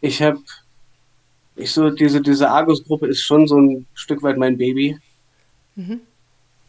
Ich 0.00 0.22
habe, 0.22 0.40
ich 1.56 1.72
so, 1.72 1.90
diese, 1.90 2.20
diese 2.20 2.48
Argus-Gruppe 2.48 3.08
ist 3.08 3.22
schon 3.22 3.46
so 3.46 3.58
ein 3.58 3.86
Stück 3.94 4.22
weit 4.22 4.38
mein 4.38 4.56
Baby. 4.56 4.98
Mhm. 5.74 6.00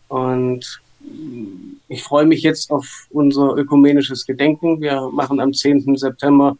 Und 0.07 0.81
ich 1.87 2.03
freue 2.03 2.25
mich 2.25 2.41
jetzt 2.41 2.71
auf 2.71 3.07
unser 3.11 3.55
ökumenisches 3.55 4.25
Gedenken. 4.25 4.81
Wir 4.81 5.09
machen 5.11 5.39
am 5.39 5.53
10. 5.53 5.95
September 5.95 6.57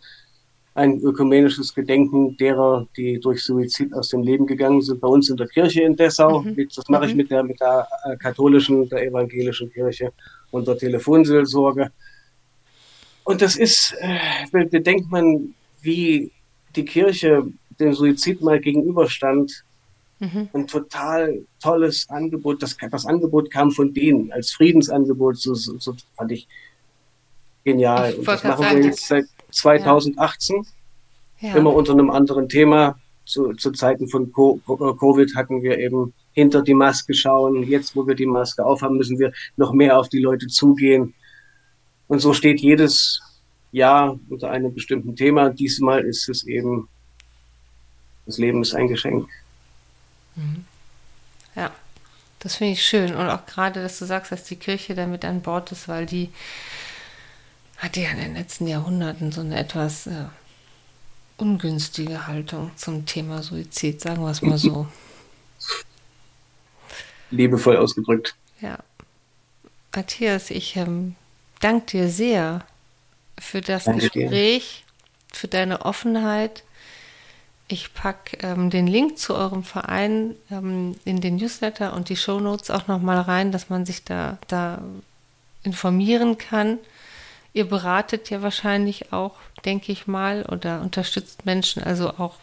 ein 0.76 1.00
ökumenisches 1.00 1.74
Gedenken 1.74 2.36
derer, 2.36 2.86
die 2.98 3.18
durch 3.20 3.44
Suizid 3.44 3.94
aus 3.94 4.10
dem 4.10 4.24
Leben 4.24 4.46
gegangen 4.46 4.82
sind, 4.82 5.00
bei 5.00 5.08
uns 5.08 5.30
in 5.30 5.38
der 5.38 5.48
Kirche 5.48 5.84
in 5.84 5.96
Dessau. 5.96 6.42
Mhm. 6.42 6.68
Das 6.76 6.90
mache 6.90 7.06
ich 7.06 7.12
mhm. 7.12 7.18
mit 7.18 7.32
der, 7.32 7.44
mit 7.44 7.60
der 7.62 7.88
äh, 8.04 8.18
katholischen, 8.18 8.88
der 8.90 9.06
evangelischen 9.06 9.72
Kirche 9.72 10.12
und 10.52 10.68
der 10.68 10.78
Telefonseelsorge. 10.78 11.92
Und 13.24 13.42
das 13.42 13.56
ist, 13.56 13.96
äh, 14.00 14.66
bedenkt 14.66 15.10
man, 15.10 15.56
wie 15.82 16.32
die 16.76 16.84
Kirche 16.84 17.48
dem 17.80 17.94
Suizid 17.94 18.42
mal 18.42 18.60
gegenüberstand, 18.60 19.64
mhm. 20.20 20.50
ein 20.52 20.68
total 20.68 21.42
tolles 21.62 22.10
Angebot. 22.10 22.62
Das, 22.62 22.76
das 22.92 23.06
Angebot 23.06 23.50
kam 23.50 23.72
von 23.72 23.94
denen 23.94 24.30
als 24.34 24.52
Friedensangebot, 24.52 25.38
so, 25.38 25.54
so, 25.54 25.80
so 25.80 25.96
fand 26.18 26.34
ich 26.34 26.50
genial. 27.64 28.12
Ich 28.12 28.20
und 28.20 28.28
das 28.28 28.44
machen 28.44 28.66
wir 28.66 28.84
jetzt 28.84 29.08
seit 29.08 29.26
2018, 29.56 30.66
ja. 31.40 31.56
immer 31.56 31.74
unter 31.74 31.94
einem 31.94 32.10
anderen 32.10 32.50
Thema. 32.50 33.00
Zu, 33.26 33.54
zu 33.54 33.72
Zeiten 33.72 34.08
von 34.08 34.32
Covid 34.32 35.36
hatten 35.36 35.64
wir 35.64 35.80
eben 35.80 36.14
hinter 36.34 36.62
die 36.62 36.76
Maske 36.76 37.16
schauen. 37.16 37.64
Jetzt, 37.64 37.96
wo 37.96 38.06
wir 38.06 38.14
die 38.14 38.28
Maske 38.28 38.64
aufhaben, 38.64 38.98
müssen 38.98 39.18
wir 39.18 39.32
noch 39.58 39.74
mehr 39.74 39.98
auf 39.98 40.10
die 40.10 40.20
Leute 40.20 40.46
zugehen. 40.48 41.16
Und 42.08 42.20
so 42.20 42.34
steht 42.34 42.62
jedes 42.62 43.22
Jahr 43.72 44.20
unter 44.30 44.52
einem 44.52 44.74
bestimmten 44.74 45.16
Thema. 45.16 45.50
Diesmal 45.50 46.06
ist 46.06 46.30
es 46.30 46.46
eben, 46.46 46.88
das 48.28 48.38
Leben 48.38 48.62
ist 48.62 48.76
ein 48.76 48.88
Geschenk. 48.88 49.28
Mhm. 50.36 50.66
Ja, 51.56 51.72
das 52.40 52.58
finde 52.58 52.74
ich 52.74 52.86
schön. 52.86 53.16
Und 53.16 53.28
auch 53.28 53.46
gerade, 53.46 53.82
dass 53.82 53.98
du 53.98 54.06
sagst, 54.06 54.32
dass 54.32 54.44
die 54.44 54.58
Kirche 54.58 54.94
damit 54.94 55.26
an 55.26 55.42
Bord 55.42 55.72
ist, 55.72 55.88
weil 55.88 56.06
die 56.06 56.30
hat 57.78 57.98
ja 57.98 58.10
in 58.12 58.18
den 58.18 58.34
letzten 58.34 58.68
Jahrhunderten 58.68 59.32
so 59.32 59.42
eine 59.42 59.58
etwas 59.58 60.08
äh, 60.08 60.26
ungünstige 61.38 62.28
Haltung 62.28 62.72
zum 62.76 63.06
Thema 63.06 63.44
Suizid, 63.44 64.02
sagen 64.02 64.24
wir 64.24 64.32
es 64.32 64.42
mal 64.42 64.58
so. 64.58 64.88
Liebevoll 67.32 67.78
ausgedrückt. 67.78 68.36
Ja. 68.62 68.80
Matthias, 69.94 70.52
ich 70.52 70.76
ähm, 70.76 71.16
danke 71.60 71.86
dir 71.98 72.10
sehr 72.10 72.66
für 73.40 73.62
das 73.62 73.86
danke 73.86 74.10
Gespräch, 74.10 74.84
dir. 74.86 75.38
für 75.38 75.48
deine 75.48 75.86
Offenheit. 75.86 76.64
Ich 77.68 77.94
packe 77.94 78.38
ähm, 78.42 78.70
den 78.70 78.88
Link 78.88 79.18
zu 79.18 79.34
eurem 79.36 79.64
Verein 79.64 80.36
ähm, 80.52 80.96
in 81.04 81.22
den 81.22 81.38
Newsletter 81.38 81.94
und 81.94 82.10
die 82.10 82.16
Shownotes 82.16 82.70
auch 82.70 82.88
nochmal 82.88 83.20
rein, 83.22 83.52
dass 83.52 83.70
man 83.70 83.86
sich 83.86 84.04
da, 84.04 84.38
da 84.48 84.82
informieren 85.64 86.38
kann. 86.38 86.78
Ihr 87.56 87.70
beratet 87.70 88.30
ja 88.30 88.42
wahrscheinlich 88.42 89.14
auch, 89.14 89.32
denke 89.64 89.94
ich 89.94 90.08
mal, 90.08 90.44
oder 90.44 90.82
unterstützt 90.82 91.46
Menschen, 91.46 91.82
also 91.82 92.10
auch, 92.10 92.36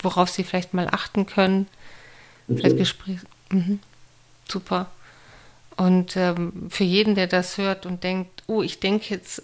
worauf 0.00 0.28
sie 0.28 0.44
vielleicht 0.44 0.74
mal 0.74 0.86
achten 0.86 1.24
können. 1.24 1.66
Vielleicht 2.46 2.76
Gespräch. 2.76 3.20
Mhm. 3.50 3.80
Super. 4.46 4.90
Und 5.78 6.14
ähm, 6.14 6.68
für 6.68 6.84
jeden, 6.84 7.14
der 7.14 7.26
das 7.26 7.56
hört 7.56 7.86
und 7.86 8.04
denkt, 8.04 8.42
oh, 8.48 8.60
ich 8.60 8.80
denke 8.80 9.06
jetzt, 9.08 9.40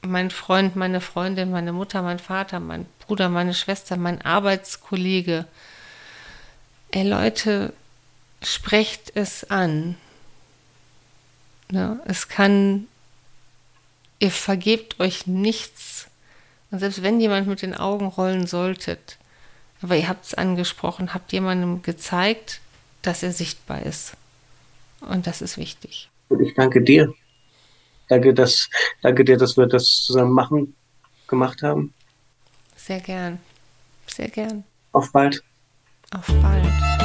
mein 0.00 0.30
Freund, 0.30 0.76
meine 0.76 1.02
Freundin, 1.02 1.50
meine 1.50 1.74
Mutter, 1.74 2.00
mein 2.00 2.18
Vater, 2.18 2.58
mein 2.58 2.86
Bruder, 3.00 3.28
meine 3.28 3.52
Schwester, 3.52 3.98
mein 3.98 4.22
Arbeitskollege, 4.22 5.44
ey 6.90 7.06
Leute, 7.06 7.74
sprecht 8.42 9.12
es 9.14 9.50
an. 9.50 9.96
Ja, 11.70 11.98
es 12.06 12.28
kann, 12.28 12.86
ihr 14.18 14.30
vergebt 14.30 15.00
euch 15.00 15.26
nichts. 15.26 16.08
Und 16.70 16.80
selbst 16.80 17.02
wenn 17.02 17.20
jemand 17.20 17.46
mit 17.46 17.62
den 17.62 17.74
Augen 17.74 18.06
rollen 18.06 18.46
solltet, 18.46 19.18
aber 19.82 19.96
ihr 19.96 20.08
habt 20.08 20.24
es 20.24 20.34
angesprochen, 20.34 21.14
habt 21.14 21.32
jemandem 21.32 21.82
gezeigt, 21.82 22.60
dass 23.02 23.22
er 23.22 23.32
sichtbar 23.32 23.82
ist. 23.82 24.14
Und 25.00 25.26
das 25.26 25.42
ist 25.42 25.58
wichtig. 25.58 26.08
Und 26.28 26.40
ich 26.40 26.54
danke 26.54 26.82
dir. 26.82 27.12
Danke, 28.08 28.34
dass, 28.34 28.68
danke 29.02 29.24
dir, 29.24 29.36
dass 29.36 29.56
wir 29.56 29.66
das 29.66 30.04
zusammen 30.06 30.32
machen, 30.32 30.74
gemacht 31.26 31.62
haben. 31.62 31.92
Sehr 32.76 33.00
gern. 33.00 33.38
Sehr 34.06 34.28
gern. 34.28 34.64
Auf 34.92 35.12
bald. 35.12 35.42
Auf 36.10 36.26
bald. 36.40 37.03